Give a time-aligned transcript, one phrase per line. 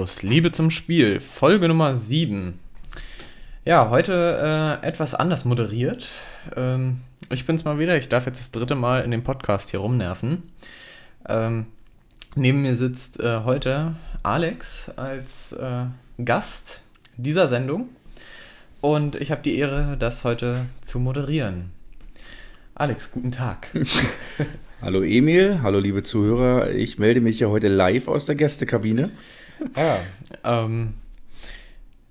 [0.00, 2.58] aus Liebe zum Spiel, Folge Nummer 7.
[3.66, 6.08] Ja, heute äh, etwas anders moderiert.
[6.56, 9.80] Ähm, ich bin's mal wieder, ich darf jetzt das dritte Mal in dem Podcast hier
[9.80, 10.44] rumnerven.
[11.28, 11.66] Ähm,
[12.34, 15.84] neben mir sitzt äh, heute Alex als äh,
[16.24, 16.80] Gast
[17.18, 17.90] dieser Sendung
[18.80, 21.72] und ich habe die Ehre, das heute zu moderieren.
[22.74, 23.68] Alex, guten Tag.
[24.80, 26.70] hallo Emil, hallo liebe Zuhörer.
[26.70, 29.10] Ich melde mich ja heute live aus der Gästekabine.
[29.76, 29.98] Ja,
[30.44, 30.94] ähm,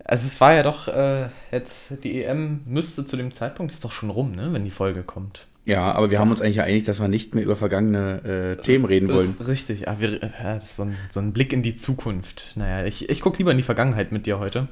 [0.03, 3.91] also es war ja doch äh, jetzt, die EM müsste zu dem Zeitpunkt, ist doch
[3.91, 5.45] schon rum, ne, wenn die Folge kommt.
[5.65, 8.85] Ja, aber wir haben uns eigentlich geeinigt, dass wir nicht mehr über vergangene äh, Themen
[8.85, 9.35] reden wollen.
[9.45, 12.53] Richtig, ah, wir, ja, das ist so ein, so ein, Blick in die Zukunft.
[12.55, 14.67] Naja, ich, ich gucke lieber in die Vergangenheit mit dir heute.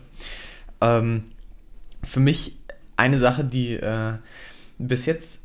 [0.82, 1.26] Ähm,
[2.02, 2.58] für mich
[2.96, 4.14] eine Sache, die äh,
[4.80, 5.44] bis jetzt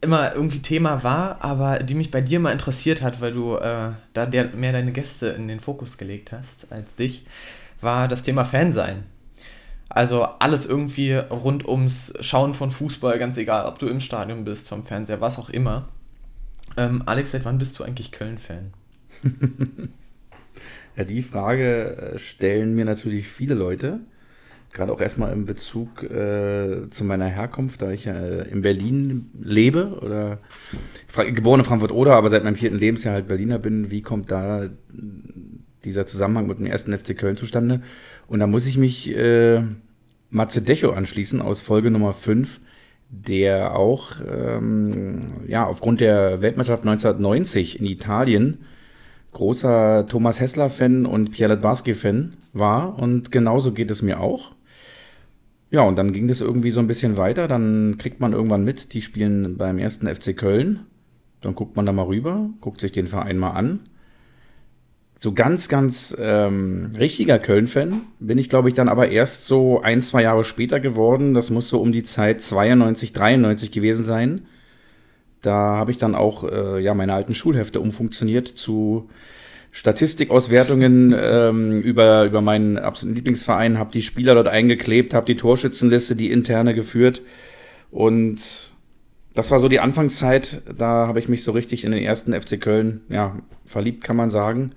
[0.00, 3.90] immer irgendwie Thema war, aber die mich bei dir mal interessiert hat, weil du äh,
[4.12, 7.26] da der, mehr deine Gäste in den Fokus gelegt hast als dich,
[7.80, 9.04] war das Thema Fansein.
[9.88, 14.68] Also alles irgendwie rund ums Schauen von Fußball, ganz egal, ob du im Stadion bist,
[14.68, 15.88] vom Fernseher, was auch immer.
[16.76, 18.72] Ähm, Alex, seit wann bist du eigentlich Köln-Fan?
[20.96, 24.00] ja, die Frage äh, stellen mir natürlich viele Leute
[24.72, 29.30] gerade auch erstmal in Bezug äh, zu meiner Herkunft, da ich ja äh, in Berlin
[29.40, 30.38] lebe oder
[31.34, 34.68] geboren in Frankfurt-Oder, aber seit meinem vierten Lebensjahr halt Berliner bin, wie kommt da
[35.84, 37.82] dieser Zusammenhang mit dem ersten FC Köln zustande?
[38.28, 39.62] Und da muss ich mich äh,
[40.30, 42.60] Matze Decho anschließen aus Folge Nummer 5,
[43.08, 48.58] der auch ähm, ja, aufgrund der Weltmeisterschaft 1990 in Italien
[49.32, 52.98] großer Thomas Hessler-Fan und Pierre Latbarski-Fan war.
[52.98, 54.52] Und genauso geht es mir auch.
[55.70, 57.46] Ja, und dann ging das irgendwie so ein bisschen weiter.
[57.46, 60.80] Dann kriegt man irgendwann mit, die spielen beim ersten FC Köln.
[61.40, 63.80] Dann guckt man da mal rüber, guckt sich den Verein mal an.
[65.18, 70.00] So ganz, ganz ähm, richtiger Köln-Fan bin ich, glaube ich, dann aber erst so ein,
[70.00, 71.34] zwei Jahre später geworden.
[71.34, 74.46] Das muss so um die Zeit 92, 93 gewesen sein.
[75.42, 79.08] Da habe ich dann auch äh, ja, meine alten Schulhefte umfunktioniert zu
[79.72, 86.16] Statistikauswertungen ähm, über, über meinen absoluten Lieblingsverein, habe die Spieler dort eingeklebt, habe die Torschützenliste,
[86.16, 87.22] die interne geführt.
[87.90, 88.72] Und
[89.34, 92.60] das war so die Anfangszeit, da habe ich mich so richtig in den ersten FC
[92.60, 94.72] Köln ja, verliebt, kann man sagen.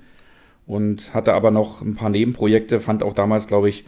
[0.65, 3.83] Und hatte aber noch ein paar Nebenprojekte, fand auch damals, glaube ich,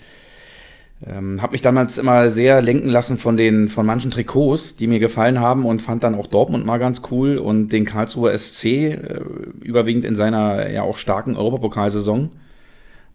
[1.07, 4.99] ähm, habe mich damals immer sehr lenken lassen von den von manchen Trikots, die mir
[4.99, 9.21] gefallen haben und fand dann auch Dortmund mal ganz cool und den Karlsruher SC äh,
[9.61, 12.31] überwiegend in seiner ja auch starken Europapokalsaison.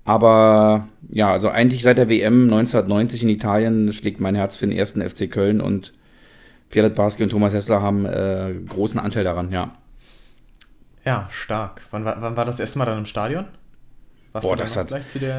[0.05, 4.77] Aber ja, also eigentlich seit der WM 1990 in Italien schlägt mein Herz für den
[4.77, 5.93] ersten FC Köln und
[6.71, 9.73] Pierre Barski und Thomas Hessler haben äh, großen Anteil daran, ja.
[11.05, 11.83] Ja, stark.
[11.91, 13.47] Wann war, wann war das erste Mal dann im Stadion?
[14.33, 14.93] Warst Boah, das hat,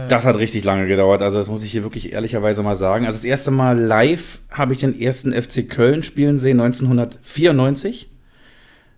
[0.10, 1.22] das hat richtig lange gedauert.
[1.22, 3.06] Also das muss ich hier wirklich ehrlicherweise mal sagen.
[3.06, 8.10] Also das erste Mal live habe ich den ersten FC Köln spielen sehen 1994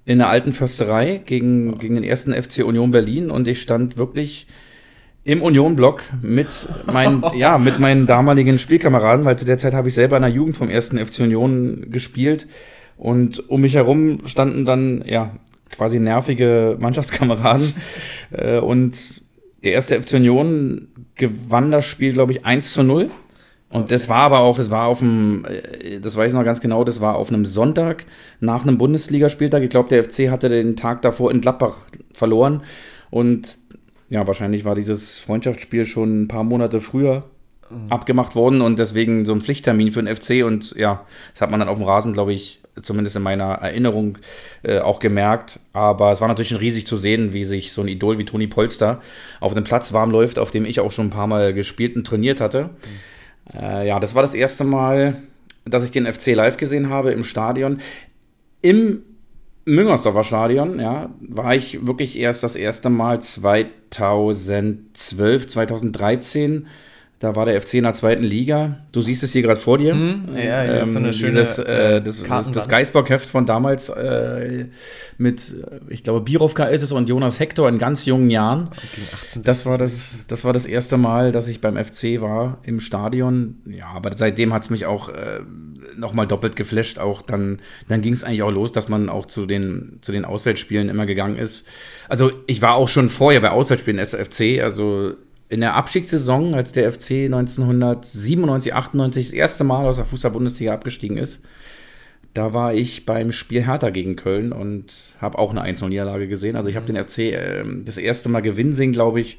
[0.06, 1.78] in der alten Försterei gegen, oh.
[1.78, 4.48] gegen den ersten FC Union Berlin und ich stand wirklich
[5.26, 9.94] im Union-Block mit meinen, ja, mit meinen damaligen Spielkameraden, weil zu der Zeit habe ich
[9.94, 12.48] selber in der Jugend vom ersten FC Union gespielt
[12.98, 15.36] und um mich herum standen dann, ja,
[15.70, 17.74] quasi nervige Mannschaftskameraden
[18.32, 19.23] äh, und
[19.64, 23.12] der erste FC Union gewann das Spiel, glaube ich, 1 zu 0.
[23.70, 26.62] Und das war aber auch, das war auf dem, äh, das weiß ich noch ganz
[26.62, 28.06] genau, das war auf einem Sonntag
[28.40, 29.64] nach einem Bundesligaspieltag.
[29.64, 32.62] Ich glaube, der FC hatte den Tag davor in Gladbach verloren.
[33.10, 33.58] Und
[34.10, 37.24] ja, wahrscheinlich war dieses Freundschaftsspiel schon ein paar Monate früher
[37.70, 37.92] mhm.
[37.92, 40.46] abgemacht worden und deswegen so ein Pflichttermin für den FC.
[40.46, 44.18] Und ja, das hat man dann auf dem Rasen, glaube ich, zumindest in meiner Erinnerung
[44.64, 45.60] äh, auch gemerkt.
[45.74, 49.02] Aber es war natürlich riesig zu sehen, wie sich so ein Idol wie Toni Polster
[49.40, 52.06] auf einem Platz warm läuft, auf dem ich auch schon ein paar Mal gespielt und
[52.06, 52.72] trainiert hatte.
[53.54, 53.60] Mhm.
[53.60, 55.22] Äh, ja, das war das erste Mal,
[55.66, 57.80] dass ich den FC live gesehen habe im Stadion.
[58.62, 59.04] Im
[59.66, 66.68] Müngersdorfer Stadion, ja, war ich wirklich erst das erste Mal 2012, 2013
[67.24, 68.80] da war der FC in der zweiten Liga.
[68.92, 69.96] Du siehst es hier gerade vor dir.
[69.96, 73.30] Mhm, ja, hier ähm, ist so eine ähm, schöne dieses, äh, das, das, das Geisbock-Heft
[73.30, 74.66] von damals äh,
[75.18, 75.56] mit,
[75.88, 78.68] ich glaube, Birovka ist es und Jonas Hector in ganz jungen Jahren.
[78.68, 82.82] Okay, das, war das, das war das erste Mal, dass ich beim FC war im
[82.82, 83.62] Stadion.
[83.68, 85.40] Ja, aber seitdem hat es mich auch äh,
[85.96, 87.00] nochmal doppelt geflasht.
[87.00, 90.26] Auch dann, dann ging es eigentlich auch los, dass man auch zu den, zu den
[90.26, 91.66] Auswärtsspielen immer gegangen ist.
[92.10, 95.14] Also ich war auch schon vorher bei Auswärtsspielen SFC, also
[95.54, 101.18] in der Abstiegssaison, als der FC 1997, 98 das erste Mal aus der Fußball-Bundesliga abgestiegen
[101.18, 101.44] ist,
[102.34, 106.56] da war ich beim Spiel Hertha gegen Köln und habe auch eine 1-0-Niederlage gesehen.
[106.56, 106.96] Also ich habe mhm.
[106.96, 109.38] den FC äh, das erste Mal gewinnen sehen, glaube ich,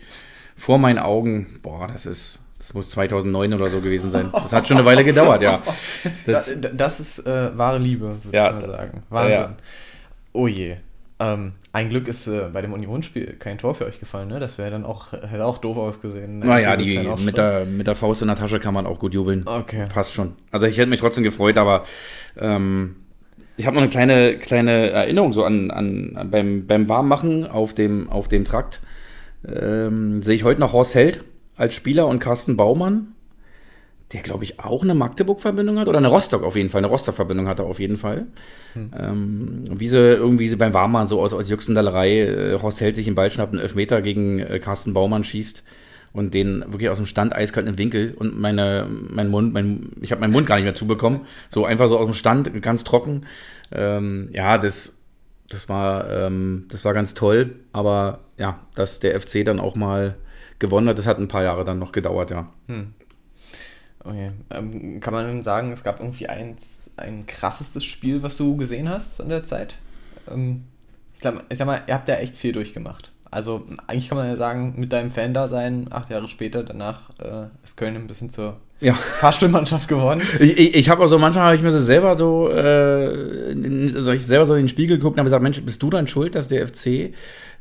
[0.54, 4.30] vor meinen Augen, boah, das ist, das muss 2009 oder so gewesen sein.
[4.32, 5.60] Das hat schon eine Weile gedauert, ja.
[6.26, 9.02] Das, das, das ist äh, wahre Liebe, würde ja, ich mal sagen.
[9.10, 9.32] Wahnsinn.
[9.32, 9.56] Ja.
[10.32, 10.76] Oh je.
[11.20, 14.40] Ähm, ein Glück ist äh, bei dem Unionsspiel kein Tor für euch gefallen, ne?
[14.40, 16.40] Das wäre dann auch, hätte auch doof ausgesehen.
[16.40, 16.46] Ne?
[16.46, 19.46] Naja, die, mit, der, mit der Faust in der Tasche kann man auch gut jubeln.
[19.46, 19.86] Okay.
[19.92, 20.32] Passt schon.
[20.50, 21.84] Also ich hätte mich trotzdem gefreut, aber
[22.36, 22.96] ähm,
[23.56, 27.74] ich habe noch eine kleine, kleine Erinnerung so an, an, an beim, beim Warmmachen auf
[27.74, 28.80] dem, auf dem Trakt.
[29.46, 31.22] Ähm, sehe ich heute noch Horst Held
[31.56, 33.13] als Spieler und Carsten Baumann
[34.14, 36.78] der glaube ich auch eine Magdeburg-Verbindung hat oder eine Rostock auf jeden Fall.
[36.78, 38.26] Eine Rostock-Verbindung hat er auf jeden Fall.
[38.74, 38.90] Hm.
[38.96, 43.08] Ähm, wie sie irgendwie so beim Warmmann so aus, aus Juxendallerei, äh, Horst hält sich
[43.08, 45.64] im Ball, schnappt einen Elfmeter gegen äh, Carsten Baumann schießt
[46.12, 50.12] und den wirklich aus dem Stand eiskalt im Winkel und meine, mein Mund, mein, ich
[50.12, 51.22] habe meinen Mund gar nicht mehr zubekommen.
[51.48, 53.26] So einfach so aus dem Stand, ganz trocken.
[53.72, 54.96] Ähm, ja, das,
[55.48, 60.14] das war, ähm, das war ganz toll, aber ja, dass der FC dann auch mal
[60.60, 62.48] gewonnen hat, das hat ein paar Jahre dann noch gedauert, ja.
[62.68, 62.94] Hm.
[64.04, 64.32] Okay.
[64.50, 69.20] Ähm, kann man sagen, es gab irgendwie eins, ein krassestes Spiel, was du gesehen hast
[69.20, 69.76] in der Zeit?
[70.30, 70.64] Ähm,
[71.14, 73.10] ich, glaub, ich sag mal, ihr habt ja echt viel durchgemacht.
[73.34, 77.76] Also eigentlich kann man ja sagen, mit deinem Fan-Dasein, acht Jahre später, danach äh, ist
[77.76, 78.94] Köln ein bisschen zur ja.
[78.94, 80.22] Fahrstuhlmannschaft geworden.
[80.38, 83.92] Ich, ich, ich habe auch so, manchmal habe ich mir so selber so, äh, in,
[83.98, 86.06] so ich selber so in den Spiegel geguckt und habe gesagt, Mensch, bist du dann
[86.06, 87.12] schuld, dass der FC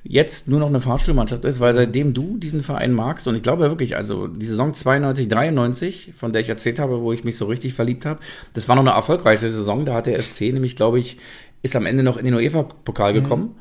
[0.04, 3.64] jetzt nur noch eine Fahrstuhlmannschaft ist, weil seitdem du diesen Verein magst, und ich glaube
[3.64, 7.46] wirklich, also die Saison 92, 93, von der ich erzählt habe, wo ich mich so
[7.46, 8.20] richtig verliebt habe,
[8.54, 11.18] das war noch eine erfolgreiche Saison, da hat der FC nämlich, glaube ich,
[11.64, 13.56] ist am Ende noch in den UEFA-Pokal mhm.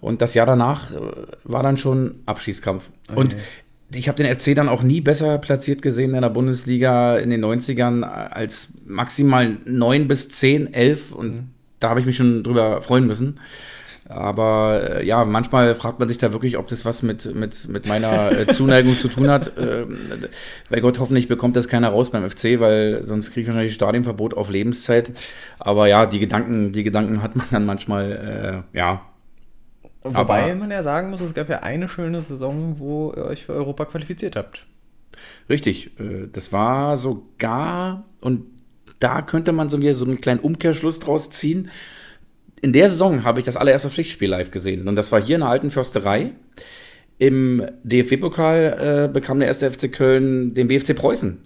[0.00, 1.00] Und das Jahr danach äh,
[1.44, 2.90] war dann schon Abschießkampf.
[3.08, 3.20] Okay.
[3.20, 3.36] Und
[3.94, 7.44] ich habe den FC dann auch nie besser platziert gesehen in der Bundesliga in den
[7.44, 11.12] 90ern als maximal 9 bis 10, 11.
[11.12, 11.48] Und mhm.
[11.80, 13.40] da habe ich mich schon drüber freuen müssen.
[14.08, 17.86] Aber äh, ja, manchmal fragt man sich da wirklich, ob das was mit, mit, mit
[17.86, 19.52] meiner äh, Zuneigung zu tun hat.
[19.58, 19.98] Ähm,
[20.70, 24.34] bei Gott, hoffentlich bekommt das keiner raus beim FC, weil sonst kriege ich wahrscheinlich Stadionverbot
[24.34, 25.12] auf Lebenszeit.
[25.58, 29.02] Aber ja, die Gedanken, die Gedanken hat man dann manchmal, äh, ja.
[30.16, 33.44] Wobei Aber, man ja sagen muss, es gab ja eine schöne Saison, wo ihr euch
[33.44, 34.66] für Europa qualifiziert habt.
[35.48, 38.44] Richtig, äh, das war sogar, und
[39.00, 41.70] da könnte man so wieder so einen kleinen Umkehrschluss draus ziehen
[42.60, 44.88] in der Saison habe ich das allererste Pflichtspiel live gesehen.
[44.88, 46.32] Und das war hier in der alten Försterei.
[47.18, 51.40] Im DFB-Pokal äh, bekam der erste FC Köln den BFC Preußen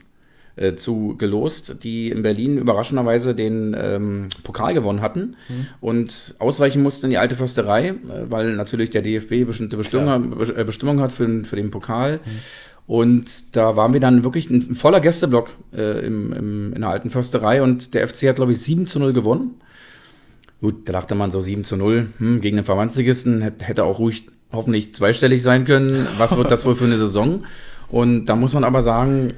[0.56, 5.66] äh, zugelost, die in Berlin überraschenderweise den ähm, Pokal gewonnen hatten mhm.
[5.80, 7.94] und ausweichen mussten in die alte Försterei, äh,
[8.28, 12.20] weil natürlich der DFB bestimmte Bestimmung, äh, Bestimmung hat für, für den Pokal.
[12.24, 12.30] Mhm.
[12.86, 17.10] Und da waren wir dann wirklich ein, voller Gästeblock äh, im, im, in der alten
[17.10, 19.60] Försterei und der FC hat, glaube ich, 7 zu 0 gewonnen.
[20.60, 24.26] Gut, da dachte man so 7 zu 0 hm, gegen den Verbandsligisten, hätte auch ruhig
[24.52, 26.06] hoffentlich zweistellig sein können.
[26.18, 27.44] Was wird das wohl für eine Saison?
[27.88, 29.32] Und da muss man aber sagen,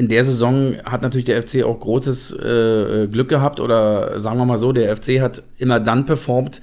[0.00, 4.46] in der Saison hat natürlich der FC auch großes äh, Glück gehabt oder sagen wir
[4.46, 6.62] mal so, der FC hat immer dann performt,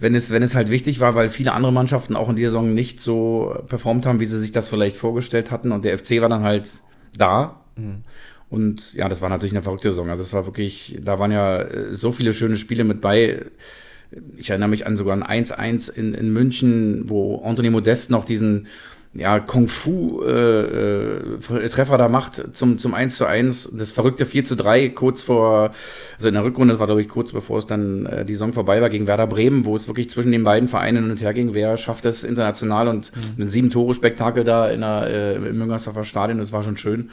[0.00, 2.74] wenn es, wenn es halt wichtig war, weil viele andere Mannschaften auch in dieser Saison
[2.74, 6.28] nicht so performt haben, wie sie sich das vielleicht vorgestellt hatten und der FC war
[6.28, 6.82] dann halt
[7.16, 7.60] da.
[7.76, 8.02] Mhm.
[8.50, 10.10] Und ja, das war natürlich eine verrückte Saison.
[10.10, 13.46] Also es war wirklich, da waren ja äh, so viele schöne Spiele mit bei.
[14.36, 18.66] Ich erinnere mich an sogar ein 1-1 in, in München, wo Anthony Modest noch diesen
[19.14, 23.72] ja, Kung-Fu-Treffer äh, äh, da macht zum, zum 1 zu 1.
[23.74, 25.72] Das verrückte 4 zu 3, kurz vor,
[26.16, 28.54] also in der Rückrunde, das war glaube ich kurz bevor es dann äh, die Saison
[28.54, 31.34] vorbei war, gegen Werder Bremen, wo es wirklich zwischen den beiden Vereinen hin und her
[31.34, 33.44] ging, wer schafft es international und mhm.
[33.44, 37.10] ein Sieben-Tore-Spektakel da in der, äh, im Müngersdorfer Stadion, das war schon schön.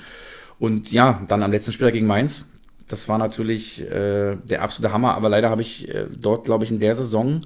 [0.57, 2.45] Und ja, dann am letzten Spieler gegen Mainz.
[2.87, 6.71] Das war natürlich äh, der absolute Hammer, aber leider habe ich äh, dort, glaube ich,
[6.71, 7.41] in der Saison,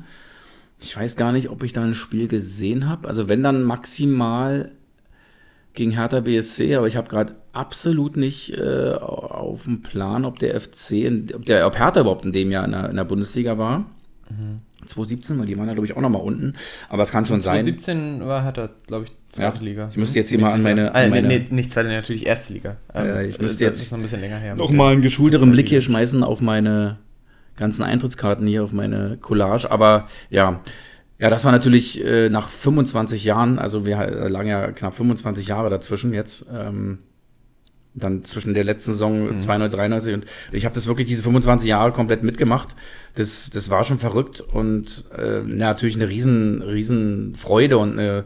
[0.84, 3.08] ich weiß gar nicht, ob ich da ein Spiel gesehen habe.
[3.08, 4.72] Also wenn dann maximal
[5.74, 10.60] gegen Hertha BSC, aber ich habe gerade absolut nicht äh, auf dem Plan, ob der
[10.60, 13.58] FC, in, ob der, ob Hertha überhaupt in dem Jahr in der, in der Bundesliga
[13.58, 13.80] war.
[14.30, 14.60] Mhm.
[14.86, 16.56] 2017, weil die waren ja, glaube ich, auch nochmal unten.
[16.90, 18.18] Aber es kann schon 2017 sein.
[18.18, 19.64] 2017 war Hertha, glaube ich, zweite ja.
[19.64, 19.88] Liga.
[19.90, 20.94] Ich müsste jetzt hier mal an meine.
[20.94, 22.76] An meine nee, nicht zweite, natürlich erste Liga.
[22.94, 24.56] Ähm, ich müsste jetzt noch ein bisschen länger her.
[24.56, 26.98] Nochmal einen geschulteren Blick hier schmeißen auf meine
[27.58, 29.70] ganzen Eintrittskarten hier, auf meine Collage.
[29.70, 30.62] Aber ja.
[31.20, 33.98] Ja, das war natürlich äh, nach 25 Jahren, also wir
[34.30, 36.46] lagen ja knapp 25 Jahre dazwischen jetzt.
[36.52, 37.00] Ähm,
[37.96, 39.40] dann zwischen der letzten Saison mhm.
[39.40, 42.76] 92, 93 und ich habe das wirklich diese 25 Jahre komplett mitgemacht.
[43.16, 48.26] Das, das war schon verrückt und äh, natürlich eine riesen, riesen Freude und eine,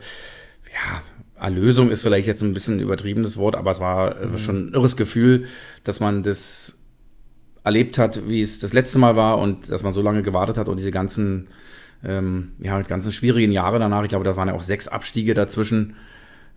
[0.72, 1.02] ja,
[1.40, 4.38] Erlösung ist vielleicht jetzt ein bisschen übertriebenes Wort, aber es war mhm.
[4.38, 5.46] schon ein irres Gefühl,
[5.84, 6.77] dass man das
[7.68, 10.70] erlebt hat, wie es das letzte Mal war und dass man so lange gewartet hat
[10.70, 11.48] und diese ganzen,
[12.04, 15.96] ähm, ja, ganzen schwierigen Jahre danach, ich glaube, da waren ja auch sechs Abstiege dazwischen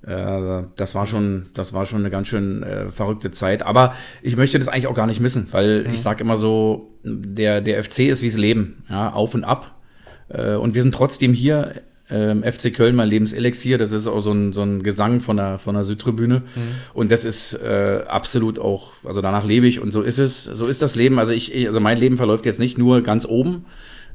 [0.03, 3.63] Äh, das war schon, das war schon eine ganz schön äh, verrückte Zeit.
[3.63, 5.93] Aber ich möchte das eigentlich auch gar nicht missen, weil mhm.
[5.93, 9.79] ich sage immer so, der, der FC ist wie's Leben, ja, auf und ab.
[10.29, 13.79] Äh, und wir sind trotzdem hier ähm, FC Köln, mein Lebenselixier.
[13.79, 16.41] Das ist auch so ein, so ein Gesang von der, von der Südtribüne.
[16.41, 16.61] Mhm.
[16.95, 20.67] Und das ist äh, absolut auch, also danach lebe ich und so ist es, so
[20.67, 21.19] ist das Leben.
[21.19, 23.65] Also ich, also mein Leben verläuft jetzt nicht nur ganz oben,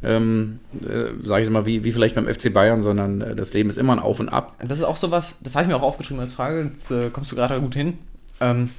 [0.04, 3.70] ähm, äh, sage ich mal, wie, wie vielleicht beim FC Bayern, sondern äh, das Leben
[3.70, 4.56] ist immer ein Auf und Ab.
[4.66, 7.32] Das ist auch sowas, das habe ich mir auch aufgeschrieben als Frage, jetzt äh, kommst
[7.32, 7.98] du gerade gut hin.
[8.42, 8.70] Ähm,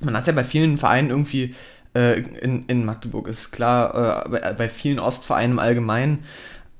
[0.00, 1.54] man hat es ja bei vielen Vereinen irgendwie,
[1.94, 6.24] äh, in, in Magdeburg ist klar, äh, bei, bei, vielen Ostvereinen im Allgemeinen,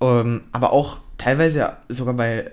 [0.00, 2.50] ähm, aber auch teilweise ja sogar bei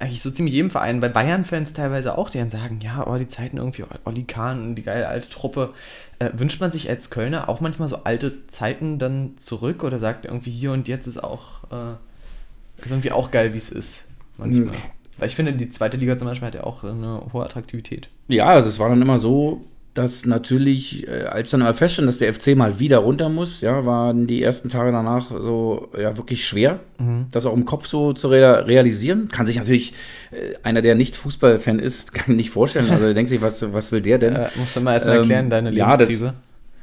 [0.00, 3.28] eigentlich so ziemlich jedem Verein, bei Bayern-Fans teilweise auch, die dann sagen, ja, oh, die
[3.28, 5.74] Zeiten irgendwie, Olli Kahn, die geile alte Truppe.
[6.18, 10.24] Äh, wünscht man sich als Kölner auch manchmal so alte Zeiten dann zurück oder sagt
[10.24, 14.06] irgendwie hier und jetzt ist auch, äh, ist irgendwie auch geil, wie es ist?
[14.38, 14.66] Manchmal.
[14.66, 14.72] Mhm.
[15.18, 18.08] Weil ich finde, die zweite Liga zum Beispiel hat ja auch eine hohe Attraktivität.
[18.28, 22.18] Ja, also es war dann immer so, dass natürlich, äh, als dann mal feststand, dass
[22.18, 26.46] der FC mal wieder runter muss, ja, waren die ersten Tage danach so ja wirklich
[26.46, 27.26] schwer, mhm.
[27.32, 29.28] das auch im Kopf so zu rea realisieren.
[29.28, 29.94] Kann sich natürlich
[30.30, 32.88] äh, einer, der nicht Fußballfan ist, kann nicht vorstellen.
[32.88, 34.34] Also der denkt sich, was, was will der denn?
[34.34, 36.26] Ja, musst du mal erstmal ähm, erklären, deine Lebenskrise.
[36.26, 36.34] Ja,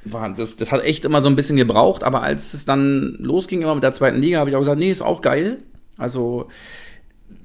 [0.03, 3.15] das, war, das, das hat echt immer so ein bisschen gebraucht, aber als es dann
[3.19, 5.59] losging, immer mit der zweiten Liga, habe ich auch gesagt, nee, ist auch geil.
[5.97, 6.49] Also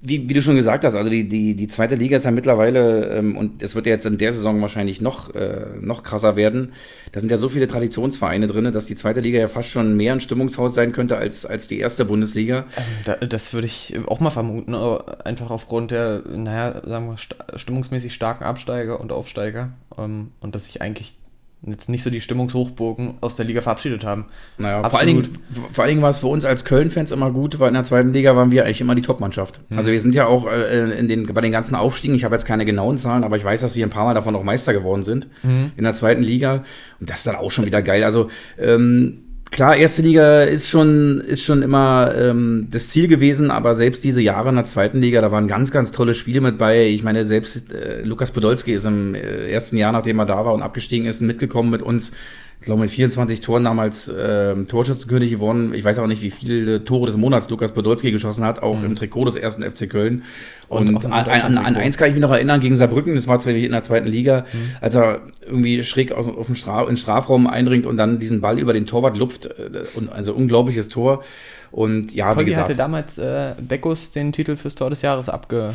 [0.04, 3.18] wie, wie, du schon gesagt hast, also die, die, die zweite Liga ist ja mittlerweile,
[3.18, 6.73] ähm, und es wird ja jetzt in der Saison wahrscheinlich noch, äh, noch krasser werden,
[7.12, 10.12] da sind ja so viele Traditionsvereine drin, dass die zweite Liga ja fast schon mehr
[10.12, 12.66] ein Stimmungshaus sein könnte als, als die erste Bundesliga.
[12.76, 18.12] Ähm, da, das würde ich auch mal vermuten, einfach aufgrund der, naja, sagen wir, stimmungsmäßig
[18.12, 19.73] starken Absteiger und Aufsteiger.
[19.97, 21.14] Ähm, und dass sich eigentlich
[21.64, 24.26] jetzt nicht so die Stimmungshochburgen aus der Liga verabschiedet haben.
[24.59, 25.38] Naja, vor allen, Dingen,
[25.73, 28.12] vor allen Dingen war es für uns als Köln-Fans immer gut, weil in der zweiten
[28.12, 29.61] Liga waren wir eigentlich immer die Top-Mannschaft.
[29.69, 29.76] Mhm.
[29.76, 32.47] Also wir sind ja auch äh, in den, bei den ganzen Aufstiegen, ich habe jetzt
[32.47, 35.02] keine genauen Zahlen, aber ich weiß, dass wir ein paar Mal davon auch Meister geworden
[35.04, 35.71] sind mhm.
[35.76, 36.64] in der zweiten Liga.
[36.99, 38.02] Und das ist dann auch schon wieder geil.
[38.02, 38.28] Also
[38.59, 44.02] ähm, Klar, erste Liga ist schon, ist schon immer ähm, das Ziel gewesen, aber selbst
[44.02, 46.87] diese Jahre in der zweiten Liga, da waren ganz, ganz tolle Spiele mit bei.
[46.87, 50.54] Ich meine, selbst äh, Lukas Podolski ist im äh, ersten Jahr, nachdem er da war
[50.54, 52.12] und abgestiegen ist, mitgekommen mit uns
[52.62, 55.75] ich glaube, mit 24 Toren damals äh, Torschützenkönig geworden.
[55.75, 58.85] Ich weiß auch nicht, wie viele Tore des Monats Lukas Podolski geschossen hat, auch mhm.
[58.85, 60.23] im Trikot des ersten FC Köln.
[60.69, 63.40] Und, und an, an, an, eins kann ich mich noch erinnern, gegen Saarbrücken, das war
[63.40, 64.76] zwar in der zweiten Liga, mhm.
[64.81, 68.61] als er irgendwie schräg auf, auf den, Straf, in Strafraum eindringt und dann diesen Ball
[68.61, 69.47] über den Torwart lupft.
[69.47, 71.25] Äh, und also unglaubliches Tor.
[71.73, 72.69] Und ja, Poldi wie gesagt.
[72.69, 75.75] hatte damals äh, Beckus den Titel fürs Tor des Jahres abge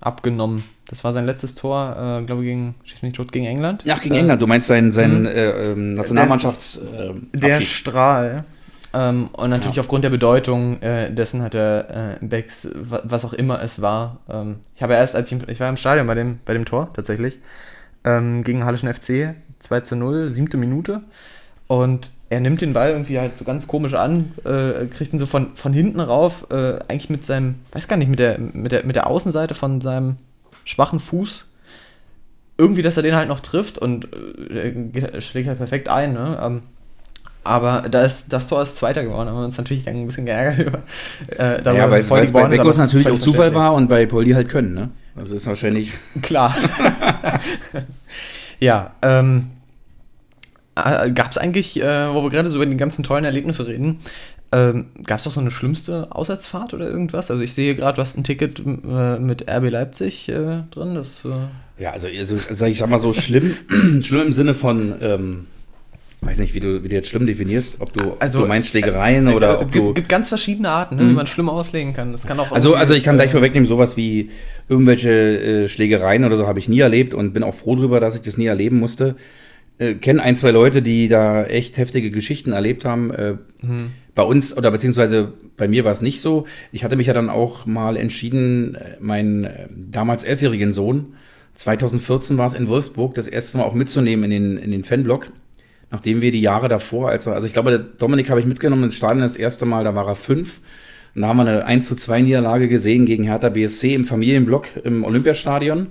[0.00, 0.64] abgenommen.
[0.88, 3.84] Das war sein letztes Tor, äh, glaube ich, gegen, schieß mich tot, gegen England.
[3.84, 4.42] Ja, gegen äh, England.
[4.42, 5.26] Du meinst sein, sein mhm.
[5.26, 6.80] äh, ähm, Nationalmannschafts.
[7.32, 8.44] Der, der Strahl.
[8.92, 9.82] Ähm, und natürlich ja.
[9.82, 14.18] aufgrund der Bedeutung äh, dessen hat er äh, Becks, was auch immer es war.
[14.28, 16.92] Ähm, ich habe erst, als ich, ich war im Stadion bei dem, bei dem Tor
[16.92, 17.38] tatsächlich,
[18.04, 21.02] ähm, gegen Hallischen FC, 2 zu 0, siebte Minute.
[21.68, 25.26] Und er nimmt den Ball irgendwie halt so ganz komisch an, äh, kriegt ihn so
[25.26, 28.86] von, von hinten rauf, äh, eigentlich mit seinem, weiß gar nicht, mit der, mit, der,
[28.86, 30.16] mit der Außenseite von seinem
[30.64, 31.46] schwachen Fuß.
[32.56, 36.38] Irgendwie, dass er den halt noch trifft und äh, schlägt halt perfekt ein, ne?
[36.40, 36.62] Ähm,
[37.42, 40.68] aber da ist, das Tor ist Zweiter geworden, haben wir uns natürlich ein bisschen geärgert
[40.68, 40.78] über.
[41.30, 44.48] Äh, darüber, ja, weil es bei Beckos natürlich auch Zufall war und bei Poldi halt
[44.48, 44.90] können, ne?
[45.16, 45.94] Das ist wahrscheinlich.
[46.22, 46.54] Klar.
[48.60, 49.59] ja, ähm, äh,
[51.14, 54.00] gab es eigentlich, äh, wo wir gerade so über die ganzen tollen Erlebnisse reden,
[54.52, 57.30] ähm, gab es auch so eine schlimmste Auswärtsfahrt oder irgendwas?
[57.30, 60.94] Also ich sehe gerade, du hast ein Ticket äh, mit RB Leipzig äh, drin.
[60.94, 63.54] Das, äh ja, also, also, also, ich sag mal so schlimm,
[64.02, 65.46] schlimm im Sinne von, ähm,
[66.22, 68.70] weiß nicht, wie du, wie du jetzt schlimm definierst, ob du, also, ob du meinst
[68.70, 69.90] Schlägereien äh, oder ob du...
[69.90, 71.14] Es gibt ganz verschiedene Arten, ne, wie mhm.
[71.14, 72.10] man schlimm auslegen kann.
[72.10, 74.30] Das kann auch also, also ich kann gleich vorwegnehmen, sowas wie
[74.68, 78.22] irgendwelche Schlägereien oder so habe ich nie erlebt und bin auch froh darüber, dass ich
[78.22, 79.14] das nie erleben musste
[79.80, 83.10] äh, kenne ein, zwei Leute, die da echt heftige Geschichten erlebt haben.
[83.10, 83.32] Äh,
[83.62, 83.90] mhm.
[84.14, 86.46] Bei uns oder beziehungsweise bei mir war es nicht so.
[86.70, 91.14] Ich hatte mich ja dann auch mal entschieden, äh, meinen äh, damals elfjährigen Sohn,
[91.54, 95.30] 2014 war es in Wolfsburg, das erste Mal auch mitzunehmen in den, in den Fanblock.
[95.90, 99.22] Nachdem wir die Jahre davor, also, also ich glaube, Dominik habe ich mitgenommen ins Stadion
[99.22, 100.60] das erste Mal, da war er fünf.
[101.14, 104.84] Und da haben wir eine 1 zu 2 Niederlage gesehen gegen Hertha BSC im Familienblock
[104.84, 105.88] im Olympiastadion.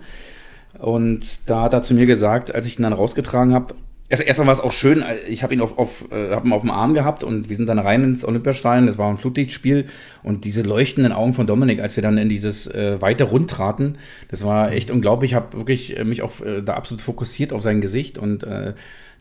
[0.78, 3.74] Und da hat er zu mir gesagt, als ich ihn dann rausgetragen habe,
[4.12, 6.64] Erst, erstmal war es auch schön, ich habe ihn auf, auf, äh, hab ihn auf
[6.64, 9.86] dem Arm gehabt und wir sind dann rein ins Olympiastadion, das war ein Flutlichtspiel
[10.24, 14.00] und diese leuchtenden Augen von Dominik, als wir dann in dieses äh, weite Rund traten,
[14.30, 15.32] das war echt unglaublich.
[15.32, 18.74] Ich habe wirklich äh, mich auch äh, da absolut fokussiert auf sein Gesicht und äh,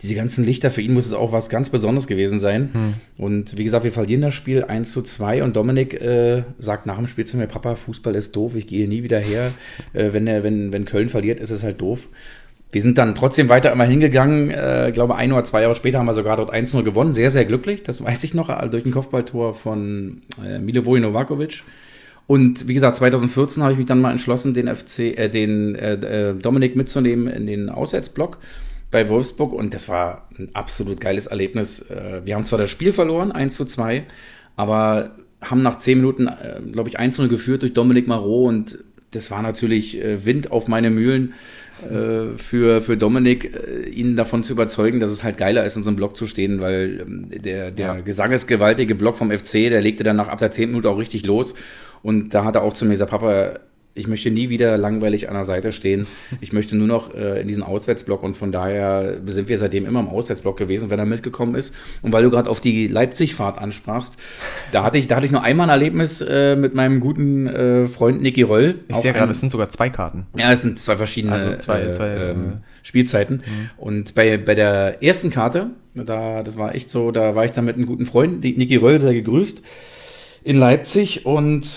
[0.02, 2.71] diese ganzen Lichter, für ihn muss es auch was ganz Besonderes gewesen sein.
[2.73, 2.95] Hm.
[3.17, 6.97] Und wie gesagt, wir verlieren das Spiel 1 zu 2 und Dominik äh, sagt nach
[6.97, 9.50] dem Spiel zu mir, Papa, Fußball ist doof, ich gehe nie wieder her.
[9.95, 12.09] Äh, wenn, er, wenn, wenn Köln verliert, ist es halt doof.
[12.71, 14.50] Wir sind dann trotzdem weiter immer hingegangen.
[14.50, 17.12] Äh, ich glaube, ein oder zwei Jahre später haben wir sogar dort 1-0 gewonnen.
[17.12, 17.83] Sehr, sehr glücklich.
[17.83, 21.64] Das weiß ich noch, durch ein Kopfballtor von äh, Milivoje Novakovic.
[22.28, 25.95] Und wie gesagt, 2014 habe ich mich dann mal entschlossen, den FC, äh, den äh,
[25.95, 28.38] äh, Dominik mitzunehmen in den Auswärtsblock
[28.90, 29.52] bei Wolfsburg.
[29.52, 31.80] Und das war ein absolut geiles Erlebnis.
[31.90, 34.04] Äh, wir haben zwar das Spiel verloren, 1 zu 2,
[34.57, 38.78] aber haben nach 10 Minuten, äh, glaube ich, 1-0 geführt durch Dominik Marot und
[39.11, 41.35] das war natürlich äh, Wind auf meine Mühlen
[42.37, 43.57] für, für Dominik,
[43.95, 46.61] ihn davon zu überzeugen, dass es halt geiler ist, in so einem Block zu stehen,
[46.61, 48.00] weil ähm, der, der ja.
[48.00, 51.54] gesangesgewaltige Block vom FC, der legte dann nach ab der 10 Minute auch richtig los.
[52.02, 53.61] Und da hat er auch zu mir gesagt, Papa,
[53.99, 56.07] ich möchte nie wieder langweilig an der Seite stehen.
[56.40, 60.00] Ich möchte nur noch äh, in diesen Auswärtsblock und von daher sind wir seitdem immer
[60.00, 61.75] im Auswärtsblock gewesen, wenn er mitgekommen ist.
[62.00, 64.17] Und weil du gerade auf die Leipzig-Fahrt ansprachst,
[64.73, 67.87] da hatte ich, da hatte ich nur einmal ein Erlebnis äh, mit meinem guten äh,
[67.87, 68.81] Freund Niki Röll.
[68.88, 70.26] Ich sehe gerade, es sind sogar zwei Karten.
[70.37, 73.37] Ja, es sind zwei verschiedene also zwei, äh, zwei, ähm, äh, Spielzeiten.
[73.37, 73.71] Mhm.
[73.76, 77.64] Und bei, bei der ersten Karte, da, das war echt so, da war ich dann
[77.64, 79.62] mit einem guten Freund, Niki Röll, sehr gegrüßt,
[80.45, 81.69] in Leipzig und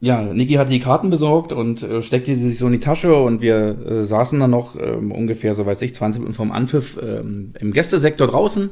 [0.00, 3.16] ja, Niki hatte die Karten besorgt und äh, steckte sie sich so in die Tasche
[3.16, 6.98] und wir äh, saßen dann noch ähm, ungefähr, so weiß ich, 20 Minuten vom Anpfiff
[7.02, 8.70] ähm, im Gästesektor draußen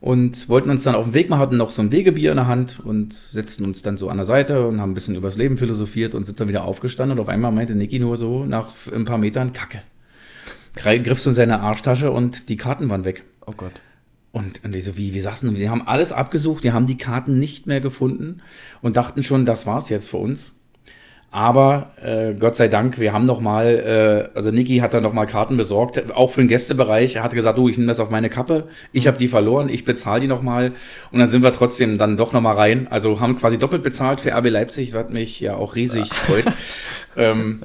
[0.00, 2.48] und wollten uns dann auf den Weg machen, hatten noch so ein Wegebier in der
[2.48, 5.56] Hand und setzten uns dann so an der Seite und haben ein bisschen übers Leben
[5.56, 9.04] philosophiert und sind dann wieder aufgestanden und auf einmal meinte Niki nur so nach ein
[9.04, 9.82] paar Metern, Kacke.
[10.74, 13.24] Griff so in seine Arschtasche und die Karten waren weg.
[13.46, 13.72] Oh Gott.
[14.32, 16.98] Und, und die so, wie, wie sagst du, wir haben alles abgesucht, wir haben die
[16.98, 18.42] Karten nicht mehr gefunden
[18.80, 20.54] und dachten schon, das war's jetzt für uns.
[21.32, 25.12] Aber äh, Gott sei Dank, wir haben noch mal, äh, also Niki hat dann noch
[25.12, 27.16] mal Karten besorgt, auch für den Gästebereich.
[27.16, 28.66] Er hatte gesagt, du, ich nehme das auf meine Kappe.
[28.92, 30.72] Ich habe die verloren, ich bezahle die noch mal.
[31.12, 32.88] Und dann sind wir trotzdem dann doch noch mal rein.
[32.88, 36.46] Also haben quasi doppelt bezahlt für RB Leipzig, was mich ja auch riesig freut.
[37.16, 37.60] ähm,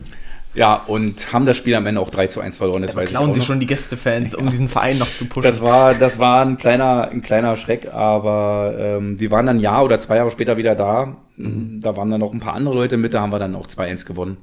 [0.56, 2.82] ja, und haben das Spiel am Ende auch 3 zu 1 verloren.
[2.82, 3.46] Das ja, weiß klauen sie noch.
[3.46, 5.44] schon die Gästefans, um diesen Verein noch zu pushen.
[5.44, 9.60] Das war, das war ein, kleiner, ein kleiner Schreck, aber ähm, wir waren dann ein
[9.60, 11.18] Jahr oder zwei Jahre später wieder da.
[11.36, 11.82] Mhm.
[11.82, 14.06] Da waren dann noch ein paar andere Leute mit, da haben wir dann auch 2-1
[14.06, 14.38] gewonnen.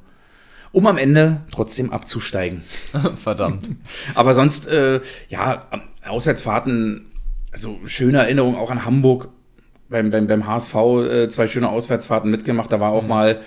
[0.71, 2.63] Um am Ende trotzdem abzusteigen.
[3.17, 3.71] Verdammt.
[4.15, 5.67] aber sonst, äh, ja,
[6.07, 7.07] Auswärtsfahrten,
[7.53, 9.29] also schöne Erinnerung auch an Hamburg.
[9.89, 12.73] Beim, beim, beim HSV äh, zwei schöne Auswärtsfahrten mitgemacht.
[12.73, 13.09] Da war auch mhm.
[13.09, 13.41] mal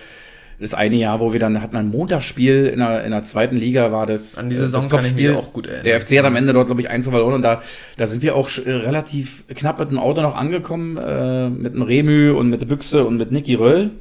[0.59, 3.91] das eine Jahr, wo wir dann hatten ein Montagsspiel in der, in der zweiten Liga,
[3.91, 5.35] war das An die Saison das Topspiel.
[5.35, 5.83] auch gut erinnern.
[5.83, 7.61] Der FC hat am Ende dort, glaube ich, eins verloren und da,
[7.97, 11.81] da sind wir auch äh, relativ knapp mit dem Auto noch angekommen, äh, mit dem
[11.81, 13.91] Remü und mit der Büchse und mit Niki Röll.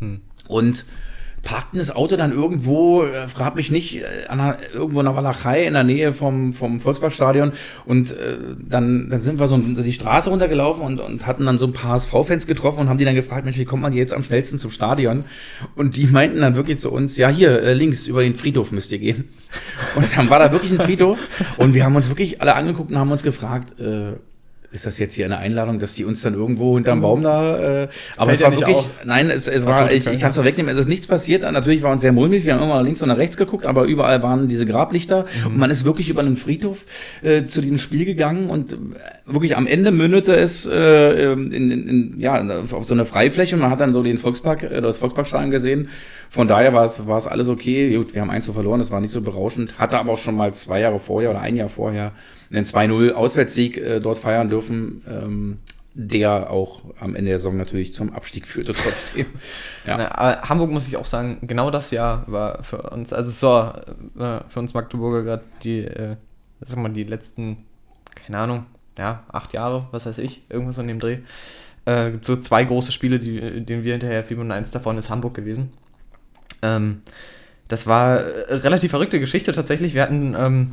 [0.00, 0.20] Hm.
[0.48, 0.84] Und
[1.44, 5.66] parkten das Auto dann irgendwo, äh, frag mich nicht, äh, einer, irgendwo in der Walachei
[5.66, 7.52] in der Nähe vom, vom Volksparkstadion
[7.84, 11.66] und äh, dann, dann sind wir so, die Straße runtergelaufen und, und hatten dann so
[11.66, 14.22] ein paar HSV-Fans getroffen und haben die dann gefragt, Mensch, wie kommt man jetzt am
[14.22, 15.24] schnellsten zum Stadion?
[15.76, 18.90] Und die meinten dann wirklich zu uns, ja hier, äh, links über den Friedhof müsst
[18.92, 19.28] ihr gehen.
[19.94, 21.28] Und dann war da wirklich ein Friedhof
[21.58, 24.14] und wir haben uns wirklich alle angeguckt und haben uns gefragt, äh,
[24.74, 27.84] ist das jetzt hier eine Einladung, dass die uns dann irgendwo hinterm Baum da.
[27.84, 28.76] Äh, aber Fällt es war wirklich.
[28.76, 28.90] Auf.
[29.04, 31.42] Nein, es, es war, ich, ich kann es wegnehmen, es ist nichts passiert.
[31.42, 33.84] Natürlich war uns sehr mulmig, wir haben immer nach links und nach rechts geguckt, aber
[33.84, 35.52] überall waren diese Grablichter mhm.
[35.52, 36.86] und man ist wirklich über einen Friedhof
[37.22, 38.76] äh, zu diesem Spiel gegangen und
[39.26, 43.62] wirklich am Ende mündete es äh, in, in, in, ja, auf so eine Freifläche und
[43.62, 45.88] man hat dann so den Volkspark, äh, das Volksparkstadion gesehen.
[46.34, 47.96] Von daher war es, war es alles okay.
[47.96, 49.78] Gut, wir haben eins zu verloren, das war nicht so berauschend.
[49.78, 52.10] Hatte aber auch schon mal zwei Jahre vorher oder ein Jahr vorher
[52.50, 55.58] einen 2-0 Auswärtssieg äh, dort feiern dürfen, ähm,
[55.94, 59.26] der auch am Ende der Saison natürlich zum Abstieg führte trotzdem.
[59.86, 59.96] ja.
[59.96, 63.86] Na, Hamburg muss ich auch sagen, genau das Jahr war für uns, also es war
[64.18, 66.16] äh, für uns Magdeburger gerade die, äh,
[66.62, 67.58] sag mal, die letzten,
[68.16, 68.66] keine Ahnung,
[68.98, 71.18] ja, acht Jahre, was weiß ich, irgendwas an dem Dreh.
[71.84, 74.50] Äh, so zwei große Spiele, die, denen wir hinterher fiebern.
[74.50, 75.70] Eins davon ist Hamburg gewesen.
[76.64, 77.02] Ähm,
[77.68, 79.94] das war äh, relativ verrückte Geschichte tatsächlich.
[79.94, 80.72] Wir hatten ähm,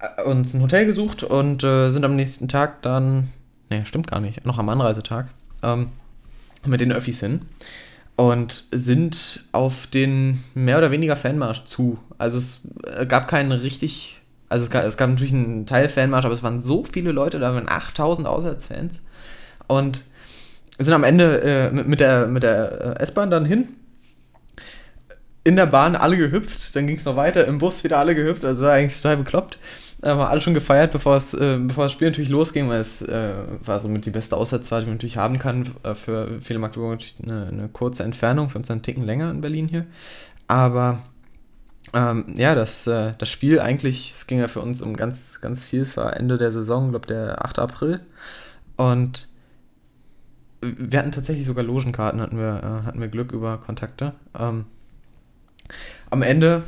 [0.00, 3.28] äh, uns ein Hotel gesucht und äh, sind am nächsten Tag dann,
[3.70, 5.26] ne, stimmt gar nicht, noch am Anreisetag,
[5.62, 5.88] ähm,
[6.66, 7.42] mit den Öffis hin
[8.16, 11.98] und sind auf den mehr oder weniger Fanmarsch zu.
[12.18, 12.60] Also es
[12.96, 16.42] äh, gab keinen richtig, also es gab, es gab natürlich einen Teil Fanmarsch, aber es
[16.42, 19.00] waren so viele Leute, da waren 8000 Auswärtsfans
[19.66, 20.04] und
[20.78, 23.68] sind am Ende äh, mit, mit der, mit der S-Bahn dann hin
[25.44, 28.44] in der Bahn alle gehüpft, dann ging es noch weiter, im Bus wieder alle gehüpft,
[28.44, 29.58] also eigentlich total bekloppt.
[30.02, 33.02] haben wir alle schon gefeiert, bevor, es, äh, bevor das Spiel natürlich losging, weil es
[33.02, 35.68] äh, war somit die beste Auswärtsfahrt, die man natürlich haben kann.
[35.82, 39.42] Äh, für viele Magdeburger natürlich eine, eine, kurze Entfernung, für uns einen Ticken länger in
[39.42, 39.86] Berlin hier.
[40.48, 41.02] Aber
[41.92, 45.64] ähm, ja, das, äh, das Spiel eigentlich, es ging ja für uns um ganz, ganz
[45.64, 45.82] viel.
[45.82, 47.58] Es war Ende der Saison, glaube der 8.
[47.58, 48.00] April.
[48.76, 49.28] Und
[50.62, 54.14] wir hatten tatsächlich sogar Logenkarten, hatten wir, äh, hatten wir Glück über Kontakte.
[54.38, 54.64] Ähm,
[56.10, 56.64] am Ende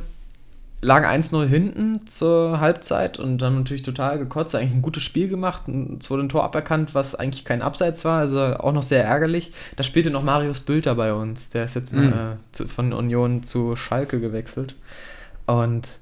[0.81, 5.63] lag 1-0 hinten zur Halbzeit und dann natürlich total gekotzt, eigentlich ein gutes Spiel gemacht.
[5.99, 9.51] Es wurde ein Tor aberkannt, was eigentlich kein Abseits war, also auch noch sehr ärgerlich.
[9.75, 12.13] Da spielte noch Marius Bülter bei uns, der ist jetzt mhm.
[12.13, 14.75] äh, zu, von Union zu Schalke gewechselt.
[15.47, 15.99] Und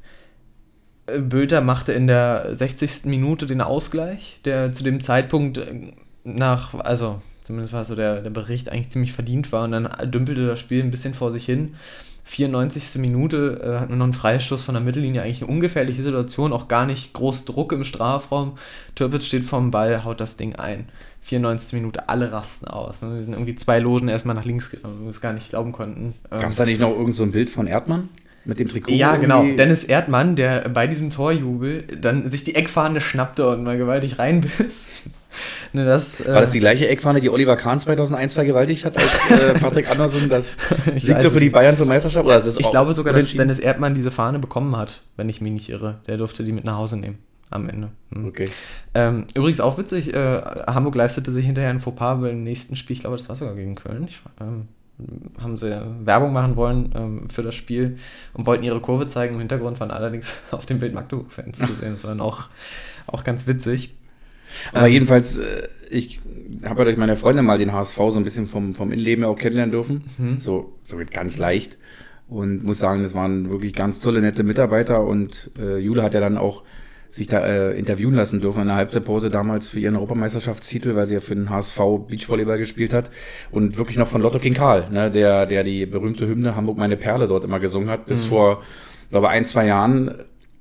[1.08, 3.06] äh, Bülter machte in der 60.
[3.06, 5.94] Minute den Ausgleich, der zu dem Zeitpunkt äh,
[6.26, 10.48] nach, also zumindest war so der, der Bericht eigentlich ziemlich verdient war und dann dümpelte
[10.48, 11.76] das Spiel ein bisschen vor sich hin.
[12.26, 12.96] 94.
[12.96, 16.68] Minute äh, hat man noch einen Freistoß von der Mittellinie, eigentlich eine ungefährliche Situation, auch
[16.68, 18.58] gar nicht groß Druck im Strafraum.
[18.96, 20.90] Türpitz steht vorm Ball, haut das Ding ein.
[21.22, 21.74] 94.
[21.74, 23.02] Minute, alle rasten aus.
[23.02, 23.16] Ne?
[23.16, 25.72] Wir sind irgendwie zwei Logen erstmal nach links gegangen, wo wir es gar nicht glauben
[25.72, 26.14] konnten.
[26.30, 28.10] Gab es da nicht noch irgend so ein Bild von Erdmann?
[28.46, 28.92] Mit dem Trikot?
[28.92, 29.44] Ja, genau.
[29.44, 34.90] Dennis Erdmann, der bei diesem Torjubel dann sich die Eckfahne schnappte und mal gewaltig reinbiss.
[35.74, 39.32] ne, das, äh, War das die gleiche Eckfahne, die Oliver Kahn 2001 vergewaltigt hat, als
[39.32, 40.54] äh, Patrick Andersen das
[40.96, 42.26] siegte für die Bayern zur Meisterschaft?
[42.26, 45.70] Oder ich glaube sogar, dass Dennis Erdmann diese Fahne bekommen hat, wenn ich mich nicht
[45.70, 46.00] irre.
[46.08, 47.18] Der durfte die mit nach Hause nehmen
[47.50, 47.90] am Ende.
[48.14, 48.28] Hm.
[48.28, 48.50] Okay.
[48.94, 53.02] Ähm, übrigens auch witzig, äh, Hamburg leistete sich hinterher ein Fauxpas beim nächsten Spiel, ich
[53.02, 54.06] glaube, das war sogar gegen Köln.
[54.08, 54.68] Ich, ähm,
[55.40, 55.70] haben sie
[56.06, 57.98] Werbung machen wollen ähm, für das Spiel
[58.34, 59.34] und wollten ihre Kurve zeigen.
[59.34, 61.94] Im Hintergrund waren allerdings auf dem Bild Magdeburg-Fans zu sehen.
[61.94, 62.48] Das war dann auch,
[63.08, 63.94] auch ganz witzig.
[64.72, 66.22] Aber ähm, jedenfalls, äh, ich
[66.66, 69.38] habe ja durch meine Freundin mal den HSV so ein bisschen vom, vom Innenleben auch
[69.38, 70.10] kennenlernen dürfen.
[70.18, 70.40] Mhm.
[70.40, 71.78] So, so ganz leicht.
[72.28, 75.02] Und muss sagen, das waren wirklich ganz tolle, nette Mitarbeiter.
[75.02, 76.64] Und äh, Jule hat ja dann auch
[77.16, 81.14] sich da äh, interviewen lassen dürfen in der Halbzeitpause damals für ihren Europameisterschaftstitel, weil sie
[81.14, 83.10] ja für den HSV Beachvolleyball gespielt hat
[83.52, 86.98] und wirklich noch von Lotto King Karl, ne, der, der die berühmte Hymne Hamburg meine
[86.98, 88.30] Perle dort immer gesungen hat, bis mhm.
[88.30, 88.64] vor,
[89.12, 90.14] glaube ein, zwei Jahren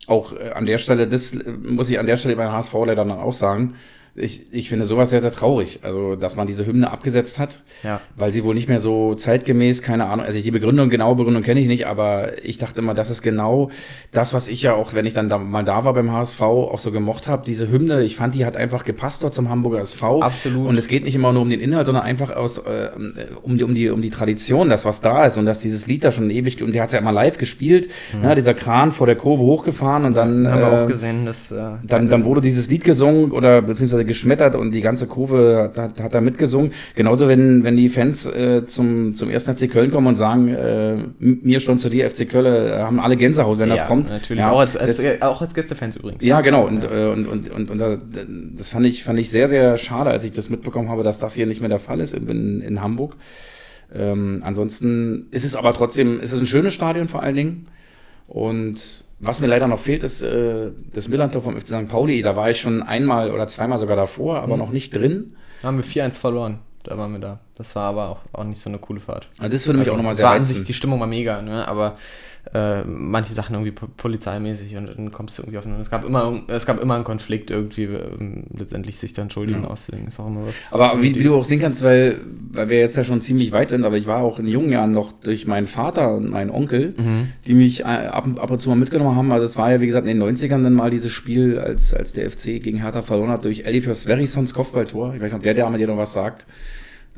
[0.07, 3.05] auch äh, an der Stelle, das äh, muss ich an der Stelle beim HSV leider
[3.05, 3.75] dann auch sagen,
[4.17, 5.81] ich, ich finde sowas sehr, sehr traurig.
[5.83, 8.01] Also, dass man diese Hymne abgesetzt hat, ja.
[8.17, 11.61] weil sie wohl nicht mehr so zeitgemäß, keine Ahnung, also die Begründung, genaue Begründung kenne
[11.61, 13.71] ich nicht, aber ich dachte immer, das ist genau
[14.13, 16.79] das, was ich ja auch, wenn ich dann da, mal da war beim HSV, auch
[16.79, 17.43] so gemocht habe.
[17.45, 20.21] Diese Hymne, ich fand, die hat einfach gepasst dort zum Hamburger SV.
[20.21, 20.69] Absolut.
[20.69, 22.91] Und es geht nicht immer nur um den Inhalt, sondern einfach aus, äh,
[23.43, 26.05] um, die, um, die, um die Tradition, das, was da ist und dass dieses Lied
[26.05, 28.23] da schon ewig, und der hat ja immer live gespielt, mhm.
[28.29, 30.47] ne, dieser Kran vor der Kurve hochgefahren und dann.
[30.47, 31.51] Haben wir äh, auch gesehen, dass.
[31.51, 35.79] Äh, dann, dann wurde dieses Lied gesungen oder beziehungsweise geschmettert und die ganze Kurve hat,
[35.79, 36.73] hat, hat da mitgesungen.
[36.95, 40.97] Genauso, wenn, wenn die Fans äh, zum, zum ersten FC Köln kommen und sagen, äh,
[41.19, 44.09] mir schon zu dir, FC Köln, äh, haben alle Gänsehaut, wenn ja, das kommt.
[44.09, 46.23] Natürlich, ja, auch, als, als, das, auch als Gästefans übrigens.
[46.23, 46.67] Ja, genau.
[46.67, 46.91] Und, ja.
[46.91, 50.25] Äh, und, und, und, und, und das fand ich, fand ich sehr, sehr schade, als
[50.25, 53.17] ich das mitbekommen habe, dass das hier nicht mehr der Fall ist in, in Hamburg.
[53.95, 57.67] Ähm, ansonsten ist es aber trotzdem, ist es ein schönes Stadion vor allen Dingen.
[58.27, 61.89] Und was mir leider noch fehlt, ist äh, das Millantor vom FC St.
[61.89, 62.23] Pauli.
[62.23, 64.63] Da war ich schon einmal oder zweimal sogar davor, aber mhm.
[64.63, 65.37] noch nicht drin.
[65.63, 66.59] Da haben wir 4-1 verloren.
[66.83, 67.41] Da waren wir da.
[67.55, 69.29] Das war aber auch, auch nicht so eine coole Fahrt.
[69.39, 71.41] Also das würde mich also, auch nochmal sehr war an sich, Die Stimmung war mega,
[71.41, 71.67] ne?
[71.67, 71.97] aber
[72.53, 75.81] äh, manche Sachen irgendwie polizeimäßig und dann kommst du irgendwie auf einen.
[75.81, 79.69] Es gab immer, es gab immer einen Konflikt irgendwie, ähm, letztendlich sich dann entschuldigen ja.
[79.69, 80.55] auszulegen, ist auch immer was.
[80.71, 82.21] Aber wie, wie, du auch sehen kannst, weil,
[82.53, 84.93] weil wir jetzt ja schon ziemlich weit sind, aber ich war auch in jungen Jahren
[84.93, 87.29] noch durch meinen Vater und meinen Onkel, mhm.
[87.47, 89.33] die mich äh, ab, ab und zu mal mitgenommen haben.
[89.33, 92.13] Also es war ja, wie gesagt, in den 90ern dann mal dieses Spiel, als, als
[92.13, 95.15] der FC gegen Hertha verloren hat durch Elifers Sverisons Kopfballtor.
[95.15, 96.47] Ich weiß nicht, ob der Dame dir noch was sagt.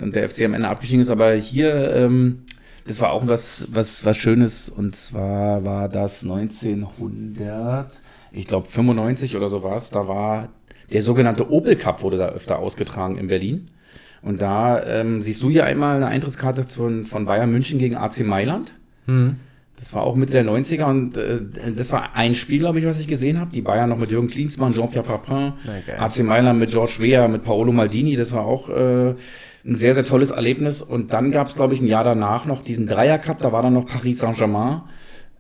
[0.01, 2.43] Und der FC am Ende abgestiegen ist, aber hier, ähm,
[2.87, 4.69] das war auch was, was, was Schönes.
[4.69, 8.01] Und zwar war das 1900,
[8.33, 9.81] ich glaube 95 oder so war.
[9.93, 10.49] Da war
[10.93, 13.69] der sogenannte Opel Cup wurde da öfter ausgetragen in Berlin.
[14.23, 18.21] Und da ähm, siehst du hier einmal eine Eintrittskarte von, von Bayern München gegen AC
[18.21, 18.75] Mailand.
[19.07, 19.37] Mhm.
[19.79, 21.41] Das war auch Mitte der 90er und äh,
[21.77, 23.51] das war ein Spiel, glaube ich, was ich gesehen habe.
[23.53, 25.99] Die Bayern noch mit Jürgen Klinsmann, Jean-Pierre Papin, okay.
[25.99, 28.17] AC Mailand mit George Weah, mit Paolo Maldini.
[28.17, 29.15] Das war auch äh,
[29.67, 30.81] ein sehr, sehr tolles Erlebnis.
[30.81, 33.41] Und dann gab es, glaube ich, ein Jahr danach noch diesen Dreier-Cup.
[33.41, 34.83] Da war dann noch Paris Saint-Germain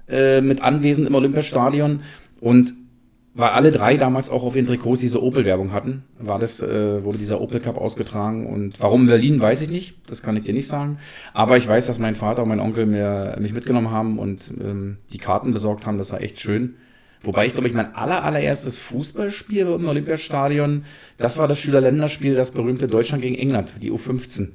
[0.09, 2.01] äh, mit anwesend im Olympiastadion.
[2.41, 2.75] Und
[3.37, 7.19] weil alle drei damals auch auf ihren Trikots diese Opel-Werbung hatten, war das, äh, wurde
[7.19, 8.47] dieser Opel Cup ausgetragen.
[8.47, 9.99] Und warum in Berlin, weiß ich nicht.
[10.07, 10.99] Das kann ich dir nicht sagen.
[11.35, 14.97] Aber ich weiß, dass mein Vater und mein Onkel mir, mich mitgenommen haben und ähm,
[15.13, 15.99] die Karten besorgt haben.
[15.99, 16.77] Das war echt schön.
[17.23, 20.85] Wobei ich glaube ich mein aller, allererstes Fußballspiel im Olympiastadion,
[21.19, 24.51] das war das Schülerländerspiel, das berühmte Deutschland gegen England, die U15.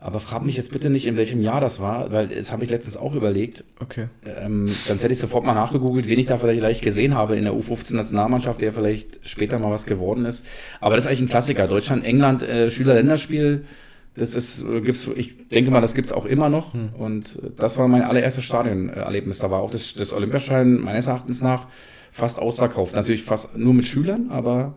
[0.00, 2.70] Aber frag mich jetzt bitte nicht, in welchem Jahr das war, weil das habe ich
[2.70, 3.64] letztens auch überlegt.
[3.80, 4.08] Okay.
[4.24, 7.52] Ähm, dann hätte ich sofort mal nachgegoogelt, wen ich da vielleicht gesehen habe in der
[7.54, 10.46] U15-Nationalmannschaft, der vielleicht später mal was geworden ist.
[10.80, 11.66] Aber das ist eigentlich ein Klassiker.
[11.66, 13.64] Deutschland, England, äh, Schüler-Länderspiel.
[14.14, 16.74] Das ist, äh, gibt's, ich denke mal, das gibt's auch immer noch.
[16.74, 16.90] Hm.
[16.94, 19.40] Und das war mein allererstes Stadionerlebnis.
[19.40, 21.66] Da war auch das, das Olympiaschein meines Erachtens nach
[22.12, 22.94] fast ausverkauft.
[22.94, 24.76] Natürlich fast nur mit Schülern, aber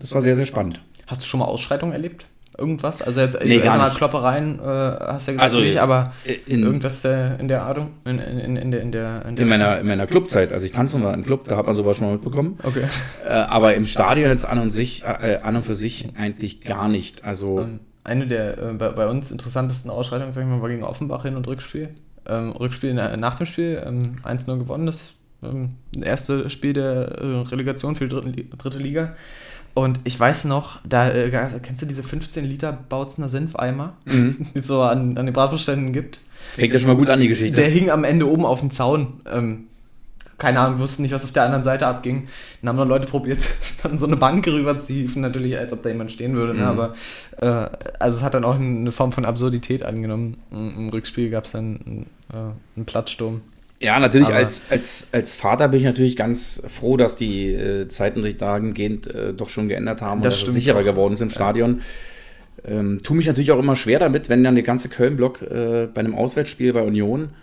[0.00, 0.82] das war sehr, sehr spannend.
[1.06, 2.26] Hast du schon mal Ausschreitungen erlebt?
[2.56, 3.02] Irgendwas?
[3.02, 6.12] Also jetzt nee, gar mal Kloppereien äh, hast du ja gesagt, also, nicht, aber
[6.46, 7.78] in, irgendwas äh, in der Art?
[8.04, 10.70] In, in, in, der, in, der, in, der in meiner, in meiner Clubzeit, also ich
[10.70, 12.58] tanze mal im Club, da hat man sowas schon mal mitbekommen.
[12.62, 12.84] Okay.
[13.26, 16.88] Äh, aber im Stadion jetzt an und, sich, äh, an und für sich eigentlich gar
[16.88, 17.24] nicht.
[17.24, 20.84] Also ähm, eine der äh, bei, bei, uns interessantesten Ausschreitungen, sag ich mal, war gegen
[20.84, 21.90] Offenbach hin und Rückspiel.
[22.26, 27.96] Ähm, Rückspiel nach dem Spiel, ähm, 1-0 gewonnen, das ähm, erste Spiel der äh, Relegation
[27.96, 29.14] für die dritte Liga.
[29.74, 34.46] Und ich weiß noch, da äh, kennst du diese 15 Liter Bautzener Senfeimer, mhm.
[34.54, 36.20] die es so an, an den Bratwurstständen gibt.
[36.56, 37.60] Fängt ja schon mal gut an, die Geschichte.
[37.60, 39.20] Der hing am Ende oben auf dem Zaun.
[39.30, 39.64] Ähm,
[40.38, 42.28] keine Ahnung, wussten nicht, was auf der anderen Seite abging.
[42.60, 43.40] Dann haben noch Leute probiert,
[43.82, 46.54] dann so eine Bank rüber zu hieven, natürlich, als ob da jemand stehen würde.
[46.54, 46.70] Ne?
[46.70, 46.76] Mhm.
[46.76, 46.94] Ne?
[47.40, 50.36] Aber äh, also es hat dann auch eine Form von Absurdität angenommen.
[50.50, 52.36] Im Rückspiel gab es dann äh,
[52.76, 53.42] einen Platzsturm.
[53.84, 58.22] Ja, natürlich, als, als, als Vater bin ich natürlich ganz froh, dass die äh, Zeiten
[58.22, 60.84] sich dahingehend äh, doch schon geändert haben das und dass es sicherer auch.
[60.84, 61.82] geworden ist im Stadion.
[62.64, 66.00] Ähm, tu mich natürlich auch immer schwer damit, wenn dann der ganze Köln-Block äh, bei
[66.00, 67.34] einem Auswärtsspiel bei Union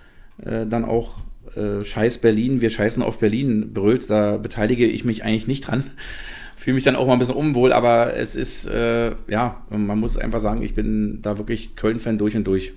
[0.43, 1.19] äh, dann auch
[1.55, 4.09] äh, Scheiß Berlin, wir scheißen auf Berlin brüllt.
[4.09, 5.83] Da beteilige ich mich eigentlich nicht dran.
[6.57, 10.17] Fühle mich dann auch mal ein bisschen unwohl, aber es ist, äh, ja, man muss
[10.17, 12.73] einfach sagen, ich bin da wirklich Köln-Fan durch und durch.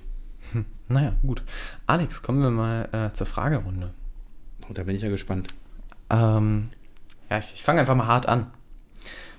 [0.54, 0.64] Hm.
[0.88, 1.42] Naja, gut.
[1.86, 3.90] Alex, kommen wir mal äh, zur Fragerunde.
[4.68, 5.48] Oh, da bin ich ja gespannt.
[6.10, 6.70] Ähm,
[7.30, 8.46] ja, ich, ich fange einfach mal hart an.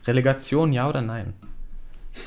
[0.06, 1.34] Relegation, ja oder nein?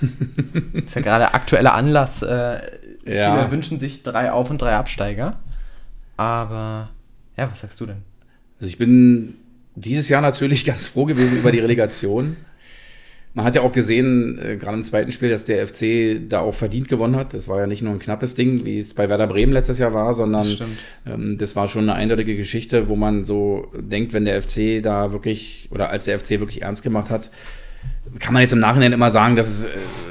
[0.72, 2.22] ist ja gerade aktueller Anlass.
[2.22, 2.60] Äh,
[3.04, 3.36] ja.
[3.36, 5.38] Viele wünschen sich drei Auf- und drei Absteiger.
[6.16, 6.90] Aber,
[7.36, 8.02] ja, was sagst du denn?
[8.58, 9.34] Also ich bin
[9.76, 12.36] dieses Jahr natürlich ganz froh gewesen über die Relegation.
[13.38, 16.54] Man hat ja auch gesehen, äh, gerade im zweiten Spiel, dass der FC da auch
[16.54, 17.34] verdient gewonnen hat.
[17.34, 19.94] Das war ja nicht nur ein knappes Ding, wie es bei Werder Bremen letztes Jahr
[19.94, 20.68] war, sondern das,
[21.06, 25.12] ähm, das war schon eine eindeutige Geschichte, wo man so denkt, wenn der FC da
[25.12, 27.30] wirklich oder als der FC wirklich ernst gemacht hat,
[28.18, 29.68] kann man jetzt im Nachhinein immer sagen, dass es äh,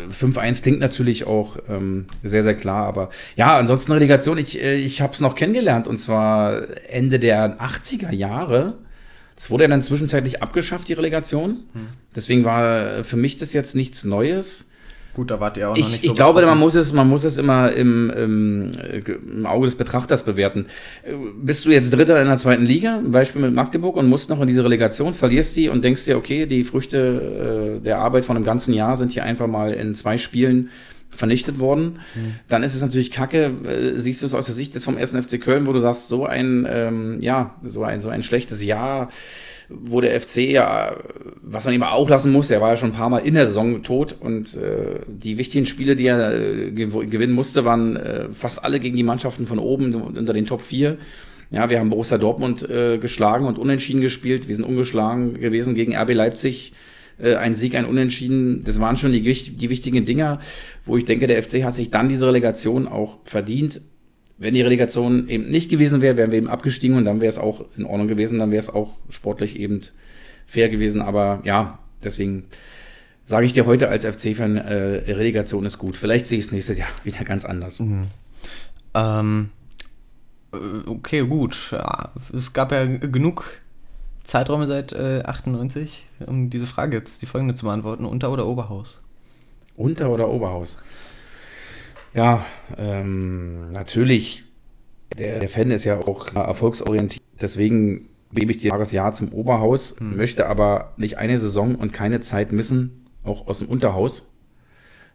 [0.10, 2.88] 5-1 klingt natürlich auch ähm, sehr, sehr klar.
[2.88, 7.60] Aber ja, ansonsten Relegation, ich, äh, ich habe es noch kennengelernt und zwar Ende der
[7.60, 8.76] 80er Jahre
[9.38, 11.60] das wurde ja dann zwischenzeitlich abgeschafft, die Relegation.
[11.74, 11.88] Hm.
[12.16, 14.68] Deswegen war für mich das jetzt nichts Neues.
[15.14, 17.08] Gut, da wart ihr auch ich, noch nicht so Ich glaube, man muss, es, man
[17.08, 20.66] muss es immer im, im, im, Auge des Betrachters bewerten.
[21.42, 24.42] Bist du jetzt Dritter in der zweiten Liga, ein Beispiel mit Magdeburg, und musst noch
[24.42, 28.36] in diese Relegation, verlierst die und denkst dir, okay, die Früchte äh, der Arbeit von
[28.36, 30.70] einem ganzen Jahr sind hier einfach mal in zwei Spielen
[31.18, 32.36] vernichtet worden, mhm.
[32.48, 33.52] dann ist es natürlich kacke.
[33.66, 35.12] Äh, siehst du es aus der Sicht jetzt vom 1.
[35.14, 39.10] FC Köln, wo du sagst, so ein, ähm, ja, so ein, so ein schlechtes Jahr,
[39.70, 40.96] wo der FC ja,
[41.42, 43.48] was man ihm auch lassen muss, der war ja schon ein paar Mal in der
[43.48, 48.64] Saison tot und äh, die wichtigen Spiele, die er äh, gewinnen musste, waren äh, fast
[48.64, 50.98] alle gegen die Mannschaften von oben unter den Top 4.
[51.50, 54.48] Ja, wir haben Borussia Dortmund äh, geschlagen und unentschieden gespielt.
[54.48, 56.74] Wir sind ungeschlagen gewesen gegen RB Leipzig
[57.20, 60.40] äh, ein Sieg, ein Unentschieden, das waren schon die, die wichtigen Dinger,
[60.86, 63.82] wo ich denke, der FC hat sich dann diese Relegation auch verdient.
[64.38, 67.40] Wenn die Relegation eben nicht gewesen wäre, wären wir eben abgestiegen und dann wäre es
[67.40, 69.82] auch in Ordnung gewesen, dann wäre es auch sportlich eben
[70.46, 71.02] fair gewesen.
[71.02, 72.44] Aber ja, deswegen
[73.26, 75.98] sage ich dir heute als FC-Fan, äh, Relegation ist gut.
[75.98, 77.80] Vielleicht sehe ich es nächstes Jahr wieder ganz anders.
[77.80, 78.04] Mhm.
[78.94, 79.50] Ähm,
[80.54, 81.76] äh, okay, gut.
[82.36, 83.46] Es gab ja genug
[84.28, 88.06] Zeiträume seit äh, 98, um diese Frage jetzt, die folgende zu beantworten.
[88.06, 89.00] Unter- oder Oberhaus?
[89.78, 90.78] Unter- oder Oberhaus?
[92.14, 92.46] Ja,
[92.78, 94.44] ähm, natürlich.
[95.18, 97.24] Der, der, Fan ist ja auch erfolgsorientiert.
[97.40, 100.18] Deswegen gebe ich dir das Jahr zum Oberhaus, hm.
[100.18, 104.28] möchte aber nicht eine Saison und keine Zeit missen, auch aus dem Unterhaus.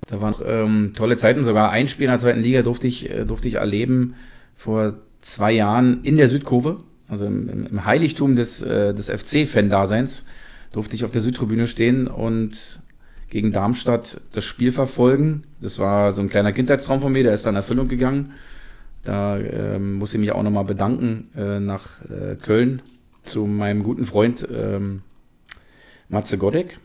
[0.06, 3.26] Da waren ähm, tolle Zeiten, sogar ein Spiel in der zweiten Liga durfte ich, äh,
[3.26, 4.14] durfte ich erleben
[4.54, 10.24] vor zwei Jahren in der Südkurve also im, im Heiligtum des, äh, des FC-Fan-Daseins,
[10.72, 12.80] durfte ich auf der Südtribüne stehen und
[13.28, 15.44] gegen Darmstadt das Spiel verfolgen.
[15.60, 18.32] Das war so ein kleiner Kindheitstraum von mir, der ist dann in Erfüllung gegangen.
[19.04, 22.80] Da äh, muss ich mich auch nochmal bedanken äh, nach äh, Köln
[23.22, 25.02] zu meinem guten Freund ähm,
[26.08, 26.78] Matze Godek.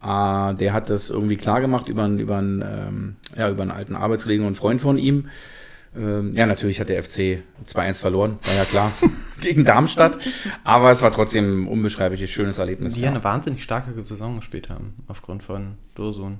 [0.00, 3.96] Ah, der hat das irgendwie klar gemacht über, über, einen, ähm, ja, über einen alten
[3.96, 5.28] Arbeitskollegen und Freund von ihm.
[5.96, 8.92] Ähm, ja, natürlich hat der FC 2-1 verloren, war ja klar,
[9.40, 10.18] gegen Darmstadt.
[10.64, 12.94] Aber es war trotzdem ein unbeschreibliches, schönes Erlebnis.
[12.94, 16.38] Die ja eine wahnsinnig starke Saison gespielt haben, aufgrund von Dosun.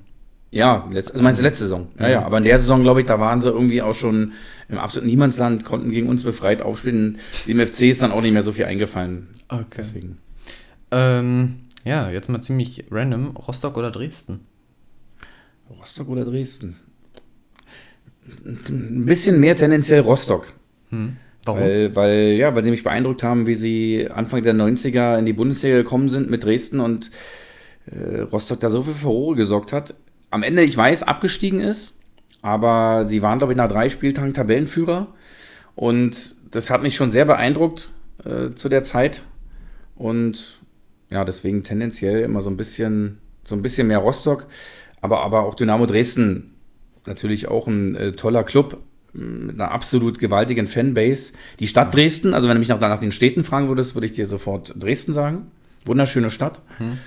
[0.51, 1.89] Ja, letzt, also meinst du letzte Saison?
[1.99, 4.33] Ja, ja, aber in der Saison, glaube ich, da waren sie irgendwie auch schon
[4.67, 7.19] im absoluten Niemandsland, konnten gegen uns befreit aufspielen.
[7.47, 9.27] Dem FC ist dann auch nicht mehr so viel eingefallen.
[9.47, 9.65] Okay.
[9.77, 10.17] Deswegen.
[10.89, 13.37] Ähm, ja, jetzt mal ziemlich random.
[13.37, 14.45] Rostock oder Dresden?
[15.69, 16.77] Rostock oder Dresden?
[18.45, 20.53] Ein bisschen mehr tendenziell Rostock.
[20.89, 21.17] Hm.
[21.45, 21.61] Warum?
[21.61, 25.33] Weil, weil, ja, weil sie mich beeindruckt haben, wie sie Anfang der 90er in die
[25.33, 27.11] Bundesliga gekommen sind mit Dresden und
[27.85, 29.95] äh, Rostock da so viel Furore gesorgt hat.
[30.31, 31.97] Am Ende, ich weiß, abgestiegen ist,
[32.41, 35.07] aber sie waren, glaube ich, nach drei Spieltagen Tabellenführer.
[35.75, 37.91] Und das hat mich schon sehr beeindruckt
[38.25, 39.23] äh, zu der Zeit.
[39.95, 40.59] Und
[41.09, 44.47] ja, deswegen tendenziell immer so ein bisschen, so ein bisschen mehr Rostock.
[45.01, 46.53] Aber, aber auch Dynamo Dresden
[47.09, 48.77] natürlich auch ein äh, toller Club
[49.13, 51.33] mit einer absolut gewaltigen Fanbase.
[51.59, 54.13] Die Stadt Dresden, also wenn du mich nach, nach den Städten fragen würdest, würde ich
[54.13, 55.47] dir sofort Dresden sagen.
[55.85, 56.61] Wunderschöne Stadt.
[56.77, 56.97] Hm.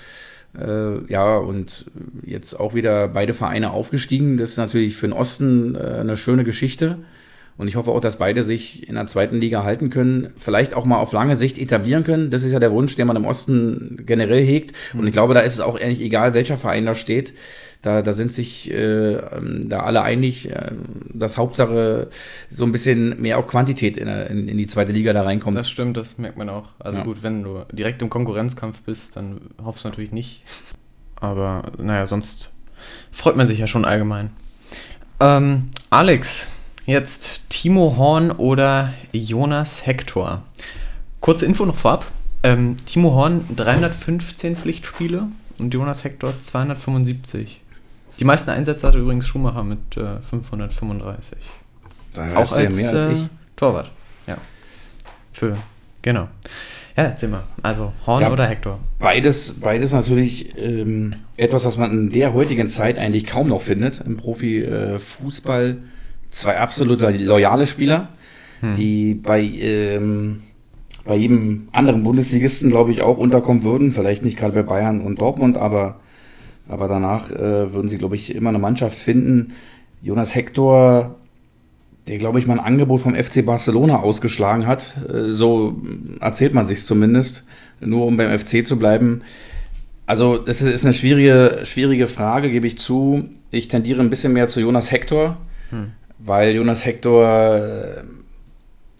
[0.58, 1.86] Äh, ja, und
[2.24, 4.36] jetzt auch wieder beide Vereine aufgestiegen.
[4.36, 6.98] Das ist natürlich für den Osten äh, eine schöne Geschichte.
[7.58, 10.86] Und ich hoffe auch, dass beide sich in der zweiten Liga halten können, vielleicht auch
[10.86, 12.30] mal auf lange Sicht etablieren können.
[12.30, 14.72] Das ist ja der Wunsch, den man im Osten generell hegt.
[14.94, 15.12] Und ich hm.
[15.12, 17.34] glaube, da ist es auch ehrlich egal, welcher Verein da steht.
[17.82, 20.70] Da, da sind sich äh, ähm, da alle einig, äh,
[21.12, 22.08] dass Hauptsache
[22.48, 25.58] so ein bisschen mehr auch Quantität in, in, in, die zweite Liga da reinkommt.
[25.58, 26.68] Das stimmt, das merkt man auch.
[26.78, 27.04] Also ja.
[27.04, 30.42] gut, wenn du direkt im Konkurrenzkampf bist, dann hoffst du natürlich nicht.
[31.16, 32.52] Aber naja, sonst
[33.10, 34.30] freut man sich ja schon allgemein.
[35.18, 36.48] Ähm, Alex,
[36.86, 40.42] jetzt Timo Horn oder Jonas Hector.
[41.20, 42.06] Kurze Info noch vorab.
[42.44, 47.61] Ähm, Timo Horn 315 Pflichtspiele und Jonas Hector 275.
[48.22, 51.38] Die meisten Einsätze hatte übrigens Schumacher mit äh, 535.
[52.14, 53.24] Da Auch als, mehr als ich.
[53.24, 53.90] Äh, Torwart,
[54.28, 54.36] ja.
[55.32, 55.56] Für,
[56.02, 56.28] genau.
[56.96, 57.42] Ja, erzähl mal.
[57.64, 58.78] Also Horn ja, oder Hector?
[59.00, 64.00] Beides, beides natürlich ähm, etwas, was man in der heutigen Zeit eigentlich kaum noch findet
[64.06, 65.70] im Profifußball.
[65.70, 65.76] Äh,
[66.30, 68.10] Zwei absolut loyale Spieler,
[68.60, 68.76] hm.
[68.76, 70.44] die bei, ähm,
[71.04, 73.90] bei jedem anderen Bundesligisten, glaube ich, auch unterkommen würden.
[73.90, 75.98] Vielleicht nicht gerade bei Bayern und Dortmund, aber
[76.68, 79.52] aber danach äh, würden sie, glaube ich, immer eine Mannschaft finden.
[80.02, 81.16] Jonas Hector,
[82.08, 84.94] der, glaube ich, mal ein Angebot vom FC Barcelona ausgeschlagen hat.
[85.08, 85.76] Äh, so
[86.20, 87.44] erzählt man sich zumindest,
[87.80, 89.22] nur um beim FC zu bleiben.
[90.06, 93.28] Also, das ist eine schwierige, schwierige Frage, gebe ich zu.
[93.50, 95.36] Ich tendiere ein bisschen mehr zu Jonas Hector,
[95.70, 95.92] hm.
[96.18, 98.02] weil Jonas Hector äh,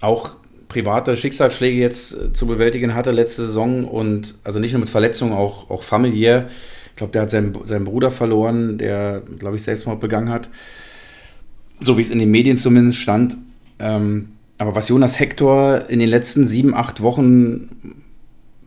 [0.01, 0.31] auch
[0.69, 5.33] private Schicksalsschläge jetzt äh, zu bewältigen hatte letzte Saison und also nicht nur mit Verletzungen,
[5.33, 6.49] auch, auch familiär.
[7.03, 10.49] Ich glaube, der hat seinen, seinen Bruder verloren, der, glaube ich, Selbstmord begangen hat.
[11.81, 13.37] So wie es in den Medien zumindest stand.
[13.81, 17.97] Ähm, aber was Jonas Hector in den letzten sieben, acht Wochen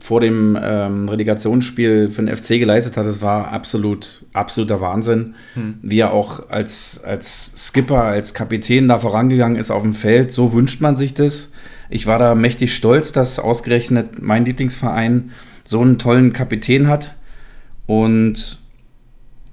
[0.00, 5.34] vor dem ähm, Relegationsspiel für den FC geleistet hat, das war absolut, absoluter Wahnsinn.
[5.54, 5.78] Hm.
[5.80, 10.52] Wie er auch als, als Skipper, als Kapitän da vorangegangen ist auf dem Feld, so
[10.52, 11.52] wünscht man sich das.
[11.88, 15.30] Ich war da mächtig stolz, dass ausgerechnet mein Lieblingsverein
[15.64, 17.15] so einen tollen Kapitän hat.
[17.86, 18.58] Und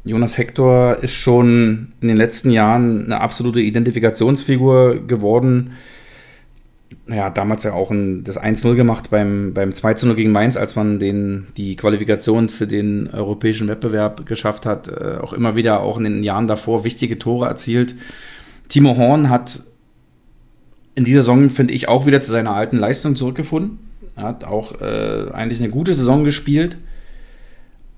[0.06, 5.74] Jonas Hector ist schon in den letzten Jahren eine absolute Identifikationsfigur geworden.
[7.06, 11.00] Naja, damals ja auch ein, das 1-0 gemacht beim, beim 2-0 gegen Mainz, als man
[11.00, 14.90] den, die Qualifikation für den europäischen Wettbewerb geschafft hat.
[14.90, 17.96] Äh, auch immer wieder, auch in den Jahren davor, wichtige Tore erzielt.
[18.68, 19.64] Timo Horn hat
[20.96, 23.80] in dieser Saison, finde ich, auch wieder zu seiner alten Leistung zurückgefunden.
[24.16, 26.78] Er hat auch äh, eigentlich eine gute Saison gespielt.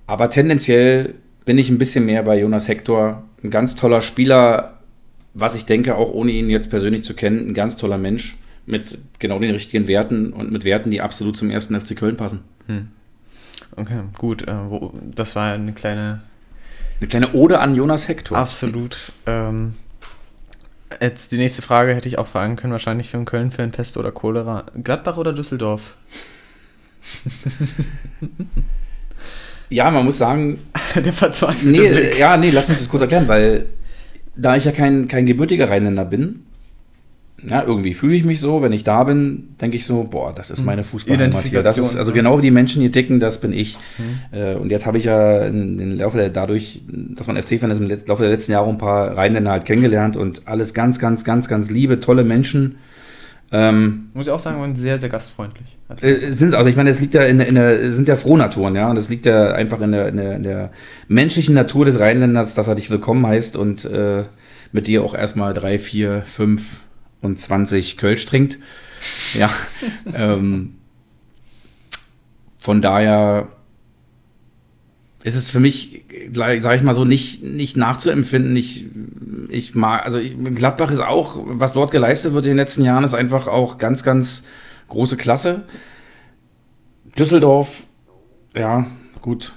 [0.08, 1.16] Aber tendenziell
[1.46, 3.24] bin ich ein bisschen mehr bei Jonas Hector.
[3.44, 4.80] Ein ganz toller Spieler,
[5.34, 8.98] was ich denke, auch ohne ihn jetzt persönlich zu kennen, ein ganz toller Mensch mit
[9.20, 12.42] genau den richtigen Werten und mit Werten, die absolut zum ersten FC Köln passen.
[12.68, 12.88] Hm.
[13.76, 14.48] Okay, gut.
[14.48, 14.56] Äh,
[15.16, 16.22] das war eine kleine.
[17.00, 18.38] Eine kleine Ode an Jonas Hector.
[18.38, 19.12] Absolut.
[19.26, 19.76] Ähm,
[21.02, 24.12] jetzt die nächste Frage hätte ich auch fragen können, wahrscheinlich für einen Köln-Fan: Pest oder
[24.12, 24.66] Cholera.
[24.82, 25.98] Gladbach oder Düsseldorf?
[29.76, 30.60] Ja, man muss sagen.
[30.96, 32.18] Der verzweifelte nee, Blick.
[32.18, 33.66] Ja, nee, lass mich das kurz erklären, weil
[34.38, 36.44] da ich ja kein, kein gebürtiger Rheinländer bin,
[37.46, 40.50] ja, irgendwie fühle ich mich so, wenn ich da bin, denke ich so, boah, das
[40.50, 40.66] ist hm.
[40.66, 41.62] meine Fußballheimat hier.
[41.62, 43.78] Das ist also genau wie die Menschen hier ticken, das bin ich.
[43.98, 44.62] Mhm.
[44.62, 48.24] und jetzt habe ich ja im Laufe der, dadurch, dass man FC-Fan ist, im Laufe
[48.24, 52.00] der letzten Jahre ein paar Rheinländer halt kennengelernt und alles ganz, ganz, ganz, ganz liebe,
[52.00, 52.78] tolle Menschen.
[53.52, 55.78] Ähm, Muss ich auch sagen, waren sehr, sehr gastfreundlich.
[55.88, 58.76] Also, äh, sind, also ich meine, es liegt ja in, in der, sind ja Frohnaturen,
[58.76, 60.72] ja, und es liegt ja einfach in der, in der, in der
[61.08, 64.24] menschlichen Natur des Rheinländers, dass er dich willkommen heißt und äh,
[64.72, 66.82] mit dir auch erstmal drei, vier, fünf
[67.22, 68.58] und zwanzig Kölsch trinkt.
[69.34, 69.50] Ja.
[70.16, 70.76] ähm,
[72.58, 73.48] von daher,
[75.26, 76.04] ist es für mich,
[76.34, 78.56] sage ich mal so, nicht, nicht nachzuempfinden.
[78.56, 78.86] Ich,
[79.50, 83.04] ich mag, also ich, Gladbach ist auch, was dort geleistet wird in den letzten Jahren,
[83.04, 84.44] ist einfach auch ganz, ganz
[84.88, 85.64] große Klasse.
[87.18, 87.88] Düsseldorf,
[88.56, 88.86] ja,
[89.20, 89.56] gut.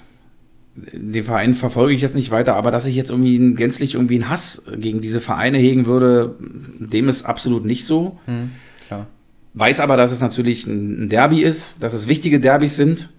[0.75, 4.29] Den Verein verfolge ich jetzt nicht weiter, aber dass ich jetzt irgendwie gänzlich irgendwie einen
[4.29, 6.35] Hass gegen diese Vereine hegen würde,
[6.79, 8.17] dem ist absolut nicht so.
[8.25, 8.49] Hm,
[8.87, 9.05] klar.
[9.53, 13.09] Weiß aber, dass es natürlich ein Derby ist, dass es wichtige Derbys sind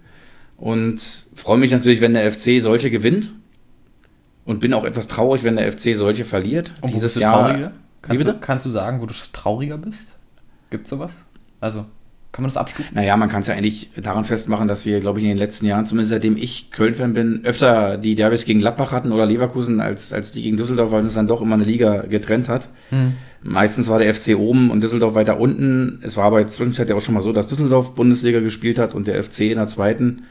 [0.61, 3.33] und freue mich natürlich, wenn der FC solche gewinnt.
[4.45, 6.75] Und bin auch etwas traurig, wenn der FC solche verliert.
[6.81, 7.73] Und Dieses Jahr.
[8.01, 10.15] Kannst du, kannst du sagen, wo du trauriger bist?
[10.69, 11.11] Gibt es sowas?
[11.59, 11.85] Also,
[12.31, 12.95] kann man das abstufen?
[12.95, 15.65] Naja, man kann es ja eigentlich daran festmachen, dass wir, glaube ich, in den letzten
[15.65, 20.13] Jahren, zumindest seitdem ich Köln-Fan bin, öfter die Derbys gegen Gladbach hatten oder Leverkusen als,
[20.13, 22.69] als die gegen Düsseldorf, weil es dann doch immer eine Liga getrennt hat.
[22.89, 23.13] Hm.
[23.41, 25.99] Meistens war der FC oben und Düsseldorf weiter unten.
[26.03, 28.93] Es war aber jetzt zwischenzeitlich ja auch schon mal so, dass Düsseldorf Bundesliga gespielt hat
[28.93, 30.23] und der FC in der zweiten.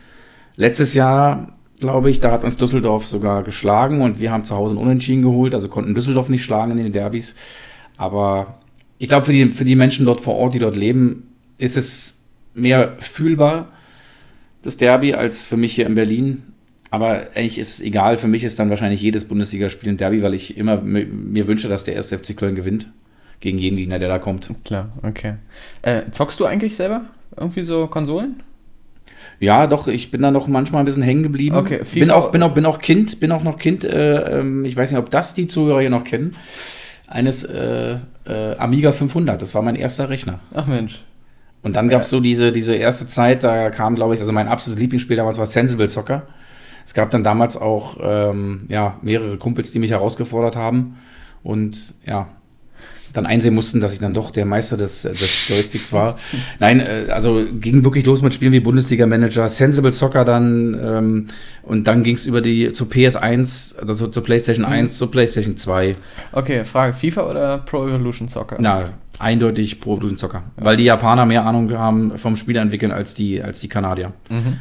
[0.61, 4.75] Letztes Jahr, glaube ich, da hat uns Düsseldorf sogar geschlagen und wir haben zu Hause
[4.77, 7.35] einen Unentschieden geholt, also konnten Düsseldorf nicht schlagen in den Derbys.
[7.97, 8.59] Aber
[8.99, 12.21] ich glaube, für die, für die Menschen dort vor Ort, die dort leben, ist es
[12.53, 13.69] mehr fühlbar,
[14.61, 16.43] das Derby, als für mich hier in Berlin.
[16.91, 18.19] Aber eigentlich ist es egal.
[18.19, 21.85] Für mich ist dann wahrscheinlich jedes Bundesligaspiel ein Derby, weil ich immer mir wünsche, dass
[21.85, 22.87] der erste FC Köln gewinnt.
[23.41, 24.51] Gegen jeden Gegner, der da kommt.
[24.67, 25.37] Klar, okay.
[25.81, 28.43] Äh, zockst du eigentlich selber irgendwie so Konsolen?
[29.41, 31.57] Ja, doch, ich bin da noch manchmal ein bisschen hängen geblieben.
[31.57, 34.66] Okay, FIFA bin auch, bin auch, bin auch Kind, bin auch noch Kind, äh, ähm,
[34.66, 36.36] ich weiß nicht, ob das die Zuhörer hier noch kennen,
[37.09, 40.41] eines äh, äh, Amiga 500, das war mein erster Rechner.
[40.55, 41.03] Ach Mensch.
[41.62, 44.47] Und dann gab es so diese, diese erste Zeit, da kam, glaube ich, also mein
[44.47, 46.22] absolutes Lieblingsspiel damals war Sensible Soccer.
[46.84, 50.99] Es gab dann damals auch ähm, ja, mehrere Kumpels, die mich herausgefordert haben.
[51.43, 52.28] Und ja,
[53.13, 56.17] dann einsehen mussten, dass ich dann doch der Meister des, des Joysticks war.
[56.59, 61.27] Nein, äh, also ging wirklich los mit Spielen wie Bundesliga-Manager, Sensible Soccer dann ähm,
[61.63, 64.97] und dann ging es über die zu PS1, also zu, zur PlayStation 1, mhm.
[64.97, 65.93] zur PlayStation 2.
[66.33, 68.57] Okay, Frage: FIFA oder Pro Evolution Soccer?
[68.61, 68.85] Na,
[69.19, 70.65] eindeutig Pro Evolution Soccer, ja.
[70.65, 74.13] weil die Japaner mehr Ahnung haben vom Spieleentwickeln als die, als die Kanadier.
[74.29, 74.59] Mhm.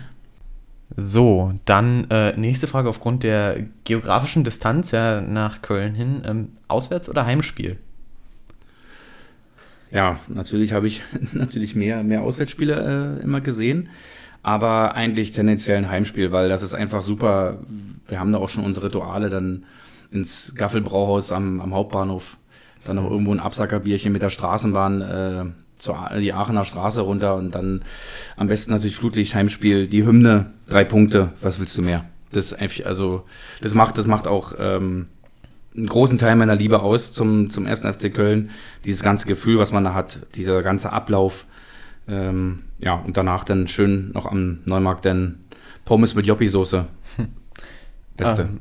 [0.96, 6.24] So, dann äh, nächste Frage aufgrund der geografischen Distanz ja, nach Köln hin.
[6.26, 7.78] Ähm, Auswärts- oder Heimspiel?
[9.92, 11.02] Ja, natürlich habe ich
[11.34, 13.90] natürlich mehr, mehr Auswärtsspiele äh, immer gesehen,
[14.44, 17.60] aber eigentlich tendenziell ein Heimspiel, weil das ist einfach super.
[18.08, 19.66] Wir haben da auch schon unsere Rituale dann
[20.12, 22.38] ins Gaffelbrauhaus am, am Hauptbahnhof,
[22.86, 25.46] dann noch irgendwo ein Absackerbierchen mit der Straßenbahn äh,
[25.78, 27.84] zur die Aachener Straße runter und dann
[28.36, 32.06] am besten natürlich Flutlicht Heimspiel, die Hymne, drei Punkte, was willst du mehr?
[32.32, 33.24] Das einfach, also
[33.62, 35.08] das macht, das macht auch ähm,
[35.76, 38.50] einen großen Teil meiner Liebe aus zum, zum ersten FC Köln.
[38.86, 41.46] Dieses ganze Gefühl, was man da hat, dieser ganze Ablauf.
[42.08, 45.40] Ähm, ja, und danach dann schön noch am Neumarkt dann
[45.86, 46.86] Pommes mit Joppi-Soße.
[48.18, 48.42] Beste.
[48.44, 48.60] Ähm,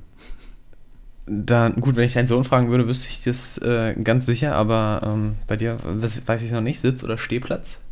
[1.26, 5.02] dann, gut, wenn ich deinen Sohn fragen würde, wüsste ich das äh, ganz sicher, aber
[5.04, 7.82] ähm, bei dir weiß, weiß ich noch nicht, Sitz oder Stehplatz?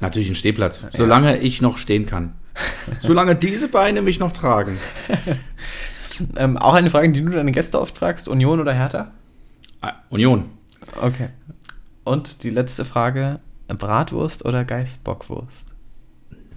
[0.00, 0.88] Natürlich ein Stehplatz, ja.
[0.92, 2.32] solange ich noch stehen kann.
[3.00, 4.78] solange diese Beine mich noch tragen.
[6.36, 9.12] Ähm, auch eine Frage, die du deine Gäste oft fragst: Union oder Hertha?
[9.80, 10.46] Ah, Union.
[11.00, 11.28] Okay.
[12.04, 15.68] Und die letzte Frage: Bratwurst oder Geißbockwurst?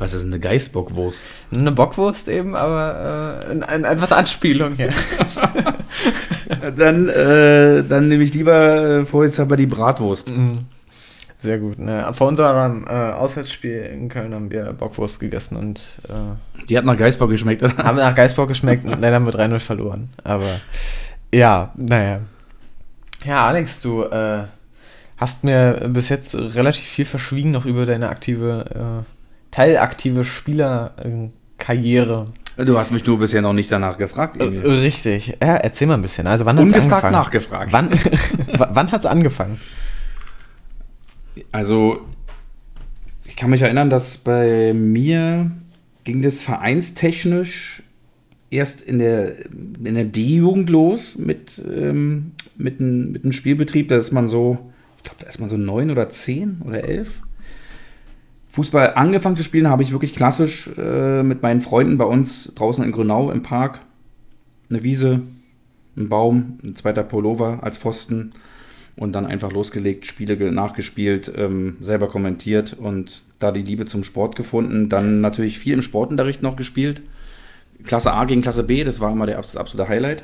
[0.02, 1.24] Was ist eine Geißbockwurst?
[1.52, 4.90] Eine Bockwurst eben, aber äh, ein, etwas Anspielung hier.
[6.76, 10.28] dann, äh, dann nehme ich lieber äh, vorsichtshalber die Bratwurst.
[10.28, 10.58] Mhm.
[11.42, 11.80] Sehr gut.
[11.80, 12.08] Ne?
[12.14, 15.82] Vor unserem äh, Auswärtsspiel in Köln haben wir Bockwurst gegessen und.
[16.08, 17.76] Äh, Die hat nach Geisbock geschmeckt, oder?
[17.78, 20.10] Haben nach Geisbock geschmeckt und leider mit 3-0 verloren.
[20.24, 20.46] Aber
[21.34, 22.20] ja, naja.
[23.26, 24.44] Ja, Alex, du äh,
[25.18, 29.04] hast mir bis jetzt relativ viel verschwiegen noch über deine aktive, äh,
[29.50, 32.28] teilaktive Spielerkarriere.
[32.58, 34.40] Du hast mich nur bisher noch nicht danach gefragt.
[34.40, 34.62] Emil.
[34.68, 35.38] Richtig.
[35.42, 36.28] Ja, erzähl mal ein bisschen.
[36.28, 37.14] Also wann hat's Ungefragt angefangen?
[37.14, 37.74] nachgefragt.
[37.74, 37.90] Wann,
[38.76, 39.60] wann hat es angefangen?
[41.52, 42.02] Also,
[43.26, 45.52] ich kann mich erinnern, dass bei mir
[46.04, 47.84] ging das vereinstechnisch
[48.50, 53.88] erst in der, in der D-Jugend los mit, ähm, mit, ein, mit einem Spielbetrieb.
[53.88, 57.22] Da ist man so, ich glaube, da ist man so neun oder zehn oder elf.
[58.50, 62.84] Fußball angefangen zu spielen habe ich wirklich klassisch äh, mit meinen Freunden bei uns draußen
[62.84, 63.80] in Grünau im Park.
[64.70, 65.22] Eine Wiese,
[65.96, 68.34] ein Baum, ein zweiter Pullover als Pfosten
[68.96, 74.36] und dann einfach losgelegt, Spiele nachgespielt, ähm, selber kommentiert und da die Liebe zum Sport
[74.36, 74.90] gefunden.
[74.90, 77.02] Dann natürlich viel im Sportunterricht noch gespielt.
[77.84, 80.24] Klasse A gegen Klasse B, das war immer der absolute Highlight.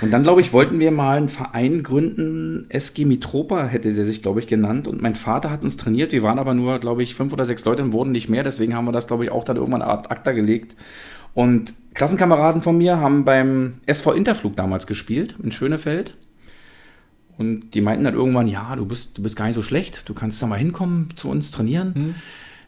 [0.00, 2.66] Und dann, glaube ich, wollten wir mal einen Verein gründen.
[2.68, 4.86] SG Mitropa hätte der sich, glaube ich, genannt.
[4.86, 6.12] Und mein Vater hat uns trainiert.
[6.12, 8.42] Wir waren aber nur, glaube ich, fünf oder sechs Leute und wurden nicht mehr.
[8.42, 10.76] Deswegen haben wir das, glaube ich, auch dann irgendwann Art Akta gelegt.
[11.34, 16.14] Und Klassenkameraden von mir haben beim SV Interflug damals gespielt in Schönefeld.
[17.38, 20.14] Und die meinten dann irgendwann, ja, du bist, du bist gar nicht so schlecht, du
[20.14, 21.94] kannst da mal hinkommen zu uns trainieren.
[21.94, 22.14] Hm.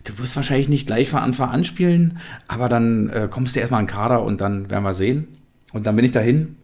[0.04, 2.18] Du wirst wahrscheinlich nicht gleich von Anfang an spielen,
[2.48, 5.26] aber dann äh, kommst du erstmal in den Kader und dann werden wir sehen.
[5.72, 6.56] Und dann bin ich dahin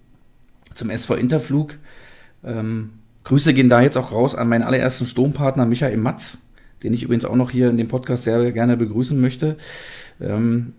[0.74, 1.76] zum SV Interflug.
[2.44, 2.90] Ähm,
[3.24, 6.42] Grüße gehen da jetzt auch raus an meinen allerersten Sturmpartner Michael Matz,
[6.84, 9.56] den ich übrigens auch noch hier in dem Podcast sehr gerne begrüßen möchte.
[10.20, 10.74] Ähm,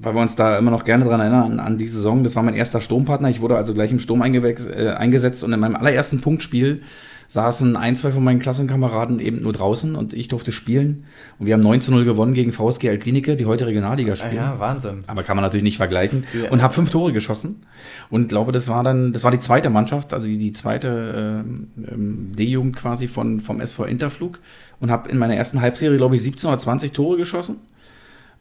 [0.00, 2.22] weil wir uns da immer noch gerne daran erinnern, an, die Saison.
[2.22, 3.28] Das war mein erster Sturmpartner.
[3.28, 6.82] Ich wurde also gleich im Sturm äh, eingesetzt und in meinem allerersten Punktspiel
[7.30, 11.04] saßen ein, zwei von meinen Klassenkameraden eben nur draußen und ich durfte spielen.
[11.38, 14.36] Und wir haben 19-0 gewonnen gegen VSG Altklinike, die heute Regionalliga spielen.
[14.36, 15.04] Ja, Wahnsinn.
[15.08, 16.24] Aber kann man natürlich nicht vergleichen.
[16.32, 16.50] Ja.
[16.50, 17.66] Und habe fünf Tore geschossen.
[18.08, 21.92] Und glaube, das war dann, das war die zweite Mannschaft, also die, die zweite äh,
[21.96, 24.38] D-Jugend quasi von, vom SV Interflug.
[24.80, 27.56] Und habe in meiner ersten Halbserie, glaube ich, 17 oder 20 Tore geschossen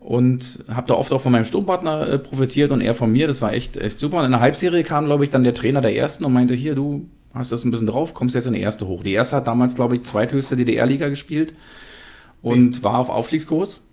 [0.08, 3.28] und habe da oft auch von meinem Sturmpartner äh, profitiert und er von mir.
[3.28, 4.20] Das war echt, echt super.
[4.20, 6.76] Und in der Halbserie kam, glaube ich, dann der Trainer der ersten und meinte: Hier,
[6.76, 9.04] du hast das ein bisschen drauf, kommst jetzt in die erste hoch.
[9.04, 11.54] Die erste hat damals, glaube ich, zweithöchste DDR-Liga gespielt
[12.42, 12.84] und mhm.
[12.86, 13.86] war auf Aufstiegskurs.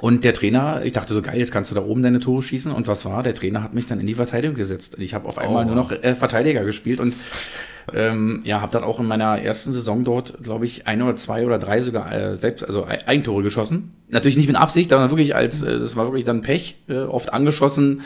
[0.00, 2.72] Und der Trainer, ich dachte so geil, jetzt kannst du da oben deine Tore schießen.
[2.72, 3.22] Und was war?
[3.22, 4.96] Der Trainer hat mich dann in die Verteidigung gesetzt.
[4.98, 5.66] Ich habe auf einmal oh.
[5.66, 7.12] nur noch äh, Verteidiger gespielt und
[7.94, 11.44] ähm, ja, habe dann auch in meiner ersten Saison dort, glaube ich, ein oder zwei
[11.46, 13.92] oder drei sogar äh, selbst, also Eigentore geschossen.
[14.08, 17.32] Natürlich nicht mit Absicht, sondern wirklich als, äh, das war wirklich dann Pech, äh, oft
[17.32, 18.02] angeschossen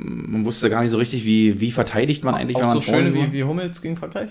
[0.00, 2.82] man wusste gar nicht so richtig, wie, wie verteidigt man eigentlich, auch wenn man so
[2.82, 4.30] schön wie, wie Hummels gegen Frankreich?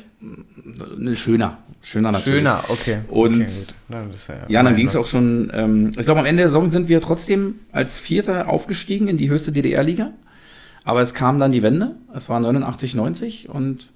[0.97, 1.57] Ne, schöner.
[1.81, 2.39] Schöner natürlich.
[2.39, 2.99] Schöner, okay.
[3.09, 6.47] Und okay, ja, ja, dann ging es auch schon, ähm, ich glaube, am Ende der
[6.47, 10.11] Saison sind wir trotzdem als Vierter aufgestiegen in die höchste DDR-Liga.
[10.83, 11.95] Aber es kam dann die Wende.
[12.15, 13.89] Es war 89, 90 und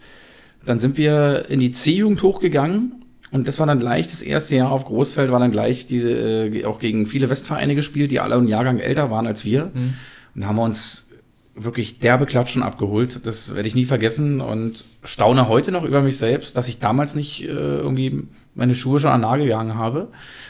[0.65, 3.01] dann sind wir in die C-Jugend hochgegangen
[3.31, 6.65] und das war dann gleich, das erste Jahr auf Großfeld war dann gleich diese, äh,
[6.65, 9.71] auch gegen viele Westvereine gespielt, die alle einen Jahrgang älter waren als wir.
[9.73, 9.93] Mhm.
[10.35, 11.07] Und haben wir uns
[11.55, 13.25] wirklich derbe Klatschen abgeholt.
[13.25, 17.15] Das werde ich nie vergessen und staune heute noch über mich selbst, dass ich damals
[17.15, 20.09] nicht äh, irgendwie meine Schuhe schon an Nagel gehangen habe.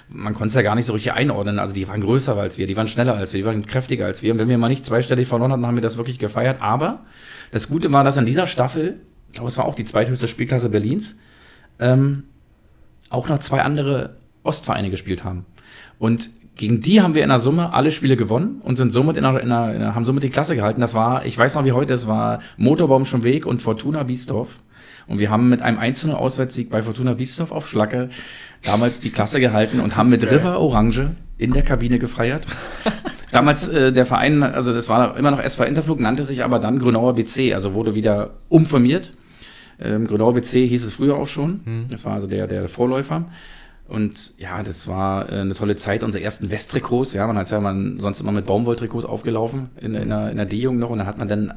[0.09, 1.59] Man konnte es ja gar nicht so richtig einordnen.
[1.59, 4.23] Also die waren größer als wir, die waren schneller als wir, die waren kräftiger als
[4.23, 4.33] wir.
[4.33, 6.61] Und wenn wir mal nicht zweistellig verloren hatten, haben wir das wirklich gefeiert.
[6.61, 7.01] Aber
[7.51, 9.01] das Gute war, dass an dieser Staffel,
[9.31, 11.15] ich glaube, es war auch die zweithöchste Spielklasse Berlins,
[11.79, 12.23] ähm,
[13.09, 15.45] auch noch zwei andere Ostvereine gespielt haben.
[15.99, 19.23] Und gegen die haben wir in der Summe alle Spiele gewonnen und sind somit in
[19.23, 20.81] der, in der, in der, haben somit die Klasse gehalten.
[20.81, 24.59] Das war, ich weiß noch wie heute, es war Motorbaum schon Weg und Fortuna Biesdorf.
[25.07, 28.09] Und wir haben mit einem einzelnen Auswärtssieg bei Fortuna Biesdorf auf Schlacke
[28.63, 32.45] damals die Klasse gehalten und haben mit River Orange in der Kabine gefeiert.
[33.31, 36.79] Damals äh, der Verein, also das war immer noch SV Interflug, nannte sich aber dann
[36.79, 39.13] Grünauer BC, also wurde wieder umformiert.
[39.81, 41.61] Ähm, Grünauer BC hieß es früher auch schon.
[41.63, 41.85] Hm.
[41.89, 43.25] Das war also der, der Vorläufer.
[43.91, 46.03] Und ja, das war äh, eine tolle Zeit.
[46.03, 50.07] Unsere ersten Westtrikots, ja, man hat ja man sonst immer mit Baumwolltrikots aufgelaufen in, in
[50.07, 50.91] der, in der D-Jugend noch.
[50.91, 51.53] Und dann hat man dann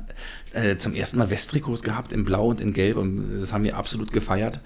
[0.52, 2.96] äh, zum ersten Mal Westtrikots gehabt in Blau und in Gelb.
[2.96, 4.58] Und das haben wir absolut gefeiert.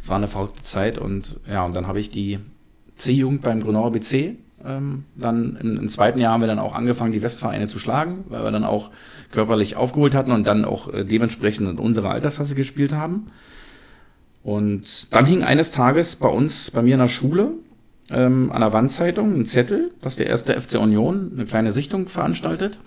[0.00, 0.98] Es war eine verrückte Zeit.
[0.98, 2.40] Und ja, und dann habe ich die
[2.96, 4.36] C-Jugend beim Grunauer BC.
[4.64, 8.24] Ähm, dann im, im, zweiten Jahr haben wir dann auch angefangen, die Westvereine zu schlagen,
[8.28, 8.90] weil wir dann auch
[9.30, 13.28] körperlich aufgeholt hatten und dann auch äh, dementsprechend in unserer Altersklasse gespielt haben.
[14.42, 17.52] Und dann hing eines Tages bei uns, bei mir in der Schule,
[18.10, 22.78] ähm, an der Wandzeitung ein Zettel, dass der erste FC Union eine kleine Sichtung veranstaltet.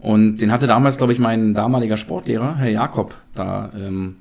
[0.00, 4.16] Und den hatte damals, glaube ich, mein damaliger Sportlehrer, Herr Jakob, da ähm,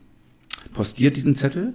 [0.74, 1.74] postiert diesen Zettel.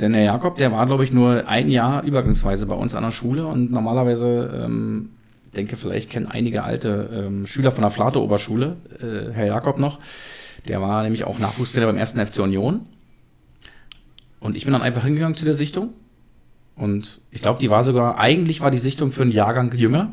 [0.00, 3.10] Denn Herr Jakob, der war, glaube ich, nur ein Jahr übergangsweise bei uns an der
[3.10, 5.10] Schule und normalerweise, ähm,
[5.56, 10.00] denke, vielleicht kennen einige alte ähm, Schüler von der Flato-Oberschule, äh, Herr Jakob noch.
[10.68, 12.86] Der war nämlich auch Nachwuchstrainer beim ersten FC Union
[14.40, 15.90] und ich bin dann einfach hingegangen zu der Sichtung.
[16.76, 20.12] Und ich glaube, die war sogar, eigentlich war die Sichtung für einen Jahrgang jünger.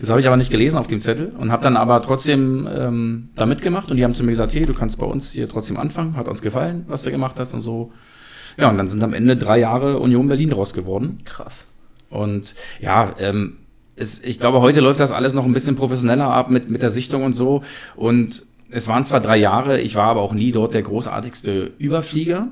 [0.00, 3.28] Das habe ich aber nicht gelesen auf dem Zettel und habe dann aber trotzdem ähm,
[3.34, 5.76] da mitgemacht und die haben zu mir gesagt, hey, du kannst bei uns hier trotzdem
[5.76, 7.92] anfangen, hat uns gefallen, was du gemacht hast und so.
[8.58, 11.20] Ja, und dann sind am Ende drei Jahre Union Berlin draus geworden.
[11.24, 11.66] Krass.
[12.10, 13.58] Und ja, ähm,
[13.94, 16.90] es, ich glaube, heute läuft das alles noch ein bisschen professioneller ab mit, mit der
[16.90, 17.62] Sichtung und so.
[17.94, 22.48] Und es waren zwar drei Jahre, ich war aber auch nie dort der großartigste Überflieger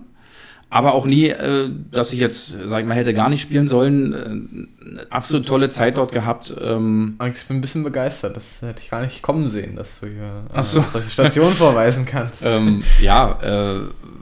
[0.76, 4.12] aber auch nie, äh, dass ich jetzt, sag ich mal, hätte gar nicht spielen sollen.
[4.12, 6.54] Äh, absolut tolle Zeit dort gehabt.
[6.60, 7.16] Ähm.
[7.32, 8.36] Ich bin ein bisschen begeistert.
[8.36, 10.84] Das hätte ich gar nicht kommen sehen, dass du hier äh, so.
[10.92, 12.44] solche Stationen vorweisen kannst.
[12.44, 13.80] Ähm, ja, äh,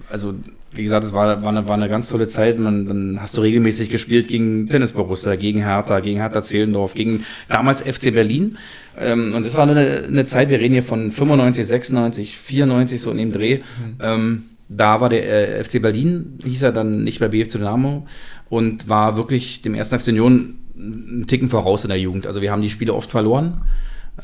[0.08, 0.34] also
[0.70, 2.58] wie gesagt, es war, war, eine, war eine ganz tolle Zeit.
[2.60, 7.24] Man, dann hast du regelmäßig gespielt gegen Tennis Borussia, gegen Hertha, gegen Hertha Zehlendorf, gegen
[7.48, 8.58] damals FC Berlin.
[8.96, 13.10] Ähm, und das war eine, eine Zeit, wir reden hier von 95, 96, 94, so
[13.10, 13.56] in dem Dreh.
[13.56, 13.96] Mhm.
[14.00, 18.06] Ähm, da war der äh, FC Berlin, hieß er dann nicht bei BFC Dynamo
[18.48, 22.26] und war wirklich dem ersten FC Union einen Ticken voraus in der Jugend.
[22.26, 23.62] Also wir haben die Spiele oft verloren.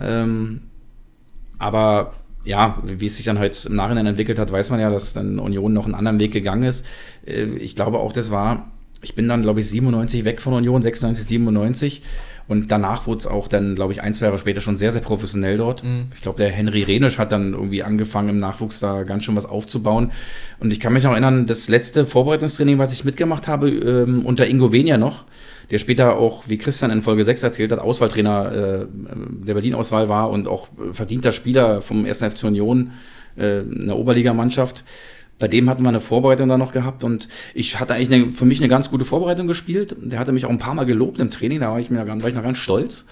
[0.01, 0.63] Ähm,
[1.59, 2.15] aber
[2.45, 5.39] ja, wie es sich dann halt im Nachhinein entwickelt hat, weiß man ja, dass dann
[5.39, 6.87] Union noch einen anderen Weg gegangen ist.
[7.27, 8.71] Äh, ich glaube auch, das war,
[9.03, 12.03] ich bin dann, glaube ich, 97 weg von Union, 96, 97.
[12.51, 15.01] Und danach wurde es auch dann, glaube ich, ein, zwei Jahre später schon sehr, sehr
[15.01, 15.85] professionell dort.
[15.85, 16.07] Mhm.
[16.17, 19.47] Ich glaube, der Henry Renisch hat dann irgendwie angefangen, im Nachwuchs da ganz schön was
[19.47, 20.11] aufzubauen.
[20.59, 24.49] Und ich kann mich noch erinnern, das letzte Vorbereitungstraining, was ich mitgemacht habe, ähm, unter
[24.49, 25.27] Ingo Venia noch,
[25.71, 28.87] der später auch, wie Christian in Folge 6 erzählt hat, Auswahltrainer äh,
[29.47, 32.19] der Berlin-Auswahl war und auch verdienter Spieler vom 1.
[32.19, 32.91] FC Union,
[33.37, 34.83] äh, einer Oberligamannschaft.
[35.41, 38.45] Bei dem hatten wir eine Vorbereitung da noch gehabt und ich hatte eigentlich eine, für
[38.45, 39.97] mich eine ganz gute Vorbereitung gespielt.
[39.99, 42.29] Der hatte mich auch ein paar Mal gelobt im Training, da war ich, mir, war
[42.29, 43.07] ich noch ganz stolz.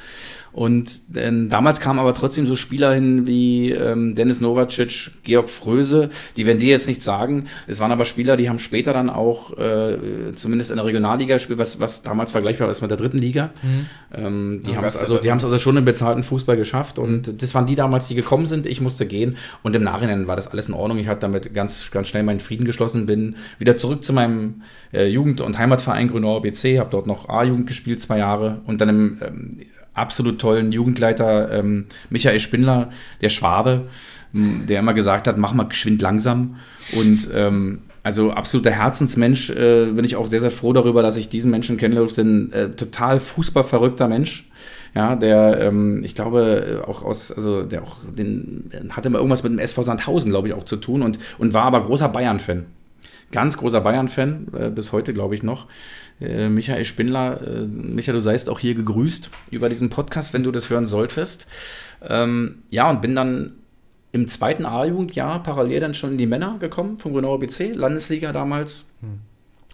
[0.59, 6.11] Und ähm, damals kamen aber trotzdem so Spieler hin wie ähm, Dennis Novacic, Georg Fröse,
[6.37, 7.47] die werden dir jetzt nicht sagen.
[7.69, 11.61] Es waren aber Spieler, die haben später dann auch äh, zumindest in der Regionalliga gespielt,
[11.61, 13.51] was, was damals vergleichbar ist mit der dritten Liga.
[13.63, 13.87] Mhm.
[14.13, 16.99] Ähm, die ja, haben es also, die haben es also schon im bezahlten Fußball geschafft
[16.99, 18.67] und das waren die damals, die gekommen sind.
[18.67, 20.99] Ich musste gehen und im Nachhinein war das alles in Ordnung.
[20.99, 25.07] Ich hatte damit ganz, ganz schnell meinen Frieden geschlossen, bin wieder zurück zu meinem äh,
[25.07, 29.19] Jugend- und Heimatverein Grünauer BC, habe dort noch A-Jugend gespielt, zwei Jahre und dann im
[29.25, 29.59] ähm,
[29.99, 32.91] absolut tollen Jugendleiter ähm, Michael Spindler,
[33.21, 33.89] der Schwabe,
[34.33, 36.57] der immer gesagt hat, mach mal geschwind langsam.
[36.97, 41.29] Und ähm, also absoluter Herzensmensch, äh, bin ich auch sehr, sehr froh darüber, dass ich
[41.29, 42.29] diesen Menschen kennengelernt habe.
[42.29, 44.49] Ein äh, total fußballverrückter Mensch.
[44.95, 49.53] Ja, der, ähm, ich glaube, auch aus, also der auch, den hatte immer irgendwas mit
[49.53, 52.65] dem SV Sandhausen, glaube ich, auch zu tun und, und war aber großer Bayern-Fan.
[53.31, 55.67] Ganz großer Bayern-Fan, äh, bis heute, glaube ich, noch.
[56.21, 60.51] Äh, Michael Spindler, äh, Michael, du seist auch hier gegrüßt über diesen Podcast, wenn du
[60.51, 61.47] das hören solltest.
[62.03, 63.53] Ähm, ja, und bin dann
[64.13, 68.87] im zweiten A-Jugendjahr parallel dann schon in die Männer gekommen vom Grünauer BC, Landesliga damals.
[69.01, 69.21] Hm.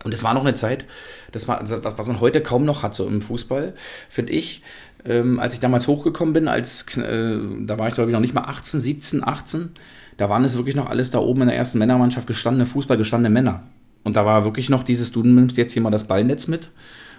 [0.02, 0.84] Und es war noch eine Zeit,
[1.32, 3.74] das war also das, was man heute kaum noch hat, so im Fußball,
[4.10, 4.62] finde ich.
[5.06, 8.34] Ähm, als ich damals hochgekommen bin, als äh, da war ich glaube ich noch nicht
[8.34, 9.70] mal 18, 17, 18,
[10.16, 13.32] da waren es wirklich noch alles da oben in der ersten Männermannschaft gestandene Fußball, gestandene
[13.32, 13.62] Männer.
[14.04, 16.70] Und da war wirklich noch dieses, du nimmst jetzt hier mal das Ballnetz mit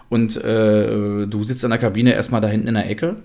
[0.08, 3.18] und äh, du sitzt in der Kabine erstmal da hinten in der Ecke.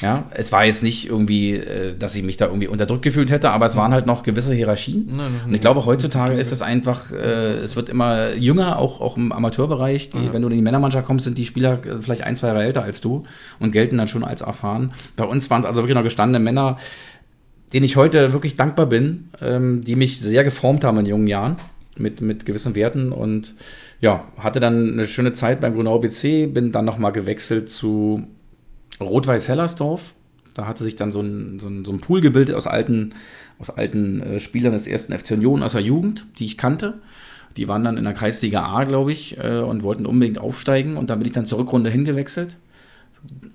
[0.00, 3.50] Ja, es war jetzt nicht irgendwie, äh, dass ich mich da irgendwie unterdrückt gefühlt hätte,
[3.50, 5.06] aber es waren halt noch gewisse Hierarchien.
[5.08, 9.00] Nein, nein, und ich glaube, heutzutage ist es einfach, äh, es wird immer jünger, auch,
[9.00, 10.10] auch im Amateurbereich.
[10.10, 10.32] Die, ja.
[10.32, 12.82] Wenn du in die Männermannschaft kommst, sind die Spieler äh, vielleicht ein, zwei Jahre älter
[12.82, 13.24] als du
[13.60, 14.92] und gelten dann schon als erfahren.
[15.16, 16.78] Bei uns waren es also wirklich noch gestandene Männer,
[17.74, 21.56] denen ich heute wirklich dankbar bin, ähm, die mich sehr geformt haben in jungen Jahren
[21.98, 23.54] mit, mit gewissen Werten und
[24.00, 28.24] ja, hatte dann eine schöne Zeit beim Grünau BC, bin dann nochmal gewechselt zu
[29.00, 30.14] Rot-Weiß-Hellersdorf.
[30.54, 33.14] Da hatte sich dann so ein, so ein, so ein Pool gebildet aus alten,
[33.58, 37.00] aus alten äh, Spielern des ersten FC Union aus der Jugend, die ich kannte.
[37.56, 40.96] Die waren dann in der Kreisliga A, glaube ich, äh, und wollten unbedingt aufsteigen.
[40.96, 42.58] Und da bin ich dann zur Rückrunde hingewechselt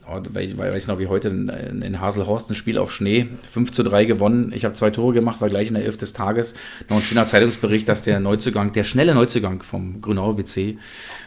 [0.10, 4.06] oh, ich weiß noch wie heute in, Haselhorst ein Spiel auf Schnee, 5 zu 3
[4.06, 4.52] gewonnen.
[4.54, 6.54] Ich habe zwei Tore gemacht, war gleich in der 11 des Tages.
[6.90, 10.78] Noch ein schöner Zeitungsbericht, dass der Neuzugang, der schnelle Neuzugang vom Grünauer BC,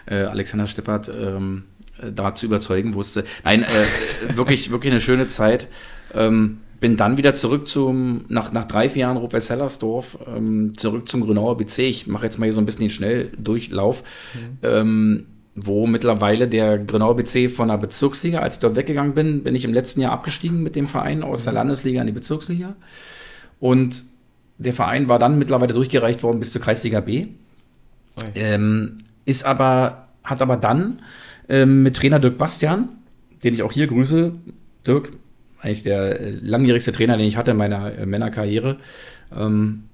[0.07, 1.65] äh, Alexander Steppert, ähm,
[2.03, 3.25] äh, da zu überzeugen wusste.
[3.45, 5.69] Nein, äh, wirklich, wirklich eine schöne Zeit.
[6.15, 11.21] Ähm, bin dann wieder zurück zum, nach, nach drei, vier Jahren Rot-Weiß-Hellersdorf, ähm, zurück zum
[11.21, 11.81] Grünauer BC.
[11.81, 14.03] Ich mache jetzt mal hier so ein bisschen den Schnelldurchlauf.
[14.35, 14.59] Mhm.
[14.63, 19.55] Ähm, wo mittlerweile der Grünauer BC von der Bezirksliga, als ich dort weggegangen bin, bin
[19.55, 21.59] ich im letzten Jahr abgestiegen mit dem Verein aus der mhm.
[21.59, 22.77] Landesliga in die Bezirksliga.
[23.59, 24.05] Und
[24.59, 27.29] der Verein war dann mittlerweile durchgereicht worden bis zur Kreisliga B.
[28.35, 31.03] Ähm, ist aber, hat aber dann
[31.49, 32.89] ähm, mit Trainer Dirk Bastian,
[33.43, 34.33] den ich auch hier grüße,
[34.87, 35.13] Dirk,
[35.61, 38.77] eigentlich der äh, langjährigste Trainer, den ich hatte in meiner äh, Männerkarriere,
[39.37, 39.85] ähm,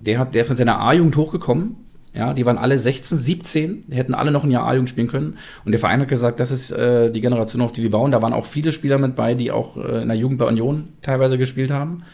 [0.00, 1.76] der, hat, der ist mit seiner A-Jugend hochgekommen
[2.16, 5.36] ja, die waren alle 16, 17, die hätten alle noch ein Jahr A-Jugend spielen können.
[5.66, 8.10] Und der Verein hat gesagt, das ist äh, die Generation, auf die wir bauen.
[8.10, 10.88] Da waren auch viele Spieler mit bei, die auch äh, in der Jugend bei Union
[11.02, 12.04] teilweise gespielt haben.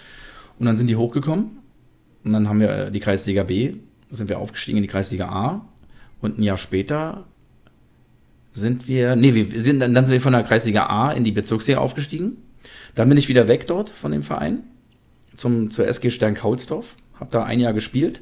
[0.58, 1.58] Und dann sind die hochgekommen.
[2.24, 3.76] Und dann haben wir äh, die Kreisliga B,
[4.10, 5.64] sind wir aufgestiegen in die Kreisliga A.
[6.20, 7.24] Und ein Jahr später
[8.50, 11.78] sind wir, nee, wir sind, dann sind wir von der Kreisliga A in die Bezirksliga
[11.78, 12.38] aufgestiegen.
[12.96, 14.64] Dann bin ich wieder weg dort von dem Verein
[15.36, 16.96] zum, zur SG Stern Kaulsdorf.
[17.20, 18.20] Hab da ein Jahr gespielt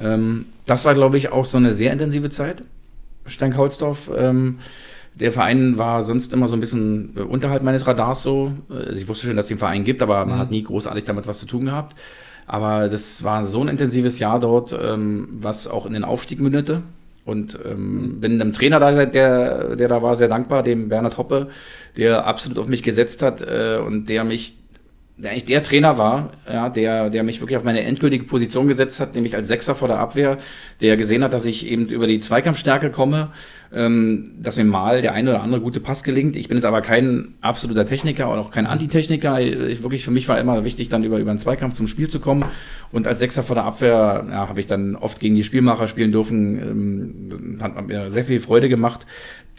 [0.00, 2.62] ähm, das war, glaube ich, auch so eine sehr intensive Zeit.
[3.26, 4.10] Steinkaulsdorf.
[4.16, 4.58] Ähm,
[5.14, 8.52] der Verein war sonst immer so ein bisschen äh, unterhalb meines Radars so.
[8.68, 10.40] Also ich wusste schon, dass es den Verein gibt, aber man mhm.
[10.40, 11.96] hat nie großartig damit was zu tun gehabt.
[12.46, 16.82] Aber das war so ein intensives Jahr dort, ähm, was auch in den Aufstieg mündete.
[17.24, 21.48] Und ähm, bin einem Trainer da, der, der da war, sehr dankbar, dem Bernhard Hoppe,
[21.98, 24.56] der absolut auf mich gesetzt hat äh, und der mich
[25.18, 29.00] der eigentlich der Trainer war, ja, der, der mich wirklich auf meine endgültige Position gesetzt
[29.00, 30.38] hat, nämlich als Sechser vor der Abwehr,
[30.80, 33.30] der gesehen hat, dass ich eben über die Zweikampfstärke komme,
[33.72, 36.36] ähm, dass mir mal der eine oder andere gute Pass gelingt.
[36.36, 39.40] Ich bin jetzt aber kein absoluter Techniker und auch kein Antitechniker.
[39.40, 42.20] Ich, wirklich für mich war immer wichtig, dann über, über einen Zweikampf zum Spiel zu
[42.20, 42.44] kommen.
[42.92, 46.12] Und als Sechser vor der Abwehr ja, habe ich dann oft gegen die Spielmacher spielen
[46.12, 46.58] dürfen.
[47.42, 49.04] Ähm, hat mir sehr viel Freude gemacht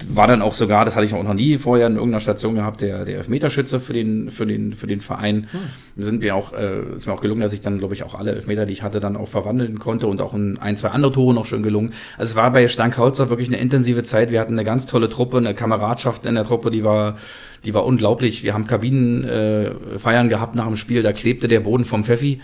[0.08, 2.82] war dann auch sogar, das hatte ich auch noch nie vorher in irgendeiner Station gehabt,
[2.82, 5.47] der, der Elfmeterschütze für den, für den, für den Verein.
[5.52, 5.60] Hm.
[5.97, 8.32] Sind wir auch, äh, ist mir auch gelungen, dass ich dann, glaube ich, auch alle
[8.32, 11.34] Elfmeter, die ich hatte, dann auch verwandeln konnte und auch ein, ein zwei andere Tore
[11.34, 11.91] noch schön gelungen.
[12.18, 14.32] Also es war bei Stankhauser wirklich eine intensive Zeit.
[14.32, 17.18] Wir hatten eine ganz tolle Truppe, eine Kameradschaft in der Truppe, die war,
[17.66, 18.43] die war unglaublich.
[18.43, 22.41] Wir haben Kabinenfeiern äh, gehabt nach dem Spiel, da klebte der Boden vom Pfeffi.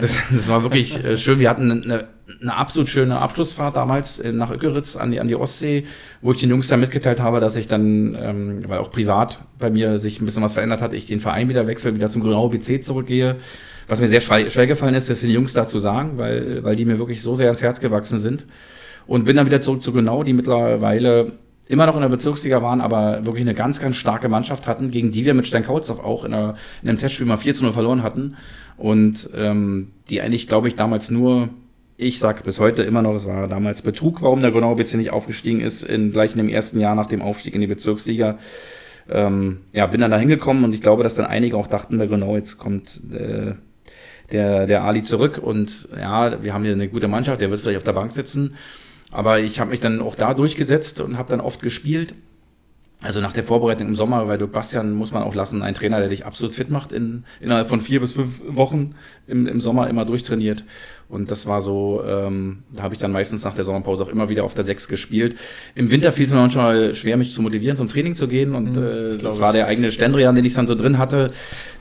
[0.00, 1.38] Das, das war wirklich äh, schön.
[1.38, 2.08] Wir hatten eine,
[2.40, 5.84] eine absolut schöne Abschlussfahrt damals äh, nach Öckeritz an die, an die Ostsee,
[6.22, 9.70] wo ich den Jungs dann mitgeteilt habe, dass ich dann, ähm, weil auch privat bei
[9.70, 12.48] mir sich ein bisschen was verändert hat, ich den Verein wieder wechsle, wieder zum Grünau
[12.48, 13.36] BC zurückgehe.
[13.88, 16.76] Was mir sehr schwer, schwer gefallen ist, das den Jungs da zu sagen, weil, weil
[16.76, 18.46] die mir wirklich so sehr ans Herz gewachsen sind.
[19.06, 21.32] Und bin dann wieder zurück zu Grünau, die mittlerweile
[21.70, 25.12] immer noch in der Bezirksliga waren, aber wirklich eine ganz, ganz starke Mannschaft hatten, gegen
[25.12, 28.02] die wir mit Steinkautzow auch in, einer, in einem Testspiel mal 4 zu 0 verloren
[28.02, 28.36] hatten.
[28.76, 31.48] Und ähm, die eigentlich, glaube ich, damals nur,
[32.00, 35.12] ich sage bis heute immer noch, es war damals Betrug, warum der Grünau BC nicht
[35.12, 38.38] aufgestiegen ist, in, gleich in dem ersten Jahr nach dem Aufstieg in die Bezirksliga.
[39.08, 42.06] Ähm, ja, bin dann da hingekommen und ich glaube, dass dann einige auch dachten bei
[42.06, 43.52] Grünau, jetzt kommt äh,
[44.32, 47.78] der, der Ali zurück und ja, wir haben hier eine gute Mannschaft, der wird vielleicht
[47.78, 48.54] auf der Bank sitzen.
[49.10, 52.14] Aber ich habe mich dann auch da durchgesetzt und habe dann oft gespielt.
[53.02, 56.00] Also nach der Vorbereitung im Sommer, weil Dirk Bastian muss man auch lassen, ein Trainer,
[56.00, 58.94] der dich absolut fit macht, in, innerhalb von vier bis fünf Wochen
[59.26, 60.64] im, im Sommer immer durchtrainiert.
[61.10, 64.28] Und das war so, ähm, da habe ich dann meistens nach der Sommerpause auch immer
[64.28, 65.34] wieder auf der Sechs gespielt.
[65.74, 68.54] Im Winter fiel es mir manchmal schwer, mich zu motivieren, zum Training zu gehen.
[68.54, 71.32] Und mhm, äh, das war der eigene Stendrian, den ich dann so drin hatte,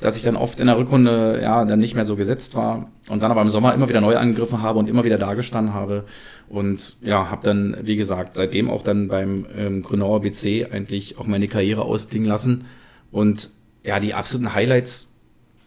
[0.01, 2.91] dass ich dann oft in der Rückrunde ja dann nicht mehr so gesetzt war.
[3.07, 6.05] Und dann aber im Sommer immer wieder neu angegriffen habe und immer wieder dagestanden habe.
[6.47, 11.27] Und ja, habe dann, wie gesagt, seitdem auch dann beim ähm, Grünauer BC eigentlich auch
[11.27, 12.65] meine Karriere ausdingen lassen.
[13.11, 13.51] Und
[13.83, 15.08] ja, die absoluten Highlights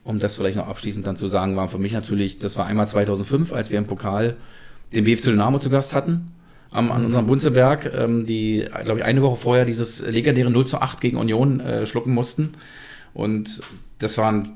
[0.05, 2.87] um das vielleicht noch abschließend dann zu sagen, war für mich natürlich, das war einmal
[2.87, 4.37] 2005, als wir im Pokal
[4.93, 6.33] den BFC Dynamo zu Gast hatten,
[6.71, 10.81] am, an unserem Bunzeberg, ähm, die, glaube ich, eine Woche vorher dieses legendäre 0 zu
[10.81, 12.53] 8 gegen Union äh, schlucken mussten.
[13.15, 13.61] Und
[13.99, 14.53] das war ein,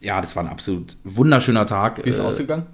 [0.00, 2.04] ja, das war ein absolut wunderschöner Tag.
[2.04, 2.66] Wie ist es äh, ausgegangen?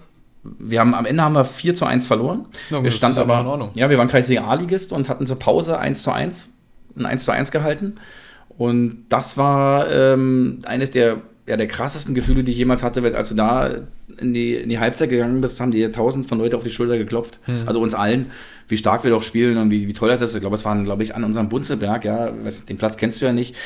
[0.43, 2.47] Wir haben, am Ende haben wir 4 zu 1 verloren.
[2.71, 6.11] Na wir standen aber, ja, wir waren Kreisliga A-Ligist und hatten zur Pause 1 zu
[6.11, 6.51] 1,
[6.97, 7.97] ein 1 zu 1 gehalten.
[8.57, 13.31] Und das war ähm, eines der ja, der krassesten Gefühle, die ich jemals hatte, als
[13.31, 13.71] du da
[14.19, 16.99] in die, in die Halbzeit gegangen bist, haben dir tausend von Leuten auf die Schulter
[16.99, 17.41] geklopft.
[17.47, 17.63] Mhm.
[17.67, 18.31] Also uns allen,
[18.69, 20.35] wie stark wir doch spielen und wie, wie toll das ist.
[20.35, 22.31] Ich glaube, es waren, glaube ich, an unserem Bunzelberg, ja,
[22.69, 23.57] den Platz kennst du ja nicht.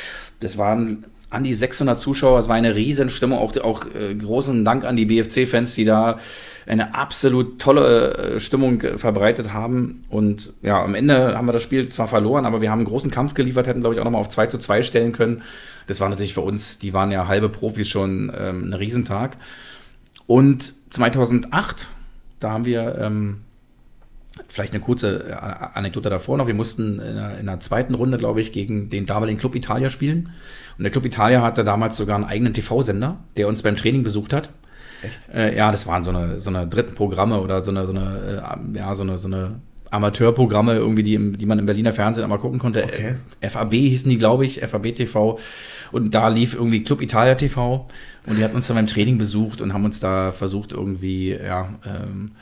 [0.41, 4.65] Das waren an die 600 Zuschauer, es war eine riesen Stimmung, auch, auch äh, großen
[4.65, 6.19] Dank an die BFC-Fans, die da
[6.67, 10.05] eine absolut tolle äh, Stimmung verbreitet haben.
[10.09, 13.11] Und ja, am Ende haben wir das Spiel zwar verloren, aber wir haben einen großen
[13.11, 15.43] Kampf geliefert, hätten, glaube ich, auch nochmal auf 2 zu 2 stellen können.
[15.87, 19.37] Das war natürlich für uns, die waren ja halbe Profis schon ähm, ein Riesentag.
[20.27, 21.89] Und 2008,
[22.41, 23.41] da haben wir ähm,
[24.55, 25.35] vielleicht eine kurze äh,
[25.75, 26.47] Anekdote davor noch.
[26.47, 29.91] Wir mussten in der, in der zweiten Runde, glaube ich, gegen den damaligen Club Italia
[29.91, 30.31] spielen.
[30.79, 34.33] Und der Club Italia hatte damals sogar einen eigenen TV-Sender, der uns beim Training besucht
[34.33, 34.51] hat.
[35.03, 35.29] Echt?
[35.35, 38.45] Äh, ja, das waren so eine, so eine dritten Programme oder so eine, so eine,
[38.73, 39.57] äh, ja, so eine, so eine
[39.91, 42.85] Amateurprogramme, irgendwie, die, im, die man im Berliner Fernsehen einmal gucken konnte.
[42.85, 43.17] Okay.
[43.43, 45.37] FAB hießen die, glaube ich, FAB TV.
[45.91, 47.89] Und da lief irgendwie Club Italia TV.
[48.27, 51.71] Und die hatten uns dann beim Training besucht und haben uns da versucht, irgendwie, ja,
[51.85, 52.33] ähm,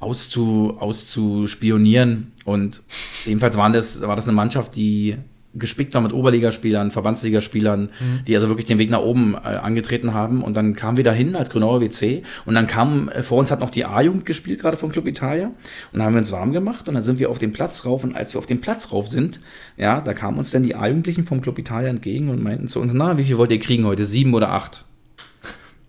[0.00, 2.32] auszu, auszuspionieren.
[2.44, 2.82] Und
[3.24, 5.16] jedenfalls waren das, war das eine Mannschaft, die
[5.54, 8.24] gespickt war mit Oberligaspielern, Verbandsligaspielern, mhm.
[8.26, 10.42] die also wirklich den Weg nach oben äh, angetreten haben.
[10.42, 13.60] Und dann kamen wir dahin als Grünauer WC und dann kam, äh, vor uns hat
[13.60, 15.46] noch die A-Jugend gespielt, gerade vom Club Italia.
[15.46, 15.54] Und
[15.92, 18.04] dann haben wir uns warm gemacht und dann sind wir auf den Platz rauf.
[18.04, 19.40] Und als wir auf den Platz rauf sind,
[19.76, 22.92] ja, da kamen uns dann die A-Jugendlichen vom Club Italia entgegen und meinten zu uns,
[22.94, 24.04] na, wie viel wollt ihr kriegen heute?
[24.04, 24.84] Sieben oder acht?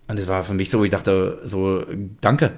[0.08, 1.84] Und das war für mich so, ich dachte, so,
[2.20, 2.52] danke.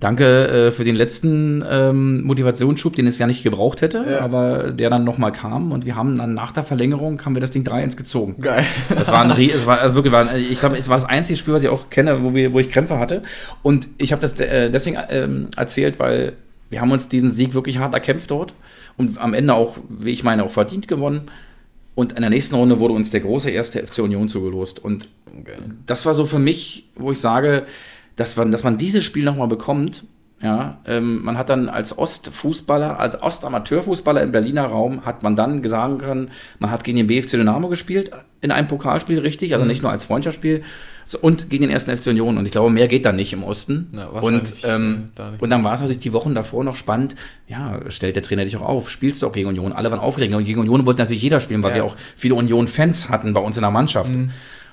[0.00, 4.20] Danke äh, für den letzten ähm, Motivationsschub, den es ja nicht gebraucht hätte, ja.
[4.20, 7.50] aber der dann nochmal kam und wir haben dann nach der Verlängerung haben wir das
[7.50, 8.36] Ding 3-1 gezogen.
[8.40, 8.64] Geil.
[8.88, 11.54] Das war ein es war also wirklich, war, ich glaube, es war das einzige Spiel,
[11.54, 13.22] was ich auch kenne, wo, wir, wo ich Krämpfe hatte.
[13.62, 16.34] Und ich habe das äh, deswegen ähm, erzählt, weil
[16.70, 18.54] wir haben uns diesen Sieg wirklich hart erkämpft dort
[18.96, 21.22] und am Ende auch, wie ich meine, auch verdient gewonnen.
[21.94, 24.78] Und in der nächsten Runde wurde uns der große erste FC Union zugelost.
[24.78, 25.54] Und okay.
[25.86, 27.64] das war so für mich, wo ich sage,
[28.18, 30.04] dass man, dass man dieses Spiel nochmal bekommt.
[30.40, 35.66] Ja, ähm, man hat dann als Ostfußballer, als Ostamateurfußballer im Berliner Raum, hat man dann
[35.66, 39.68] sagen können, man hat gegen den BFC Dynamo gespielt, in einem Pokalspiel, richtig, also mhm.
[39.68, 40.62] nicht nur als Freundschaftsspiel,
[41.20, 42.38] und gegen den ersten FC Union.
[42.38, 43.88] Und ich glaube, mehr geht dann nicht im Osten.
[43.96, 47.16] Ja, und, ähm, da und dann war es natürlich die Wochen davor noch spannend.
[47.48, 49.72] Ja, stellt der Trainer dich auch auf, spielst du auch gegen Union.
[49.72, 50.34] Alle waren aufgeregt.
[50.34, 51.76] Und gegen Union wollte natürlich jeder spielen, weil ja.
[51.76, 54.14] wir auch viele Union-Fans hatten bei uns in der Mannschaft.
[54.14, 54.30] Mhm.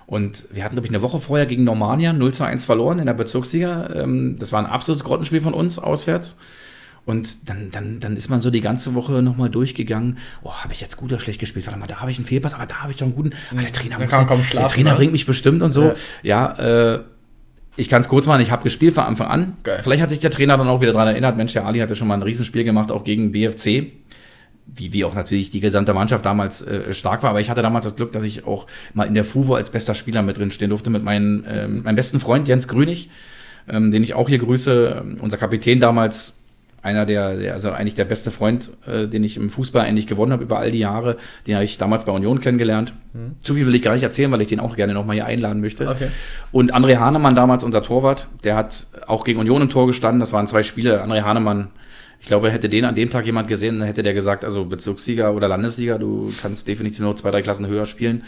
[0.07, 3.07] Und wir hatten, glaube ich, eine Woche vorher gegen Normania 0 zu 1 verloren in
[3.07, 3.89] der Bezirksliga.
[3.93, 6.37] Ähm, das war ein absolutes Grottenspiel von uns auswärts.
[7.05, 10.17] Und dann, dann, dann ist man so die ganze Woche nochmal durchgegangen.
[10.43, 11.65] Oh, habe ich jetzt gut oder schlecht gespielt?
[11.67, 13.31] Warte mal, da habe ich einen Fehlpass, aber da habe ich doch einen guten.
[13.55, 14.97] Ah, der Trainer, muss, schlafen, der Trainer ne?
[14.97, 15.93] bringt mich bestimmt und so.
[16.23, 16.99] Ja, ja äh,
[17.77, 19.57] ich kann es kurz machen, ich habe gespielt von Anfang an.
[19.63, 19.79] Geil.
[19.83, 21.95] Vielleicht hat sich der Trainer dann auch wieder daran erinnert, Mensch, der Ali hat ja
[21.95, 23.91] schon mal ein Riesenspiel gemacht, auch gegen BFC
[24.67, 27.29] wie, wie auch natürlich die gesamte Mannschaft damals äh, stark war.
[27.29, 29.93] Aber ich hatte damals das Glück, dass ich auch mal in der FUVO als bester
[29.93, 33.09] Spieler mit drin stehen durfte mit meinem, äh, meinem besten Freund Jens Grünig,
[33.67, 35.03] ähm, den ich auch hier grüße.
[35.21, 36.37] Unser Kapitän damals,
[36.81, 40.31] einer der, der also eigentlich der beste Freund, äh, den ich im Fußball eigentlich gewonnen
[40.31, 41.17] habe über all die Jahre.
[41.47, 42.93] Den habe ich damals bei Union kennengelernt.
[43.13, 43.35] Mhm.
[43.41, 45.61] Zu viel will ich gar nicht erzählen, weil ich den auch gerne nochmal hier einladen
[45.61, 45.87] möchte.
[45.87, 46.07] Okay.
[46.51, 50.19] Und André Hahnemann damals, unser Torwart, der hat auch gegen Union im Tor gestanden.
[50.19, 51.03] Das waren zwei Spiele.
[51.03, 51.69] André Hahnemann
[52.25, 55.29] ich glaube, hätte den an dem Tag jemand gesehen, dann hätte der gesagt, also Bezirksliga
[55.29, 58.23] oder Landesliga, du kannst definitiv nur zwei, drei Klassen höher spielen.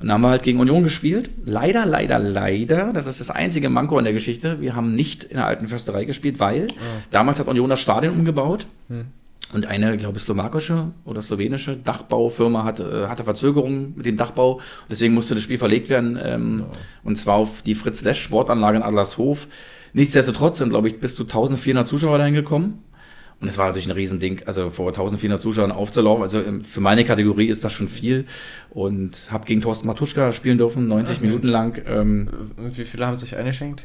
[0.00, 1.30] Und dann haben wir halt gegen Union gespielt.
[1.44, 4.60] Leider, leider, leider, das ist das einzige Manko an der Geschichte.
[4.60, 6.74] Wir haben nicht in der alten Försterei gespielt, weil oh.
[7.12, 8.66] damals hat Union das Stadion umgebaut.
[8.88, 9.04] Hm.
[9.52, 14.60] Und eine, glaube ich, slowakische oder slowenische Dachbaufirma hatte, hatte Verzögerungen mit dem Dachbau.
[14.90, 16.18] Deswegen musste das Spiel verlegt werden.
[16.20, 16.76] Ähm, oh.
[17.04, 19.46] Und zwar auf die Fritz Lesch Sportanlage in Adlershof.
[19.92, 22.82] Nichtsdestotrotz sind, glaube ich, bis zu 1400 Zuschauer dahin gekommen.
[23.40, 26.22] Und es war natürlich ein Riesending, also vor 1400 Zuschauern aufzulaufen.
[26.22, 28.24] Also ähm, für meine Kategorie ist das schon viel.
[28.70, 31.26] Und habe gegen Thorsten Matuschka spielen dürfen, 90 okay.
[31.26, 31.82] Minuten lang.
[31.86, 33.82] Ähm, Wie viele haben sich eingeschenkt?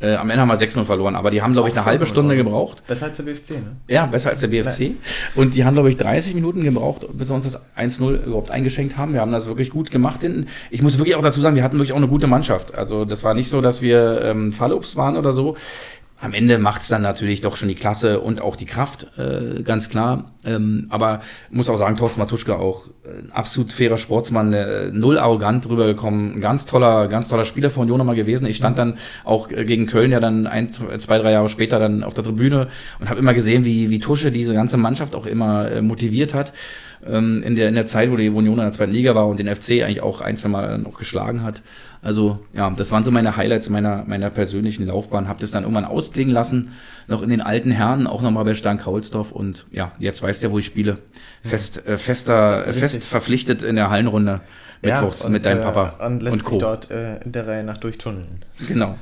[0.00, 2.34] Äh, am Ende haben wir 6-0 verloren, aber die haben, glaube ich, eine halbe Stunde
[2.34, 2.86] gebraucht.
[2.86, 3.76] Besser als der BFC, ne?
[3.86, 4.92] Ja, besser als der BFC.
[5.34, 8.96] Und die haben, glaube ich, 30 Minuten gebraucht, bis wir uns das 1-0 überhaupt eingeschenkt
[8.96, 9.12] haben.
[9.12, 10.26] Wir haben das wirklich gut gemacht.
[10.70, 12.74] Ich muss wirklich auch dazu sagen, wir hatten wirklich auch eine gute Mannschaft.
[12.74, 15.56] Also das war nicht so, dass wir ähm, Fallobst waren oder so
[16.20, 19.88] am Ende macht's dann natürlich doch schon die Klasse und auch die Kraft, äh, ganz
[19.88, 20.32] klar.
[20.44, 25.18] Ähm, aber muss auch sagen, Thorsten Matuschka auch äh, ein absolut fairer Sportsmann, äh, null
[25.18, 28.46] arrogant rübergekommen, ganz toller, ganz toller Spieler von Union nochmal gewesen.
[28.46, 32.04] Ich stand dann auch äh, gegen Köln ja dann ein, zwei, drei Jahre später dann
[32.04, 32.68] auf der Tribüne
[32.98, 36.52] und habe immer gesehen, wie, wie Tusche diese ganze Mannschaft auch immer äh, motiviert hat
[37.06, 39.38] ähm, in, der, in der Zeit, wo die Union in der zweiten Liga war und
[39.38, 41.62] den FC eigentlich auch ein, zwei Mal noch geschlagen hat.
[42.02, 45.28] Also ja, das waren so meine Highlights meiner, meiner persönlichen Laufbahn.
[45.28, 46.72] Hab das dann irgendwann ausklingen lassen,
[47.06, 50.50] noch in den alten Herren, auch nochmal bei Stern Kaulsdorf und ja, jetzt weiß der,
[50.50, 50.98] wo ich spiele.
[51.42, 54.40] Fest, äh, fester, äh, fest verpflichtet in der Hallenrunde.
[54.82, 55.94] Mittwochs ja, und, mit deinem Papa.
[56.00, 56.50] Äh, und lässt und Co.
[56.52, 58.44] sich dort äh, in der Reihe nach durchtunneln.
[58.66, 58.96] Genau.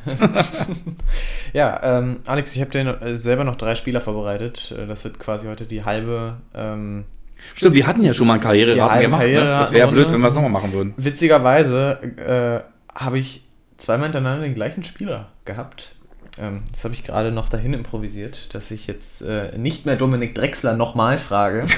[1.52, 4.74] ja, ähm, Alex, ich habe dir äh, selber noch drei Spieler vorbereitet.
[4.76, 7.04] Äh, das wird quasi heute die halbe ähm,
[7.54, 9.22] Stimmt, wir hatten ja schon mal einen Karriereraten gemacht.
[9.22, 9.50] Karriere ne?
[9.50, 10.94] Das wäre blöd, wenn wir es nochmal machen würden.
[10.96, 12.64] Witzigerweise
[12.96, 13.44] äh, habe ich
[13.78, 15.94] zweimal hintereinander den gleichen Spieler gehabt.
[16.38, 20.34] Ähm, das habe ich gerade noch dahin improvisiert, dass ich jetzt äh, nicht mehr Dominik
[20.34, 21.66] Drexler nochmal frage.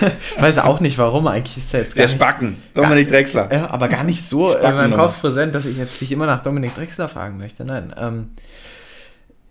[0.38, 3.52] Weiß auch nicht warum, eigentlich ist er jetzt gar Der Spacken, Dominik gar, Drexler.
[3.52, 6.26] Ja, aber gar nicht so Spacken in meinem Kopf präsent, dass ich jetzt dich immer
[6.26, 7.64] nach Dominik Drexler fragen möchte.
[7.64, 8.30] Nein, ähm,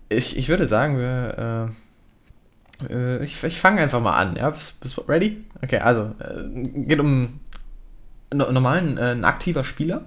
[0.08, 1.68] ich, ich würde sagen, wir...
[1.70, 1.87] Äh,
[2.88, 4.36] äh, ich ich fange einfach mal an.
[4.36, 4.50] Ja?
[4.50, 5.44] Bist, bist ready?
[5.62, 7.40] Okay, also, äh, geht um
[8.32, 10.02] no, normalen, äh, ein aktiver Spieler.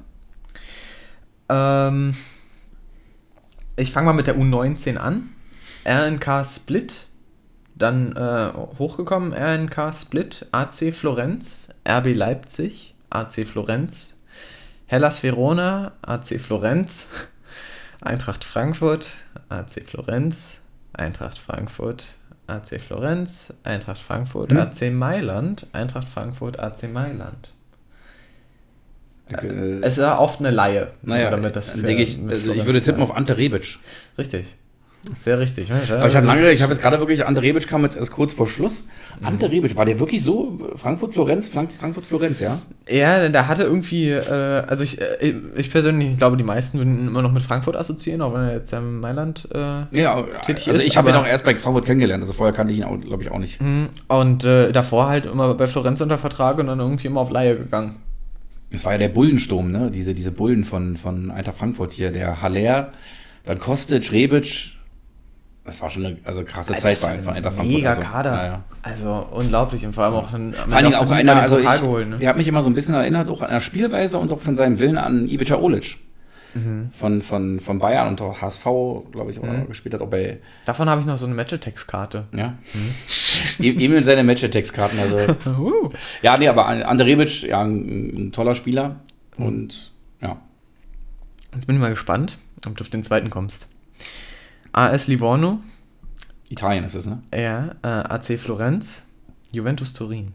[1.50, 2.16] Ähm,
[3.76, 5.30] ich fange mal mit der U19 an.
[5.86, 7.08] RNK Split.
[7.76, 14.20] Dann äh, hochgekommen, RNK Split, AC Florenz, RB Leipzig, AC Florenz,
[14.86, 17.08] Hellas Verona, AC Florenz,
[18.02, 19.14] Eintracht Frankfurt,
[19.50, 20.60] AC Florenz,
[20.94, 22.06] Eintracht Frankfurt,
[22.52, 24.58] AC Florenz, Eintracht Frankfurt, hm?
[24.58, 27.52] AC Mailand, Eintracht Frankfurt, AC Mailand.
[29.30, 30.92] Äh, es ist oft eine Laie.
[31.02, 33.80] Naja, damit das denke ich, also ich würde tippen auf Ante Rebic.
[34.18, 34.46] Richtig.
[35.20, 35.70] Sehr richtig.
[35.70, 38.12] Mensch, Aber ich habe lange, ich habe jetzt gerade wirklich, Ante Rebic kam jetzt erst
[38.12, 38.84] kurz vor Schluss.
[39.20, 39.28] Mhm.
[39.28, 42.60] Ante Rebic, war der wirklich so Frankfurt-Florenz, Frankfurt-Florenz, ja?
[42.88, 47.08] Ja, der hatte irgendwie, äh, also ich, äh, ich persönlich, ich glaube, die meisten würden
[47.08, 50.80] immer noch mit Frankfurt assoziieren, auch wenn er jetzt in Mailand äh, ja, tätig also
[50.80, 50.88] ist.
[50.88, 53.32] ich habe ihn auch erst bei Frankfurt kennengelernt, also vorher kannte ich ihn, glaube ich,
[53.32, 53.60] auch nicht.
[53.60, 53.90] Mhm.
[54.08, 57.58] Und äh, davor halt immer bei Florenz unter Vertrag und dann irgendwie immer auf Laie
[57.58, 57.96] gegangen.
[58.72, 59.92] Das war ja der Bullensturm, ne?
[59.92, 62.92] Diese, diese Bullen von, von Eintracht Frankfurt hier, der Haller,
[63.46, 64.78] dann Kostic, Rebic,
[65.64, 67.78] das war schon eine also krasse Alter, Zeit bei von Eintracht Frankfurt.
[67.78, 68.46] Mega also, Kader.
[68.46, 68.64] Ja.
[68.82, 72.18] Also unglaublich und vor allem auch ein, vor allem auch einer, also ich, geholt, ne?
[72.18, 74.56] der hat mich immer so ein bisschen erinnert, auch an der Spielweise und auch von
[74.56, 75.98] seinem Willen an Ivica Olic.
[76.56, 76.90] mhm.
[76.94, 78.64] von, von, von Bayern und auch HSV,
[79.12, 79.68] glaube ich, mhm.
[79.68, 80.02] gespielt hat.
[80.02, 82.26] Auch bei Davon habe ich noch so eine Matchetex-Karte.
[82.36, 82.56] Ja.
[82.74, 83.64] Mhm.
[83.64, 84.98] Eben in seine Matchetex-Karten.
[85.00, 85.36] Also.
[85.62, 85.90] uh.
[86.24, 89.00] Ja, nee, aber Ande Rebic, ja, ein, ein toller Spieler.
[89.38, 89.46] Mhm.
[89.46, 89.92] Und
[90.22, 90.38] ja.
[91.54, 93.68] Jetzt bin ich mal gespannt, ob du auf den zweiten kommst.
[94.74, 95.60] AS Livorno.
[96.50, 97.22] Italien ist es, ne?
[97.34, 99.04] Ja, äh, AC Florenz,
[99.52, 100.34] Juventus Turin.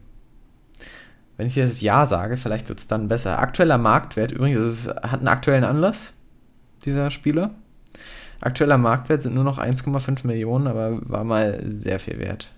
[1.37, 3.39] Wenn ich jetzt Ja sage, vielleicht wird es dann besser.
[3.39, 6.15] Aktueller Marktwert, übrigens, es hat einen aktuellen Anlass,
[6.85, 7.51] dieser Spieler.
[8.41, 12.53] Aktueller Marktwert sind nur noch 1,5 Millionen, aber war mal sehr viel wert.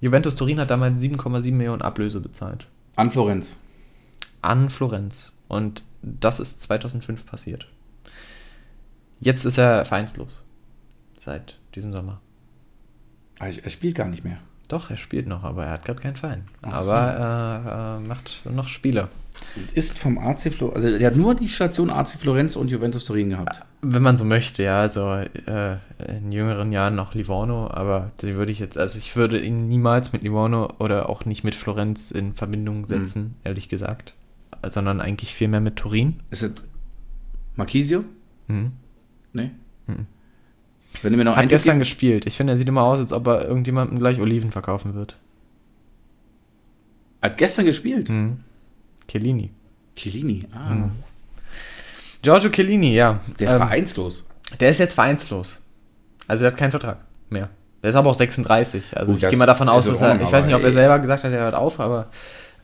[0.00, 2.66] Juventus Turin hat damals 7,7 Millionen Ablöse bezahlt.
[2.96, 3.58] An Florenz.
[4.42, 5.32] An Florenz.
[5.48, 7.66] Und das ist 2005 passiert.
[9.24, 10.42] Jetzt ist er vereinslos.
[11.18, 12.20] Seit diesem Sommer.
[13.38, 14.38] Ah, er spielt gar nicht mehr.
[14.68, 16.44] Doch, er spielt noch, aber er hat gerade keinen Verein.
[16.62, 19.08] Ach aber er äh, macht noch Spiele.
[19.56, 23.04] Und ist vom AC Florenz, also er hat nur die Station AC Florenz und Juventus
[23.04, 23.62] Turin gehabt.
[23.82, 24.80] Wenn man so möchte, ja.
[24.80, 29.40] Also äh, in jüngeren Jahren noch Livorno, aber die würde ich jetzt, also ich würde
[29.40, 32.86] ihn niemals mit Livorno oder auch nicht mit Florenz in Verbindung mhm.
[32.86, 33.34] setzen, mhm.
[33.44, 34.14] ehrlich gesagt.
[34.68, 36.20] Sondern eigentlich viel mehr mit Turin.
[36.30, 36.52] Ist es
[37.56, 38.04] Marquisio?
[38.48, 38.72] Mhm.
[39.34, 39.50] Nee.
[39.86, 40.06] Mhm.
[41.02, 42.26] Wenn du mir noch Hat gestern gespielt.
[42.26, 45.16] Ich finde, er sieht immer aus, als ob er irgendjemandem gleich Oliven verkaufen wird.
[47.20, 48.08] Hat gestern gespielt?
[48.08, 48.40] Mhm.
[49.08, 49.50] Chiellini.
[49.96, 50.70] Chiellini, ah.
[50.70, 50.90] Mhm.
[52.22, 53.20] Giorgio Chiellini, ja.
[53.38, 54.26] Der ist ähm, vereinslos.
[54.58, 55.60] Der ist jetzt vereinslos.
[56.26, 57.50] Also der hat keinen Vertrag mehr.
[57.82, 58.96] Der ist aber auch 36.
[58.96, 60.20] Also oh, ich gehe mal davon aus, dass er.
[60.22, 62.08] Ich weiß nicht, ob er selber gesagt hat, er hört auf, aber.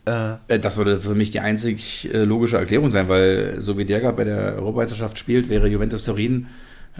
[0.04, 4.00] Äh, das würde für mich die einzig äh, logische Erklärung sein, weil so wie der
[4.00, 6.46] gerade bei der Europameisterschaft spielt, wäre Juventus Turin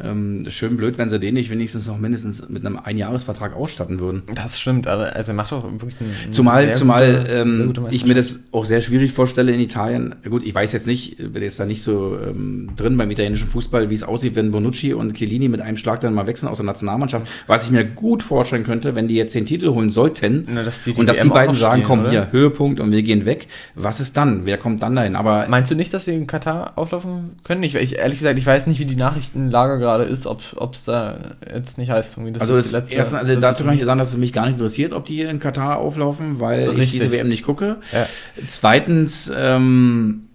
[0.02, 4.22] ähm, schön blöd, wenn sie den nicht wenigstens noch mindestens mit einem Einjahresvertrag ausstatten würden.
[4.34, 6.32] Das stimmt, aber also er macht doch wirklich einen.
[6.32, 10.14] Zumal, zumal gute, ähm, ich mir das auch sehr schwierig vorstelle in Italien.
[10.28, 13.90] Gut, ich weiß jetzt nicht, bin jetzt da nicht so ähm, drin beim italienischen Fußball,
[13.90, 16.66] wie es aussieht, wenn Bonucci und Chiellini mit einem Schlag dann mal wechseln aus der
[16.66, 17.26] Nationalmannschaft.
[17.46, 20.86] Was ich mir gut vorstellen könnte, wenn die jetzt den Titel holen sollten Na, dass
[20.86, 22.10] und dass die beiden sagen, komm oder?
[22.10, 23.48] hier, Höhepunkt und wir gehen weg.
[23.74, 24.46] Was ist dann?
[24.46, 25.16] Wer kommt dann dahin?
[25.16, 27.62] Aber Meinst du nicht, dass sie in Katar auflaufen können?
[27.62, 30.42] Ich, ich ehrlich gesagt, ich weiß nicht, wie die Nachrichtenlage gerade ist, ob
[30.74, 33.84] es da jetzt nicht heißt, irgendwie das Also, das letzte, ersten, also dazu kann ich
[33.84, 36.84] sagen, dass es mich gar nicht interessiert, ob die in Katar auflaufen, weil Richtig.
[36.84, 37.78] ich diese WM nicht gucke.
[37.92, 38.06] Ja.
[38.46, 40.28] Zweitens, ähm,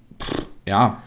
[0.68, 1.02] ja,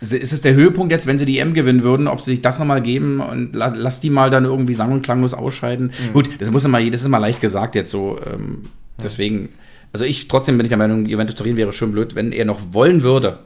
[0.00, 2.58] ist es der Höhepunkt jetzt, wenn sie die EM gewinnen würden, ob sie sich das
[2.58, 5.92] nochmal geben und la lass die mal dann irgendwie sang- und klanglos ausscheiden.
[6.08, 6.12] Mhm.
[6.12, 8.18] Gut, das muss immer, das ist immer leicht gesagt jetzt so.
[8.24, 8.64] Ähm,
[9.02, 9.50] deswegen,
[9.92, 12.60] also ich trotzdem bin ich der Meinung, Juventus Turin wäre schön blöd, wenn er noch
[12.72, 13.38] wollen würde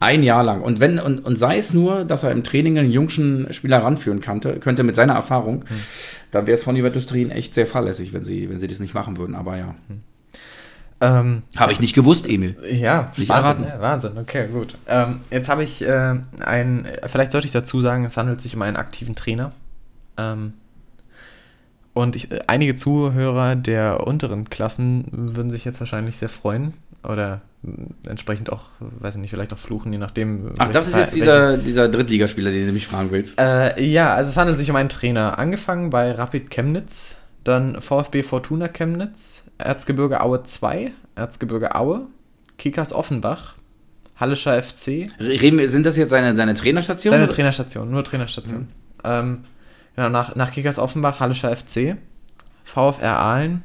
[0.00, 0.62] ein Jahr lang.
[0.62, 4.20] Und wenn, und, und sei es nur, dass er im Training einen jungen Spieler ranführen
[4.20, 5.82] könnte, könnte mit seiner Erfahrung, mhm.
[6.30, 8.94] dann wäre es von Juventus Turin echt sehr fahrlässig, wenn sie, wenn sie das nicht
[8.94, 9.36] machen würden.
[9.36, 9.74] Aber ja.
[9.88, 10.00] Mhm.
[11.02, 12.56] Ähm, habe ich nicht gewusst, Emil.
[12.70, 14.74] Ja, nicht Wahnsinn, ja, Wahnsinn, okay, gut.
[14.86, 18.62] Ähm, jetzt habe ich äh, einen, vielleicht sollte ich dazu sagen, es handelt sich um
[18.62, 19.52] einen aktiven Trainer.
[20.18, 20.54] Ähm,
[21.94, 27.40] und ich, einige Zuhörer der unteren Klassen würden sich jetzt wahrscheinlich sehr freuen oder
[28.04, 30.52] entsprechend auch, weiß ich nicht, vielleicht auch fluchen, je nachdem.
[30.58, 33.38] Ach, das ist jetzt dieser, dieser Drittligaspieler, den du mich fragen willst.
[33.38, 35.38] Äh, ja, also es handelt sich um einen Trainer.
[35.38, 42.06] Angefangen bei Rapid Chemnitz, dann VfB Fortuna Chemnitz, Erzgebirge Aue 2, Erzgebirge Aue,
[42.56, 43.56] Kickers Offenbach,
[44.16, 45.08] Hallischer FC.
[45.18, 47.12] Reden wir, sind das jetzt seine, seine Trainerstation?
[47.12, 48.60] Seine Trainerstation, nur Trainerstation.
[48.60, 48.68] Mhm.
[49.04, 49.44] Ähm,
[49.96, 51.96] genau, nach, nach Kickers Offenbach, Hallischer FC,
[52.64, 53.62] VfR Aalen,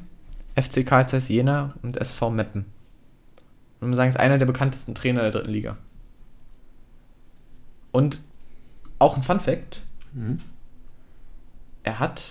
[0.55, 2.74] FC Karl Zeiss Jena und SV Meppen.
[3.79, 5.77] Und man sagen, ist einer der bekanntesten Trainer der dritten Liga.
[7.91, 8.21] Und
[8.99, 9.81] auch ein Fun Fact:
[10.13, 10.41] mhm.
[11.83, 12.23] Er hat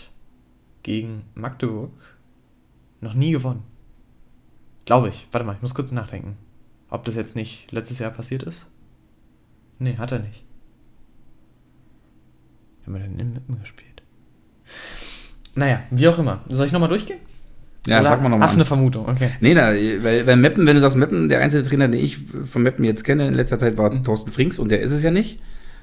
[0.82, 1.92] gegen Magdeburg
[3.00, 3.62] noch nie gewonnen.
[4.84, 5.28] Glaube ich.
[5.32, 6.36] Warte mal, ich muss kurz nachdenken.
[6.90, 8.66] Ob das jetzt nicht letztes Jahr passiert ist?
[9.78, 10.44] Nee, hat er nicht.
[12.84, 14.02] Haben wir denn in Mippen gespielt?
[15.54, 16.44] Naja, wie auch immer.
[16.48, 17.20] Soll ich nochmal durchgehen?
[17.86, 18.48] Ja, Oder sag mal nochmal.
[18.48, 19.30] Hast du eine Vermutung, okay.
[19.40, 22.62] Nee, na, weil, weil Meppen, wenn du sagst Meppen, der einzige Trainer, den ich von
[22.62, 24.04] Meppen jetzt kenne in letzter Zeit, war mhm.
[24.04, 25.38] Thorsten Frings und der ist es ja nicht,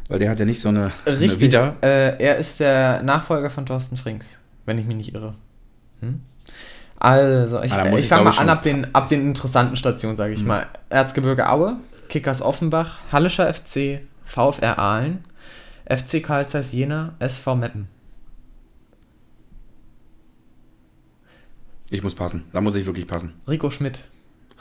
[0.09, 1.51] weil der hat ja nicht so eine, Richtig.
[1.51, 4.25] So eine äh, er ist der Nachfolger von Thorsten Frings,
[4.65, 5.35] wenn ich mich nicht irre.
[5.99, 6.21] Hm?
[6.97, 10.33] Also, ich, ah, ich, ich fange mal an ab den, ab den interessanten Stationen, sage
[10.33, 10.47] ich mhm.
[10.47, 10.67] mal.
[10.89, 11.77] Erzgebirge Aue,
[12.09, 15.23] Kickers Offenbach, Hallischer FC, VfR Aalen,
[15.85, 17.87] FC Karl Zeiss Jena, SV Meppen.
[21.91, 22.45] Ich muss passen.
[22.53, 23.33] Da muss ich wirklich passen.
[23.47, 24.05] Rico Schmidt.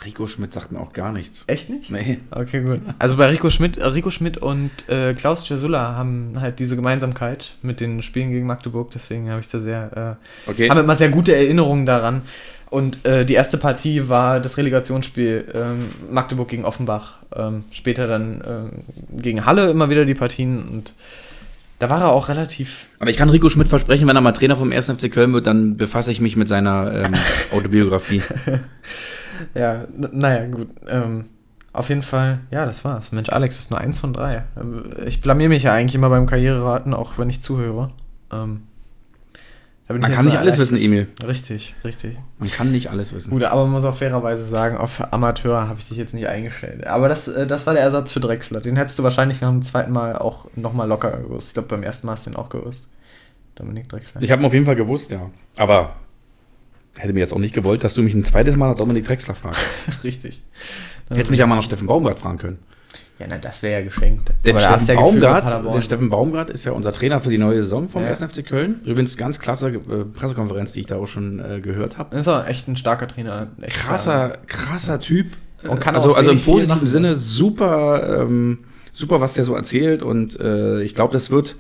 [0.04, 1.44] Rico Schmidt sagt mir auch gar nichts.
[1.46, 1.90] Echt nicht?
[1.90, 2.18] Nee.
[2.30, 2.80] Okay, gut.
[2.98, 7.80] Also bei Rico Schmidt, Rico Schmidt und äh, Klaus Cesula haben halt diese Gemeinsamkeit mit
[7.80, 10.70] den Spielen gegen Magdeburg, deswegen habe ich da sehr, äh, okay.
[10.70, 12.22] habe immer sehr gute Erinnerungen daran.
[12.68, 17.18] Und äh, die erste Partie war das Relegationsspiel ähm, Magdeburg gegen Offenbach.
[17.34, 20.94] Ähm, später dann ähm, gegen Halle immer wieder die Partien und
[21.80, 22.88] da war er auch relativ.
[23.00, 24.90] Aber ich kann Rico Schmidt versprechen, wenn er mal Trainer vom 1.
[24.90, 27.14] FC Köln wird, dann befasse ich mich mit seiner ähm,
[27.52, 28.22] Autobiografie.
[29.54, 30.68] ja, naja, gut.
[30.86, 31.24] Ähm,
[31.72, 33.12] auf jeden Fall, ja, das war's.
[33.12, 34.44] Mensch, Alex, das ist nur eins von drei.
[35.06, 37.92] Ich blamier mich ja eigentlich immer beim Karriereraten, auch wenn ich zuhöre.
[38.30, 38.64] Ähm,
[39.98, 41.08] man kann nicht alles wissen, Emil.
[41.26, 42.18] Richtig, richtig.
[42.38, 43.30] Man kann nicht alles wissen.
[43.30, 46.86] Gut, aber man muss auch fairerweise sagen, auf Amateur habe ich dich jetzt nicht eingestellt.
[46.86, 48.60] Aber das, äh, das war der Ersatz für Drexler.
[48.60, 51.48] Den hättest du wahrscheinlich nach dem zweiten Mal auch nochmal locker gewusst.
[51.48, 52.86] Ich glaube, beim ersten Mal hast du den auch gewusst.
[53.54, 54.22] Dominik Drexler.
[54.22, 55.30] Ich habe ihn auf jeden Fall gewusst, ja.
[55.56, 55.96] Aber
[56.98, 59.34] hätte mir jetzt auch nicht gewollt, dass du mich ein zweites Mal nach Dominik Drexler
[59.34, 59.64] fragst.
[60.04, 60.42] richtig.
[61.08, 62.58] Hättest mich ja mal nach Steffen Baumgart fragen können.
[63.20, 64.32] Ja, na, das wäre ja geschenkt.
[64.46, 67.90] Der Steffen, ja Baumgart, der Steffen Baumgart ist ja unser Trainer für die neue Saison
[67.90, 68.08] vom ja.
[68.08, 68.24] 1.
[68.24, 68.80] FC Köln.
[68.84, 72.16] Übrigens ganz klasse äh, Pressekonferenz, die ich da auch schon äh, gehört habe.
[72.16, 73.48] Ist auch echt ein starker Trainer.
[73.68, 75.36] krasser, krasser Typ.
[75.68, 78.60] Und kann also, also im positiven Sinne super, ähm,
[78.94, 80.02] super, was der so erzählt.
[80.02, 81.56] Und äh, ich glaube, das wird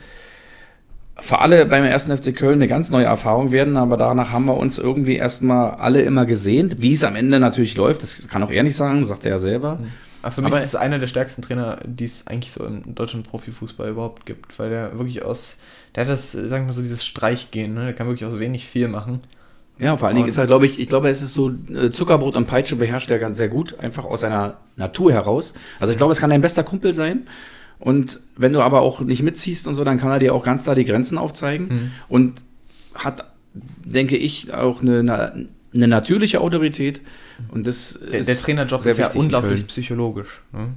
[1.18, 2.04] für alle beim 1.
[2.04, 6.00] FC Köln eine ganz neue Erfahrung werden, aber danach haben wir uns irgendwie erstmal alle
[6.00, 6.76] immer gesehen.
[6.78, 9.38] Wie es am Ende natürlich läuft, das kann auch er nicht sagen, sagt er ja
[9.38, 9.74] selber.
[9.74, 9.88] Mhm.
[10.22, 12.94] Aber für mich aber ist es einer der stärksten Trainer, die es eigentlich so im
[12.94, 15.56] deutschen Profifußball überhaupt gibt, weil der wirklich aus,
[15.94, 17.84] der hat das, sagen wir so, dieses Streichgehen, ne?
[17.84, 19.20] der kann wirklich aus wenig viel machen.
[19.78, 22.36] Ja, vor allen Dingen ist er, glaube ich, ich glaube, es ist so, äh, Zuckerbrot
[22.36, 25.54] und Peitsche beherrscht er ganz sehr gut, einfach aus seiner Natur heraus.
[25.78, 27.26] Also ich glaube, es kann dein bester Kumpel sein.
[27.78, 30.64] Und wenn du aber auch nicht mitziehst und so, dann kann er dir auch ganz
[30.64, 31.68] klar die Grenzen aufzeigen.
[31.68, 31.90] Mhm.
[32.10, 32.42] Und
[32.94, 37.00] hat, denke ich, auch eine eine natürliche Autorität.
[37.48, 40.40] Und das der, der Trainerjob ist ja unglaublich psychologisch.
[40.52, 40.68] Ne?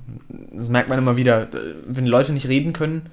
[0.54, 1.48] Das merkt man immer wieder.
[1.86, 3.04] Wenn Leute nicht reden können,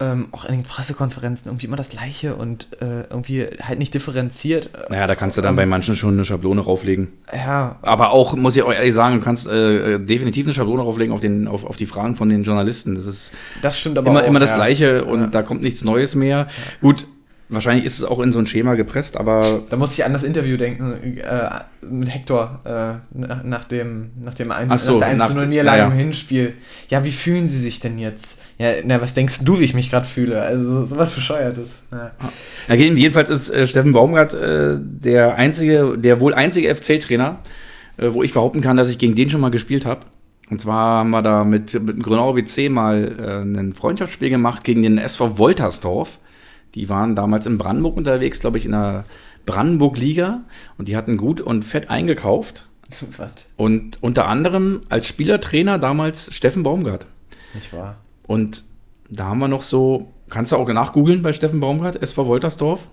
[0.00, 4.70] ähm, auch in den Pressekonferenzen irgendwie immer das Gleiche und äh, irgendwie halt nicht differenziert.
[4.90, 7.08] Naja, da kannst du dann ähm, bei manchen schon eine Schablone rauflegen.
[7.32, 7.78] Ja.
[7.82, 11.20] Aber auch, muss ich auch ehrlich sagen, du kannst äh, definitiv eine Schablone rauflegen auf,
[11.20, 12.94] den, auf, auf die Fragen von den Journalisten.
[12.94, 14.56] Das ist das stimmt aber immer, auch, immer das ja.
[14.56, 15.26] Gleiche und ja.
[15.26, 16.38] da kommt nichts Neues mehr.
[16.38, 16.46] Ja.
[16.80, 17.06] Gut,
[17.50, 19.62] Wahrscheinlich ist es auch in so ein Schema gepresst, aber.
[19.70, 21.48] Da muss ich an das Interview denken äh,
[21.80, 25.86] mit Hector äh, nach dem, nach dem ein, so, nach der 1 Niederlage ja, ja.
[25.86, 26.54] im Hinspiel.
[26.88, 28.42] Ja, wie fühlen Sie sich denn jetzt?
[28.58, 30.42] Ja, na, was denkst du, wie ich mich gerade fühle?
[30.42, 31.84] Also sowas Bescheuertes.
[31.90, 32.10] Ja.
[32.68, 37.38] ja, jedenfalls ist äh, Steffen Baumgart äh, der einzige, der wohl einzige FC-Trainer,
[37.96, 40.00] äh, wo ich behaupten kann, dass ich gegen den schon mal gespielt habe.
[40.50, 44.64] Und zwar haben wir da mit, mit dem Grünauer BC mal äh, ein Freundschaftsspiel gemacht
[44.64, 46.18] gegen den SV Woltersdorf.
[46.78, 49.04] Die waren damals in Brandenburg unterwegs, glaube ich, in der
[49.46, 50.42] Brandenburg-Liga
[50.76, 52.68] und die hatten gut und fett eingekauft.
[53.16, 53.32] Was?
[53.56, 57.06] Und unter anderem als Spielertrainer damals Steffen Baumgart.
[57.52, 57.96] Nicht wahr?
[58.28, 58.64] Und
[59.10, 62.88] da haben wir noch so, kannst du auch nachgoogeln bei Steffen Baumgart, SV Woltersdorf.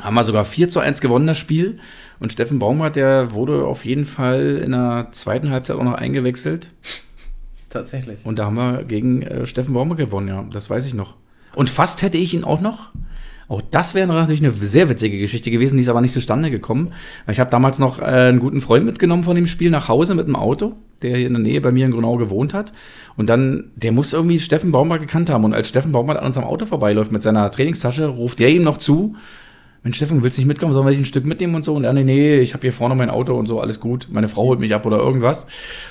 [0.00, 1.78] Haben wir sogar 4 zu 1 gewonnen, das Spiel.
[2.20, 6.72] Und Steffen Baumgart, der wurde auf jeden Fall in der zweiten Halbzeit auch noch eingewechselt.
[7.68, 8.24] Tatsächlich.
[8.24, 10.42] Und da haben wir gegen äh, Steffen Baumgart gewonnen, ja.
[10.50, 11.16] Das weiß ich noch.
[11.54, 12.90] Und fast hätte ich ihn auch noch.
[13.48, 16.94] Auch das wäre natürlich eine sehr witzige Geschichte gewesen, die ist aber nicht zustande gekommen.
[17.30, 20.26] Ich habe damals noch äh, einen guten Freund mitgenommen von dem Spiel nach Hause mit
[20.26, 22.72] dem Auto, der hier in der Nähe bei mir in Grünau gewohnt hat.
[23.16, 25.44] Und dann, der muss irgendwie Steffen Baumgart gekannt haben.
[25.44, 28.78] Und als Steffen Baumgart an unserem Auto vorbeiläuft mit seiner Trainingstasche, ruft der ihm noch
[28.78, 29.16] zu,
[29.82, 30.72] Mensch, Steffen, willst du nicht mitkommen?
[30.72, 31.74] Sollen wir dich ein Stück mitnehmen und so?
[31.74, 34.06] Und er, nee, nee, ich habe hier vorne mein Auto und so, alles gut.
[34.10, 35.48] Meine Frau holt mich ab oder irgendwas.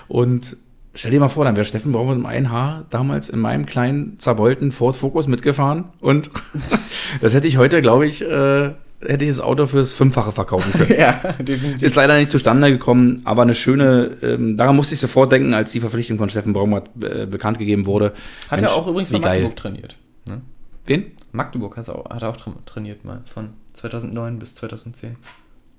[0.07, 0.55] Und
[0.93, 3.65] Stell dir mal vor, dann wäre Steffen Baum mit dem einen Haar damals in meinem
[3.65, 6.29] kleinen, zerbeulten Ford Focus mitgefahren und
[7.21, 10.93] das hätte ich heute, glaube ich, äh, hätte ich das Auto fürs Fünffache verkaufen können.
[10.99, 11.81] ja, definitiv.
[11.81, 15.71] Ist leider nicht zustande gekommen, aber eine schöne, ähm, daran musste ich sofort denken, als
[15.71, 18.13] die Verpflichtung von Steffen Baumgart äh, bekannt gegeben wurde.
[18.49, 19.95] Hat Mensch, er auch übrigens bei Magdeburg trainiert.
[20.27, 20.41] Ne?
[20.85, 21.05] Wen?
[21.31, 25.15] Magdeburg hat er auch, hat er auch trainiert mal, von 2009 bis 2010.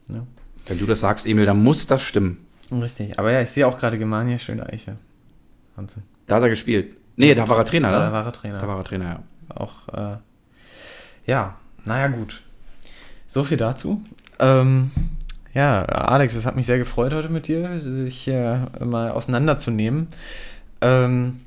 [0.08, 0.26] Ja.
[0.66, 2.38] Wenn du das sagst, Emil, dann muss das stimmen.
[2.80, 4.96] Richtig, aber ja, ich sehe auch gerade Germania, schöne Eiche.
[5.76, 6.02] Wahnsinn.
[6.26, 6.96] Da hat er gespielt.
[7.16, 8.04] Nee, da war er Trainer, da, ne?
[8.06, 8.58] Da war er Trainer.
[8.58, 9.22] Da war er Trainer, ja.
[9.54, 10.16] Auch, äh,
[11.26, 12.42] ja, naja, gut.
[13.28, 14.02] So viel dazu.
[14.38, 14.90] Ähm,
[15.54, 20.08] ja, Alex, es hat mich sehr gefreut heute mit dir, sich äh, mal auseinanderzunehmen.
[20.80, 21.40] Ähm,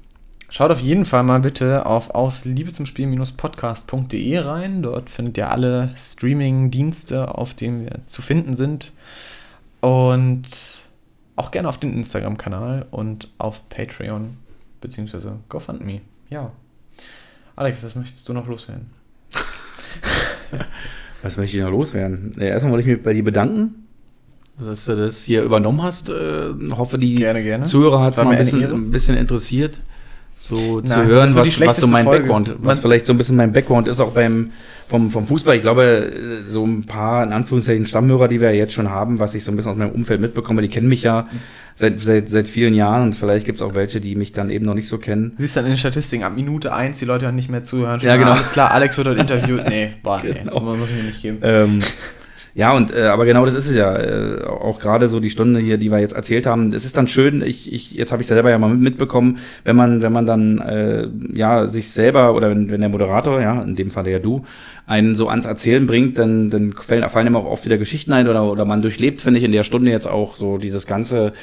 [0.49, 4.84] schaut auf jeden Fall mal bitte auf aus Liebe zum Spiel-podcast.de rein.
[4.84, 8.93] Dort findet ihr alle Streaming-Dienste, auf denen wir zu finden sind.
[9.81, 10.47] Und
[11.36, 14.38] auch gerne auf den Instagram-Kanal und auf Patreon
[14.82, 15.32] bzw.
[15.49, 16.02] GoFundMe.
[16.30, 16.52] Ja.
[17.56, 18.88] Alex, was möchtest du noch loswerden?
[21.22, 22.32] was möchte ich noch loswerden?
[22.40, 23.88] Erstmal wollte ich mich bei dir bedanken.
[24.60, 26.10] dass du das hier übernommen hast.
[26.10, 27.66] Äh, hoffe, die gerne, gerne.
[27.66, 29.82] Zuhörer hat es mal ein bisschen, ein bisschen interessiert
[30.38, 32.24] so Nein, zu hören, was, was so mein Folge.
[32.24, 34.52] Background, was Man, vielleicht so ein bisschen mein Background ist, auch beim
[34.88, 35.56] vom, vom Fußball.
[35.56, 39.44] Ich glaube, so ein paar, in Anführungszeichen, Stammhörer, die wir jetzt schon haben, was ich
[39.44, 41.28] so ein bisschen aus meinem Umfeld mitbekomme, die kennen mich ja
[41.74, 44.66] seit, seit, seit vielen Jahren und vielleicht gibt es auch welche, die mich dann eben
[44.66, 45.34] noch nicht so kennen.
[45.38, 47.99] Siehst dann in den Statistiken, ab Minute 1 die Leute hören nicht mehr zuhören.
[48.02, 48.32] Ja, genau.
[48.32, 49.68] Alles klar, Alex wird heute interviewt.
[49.68, 50.60] Nee, boah, genau.
[50.60, 51.40] nee, muss ich mir nicht geben.
[51.41, 51.80] Ähm,
[52.57, 53.98] ja, und äh, aber genau das ist es ja.
[53.98, 56.72] Äh, auch gerade so die Stunde hier, die wir jetzt erzählt haben.
[56.72, 60.02] Es ist dann schön, ich, ich, jetzt habe ich selber ja mal mitbekommen, wenn man,
[60.02, 63.91] wenn man dann äh, ja sich selber oder wenn, wenn der Moderator, ja, in dem
[63.91, 64.45] Fall ja du,
[64.88, 68.30] einen so ans Erzählen bringt, dann, dann fallen, fallen immer auch oft wieder Geschichten ein
[68.30, 71.34] oder, oder man durchlebt, finde ich, in der Stunde jetzt auch so dieses ganze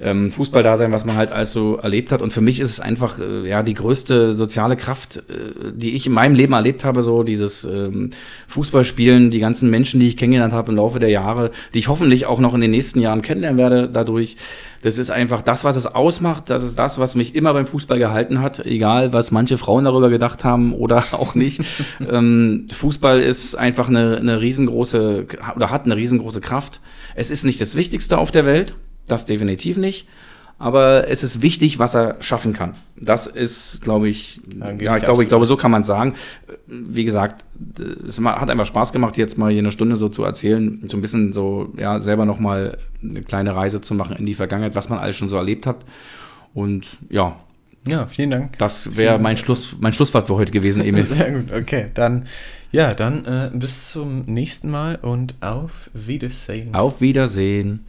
[0.00, 2.22] ähm, Fußballdasein, was man halt also erlebt hat.
[2.22, 6.06] Und für mich ist es einfach äh, ja die größte soziale Kraft, äh, die ich
[6.06, 8.10] in meinem Leben erlebt habe, so dieses ähm,
[8.48, 12.26] Fußballspielen, die ganzen Menschen, die ich kennengelernt habe im Laufe der Jahre, die ich hoffentlich
[12.26, 14.36] auch noch in den nächsten Jahren kennenlernen werde dadurch.
[14.82, 16.50] Das ist einfach das, was es ausmacht.
[16.50, 20.10] Das ist das, was mich immer beim Fußball gehalten hat, egal was manche Frauen darüber
[20.10, 21.60] gedacht haben oder auch nicht.
[22.00, 26.80] ähm, Fußball ist einfach eine, eine riesengroße oder hat eine riesengroße Kraft.
[27.14, 28.74] Es ist nicht das Wichtigste auf der Welt.
[29.08, 30.06] Das definitiv nicht.
[30.62, 32.74] Aber es ist wichtig, was er schaffen kann.
[32.94, 34.40] Das ist, glaube ich,
[34.78, 36.14] ja, ich glaube, ich glaube, so kann man sagen.
[36.68, 37.44] Wie gesagt,
[38.06, 41.00] es hat einfach Spaß gemacht, jetzt mal hier eine Stunde so zu erzählen, so ein
[41.00, 45.00] bisschen so, ja, selber nochmal eine kleine Reise zu machen in die Vergangenheit, was man
[45.00, 45.84] alles schon so erlebt hat.
[46.54, 47.34] Und ja.
[47.84, 48.56] Ja, vielen Dank.
[48.58, 51.04] Das wäre mein Schluss, mein Schlusswort für heute gewesen, Emil.
[51.10, 51.86] Sehr gut, okay.
[51.94, 52.26] Dann,
[52.70, 56.72] ja, dann äh, bis zum nächsten Mal und auf Wiedersehen.
[56.72, 57.84] Auf Wiedersehen.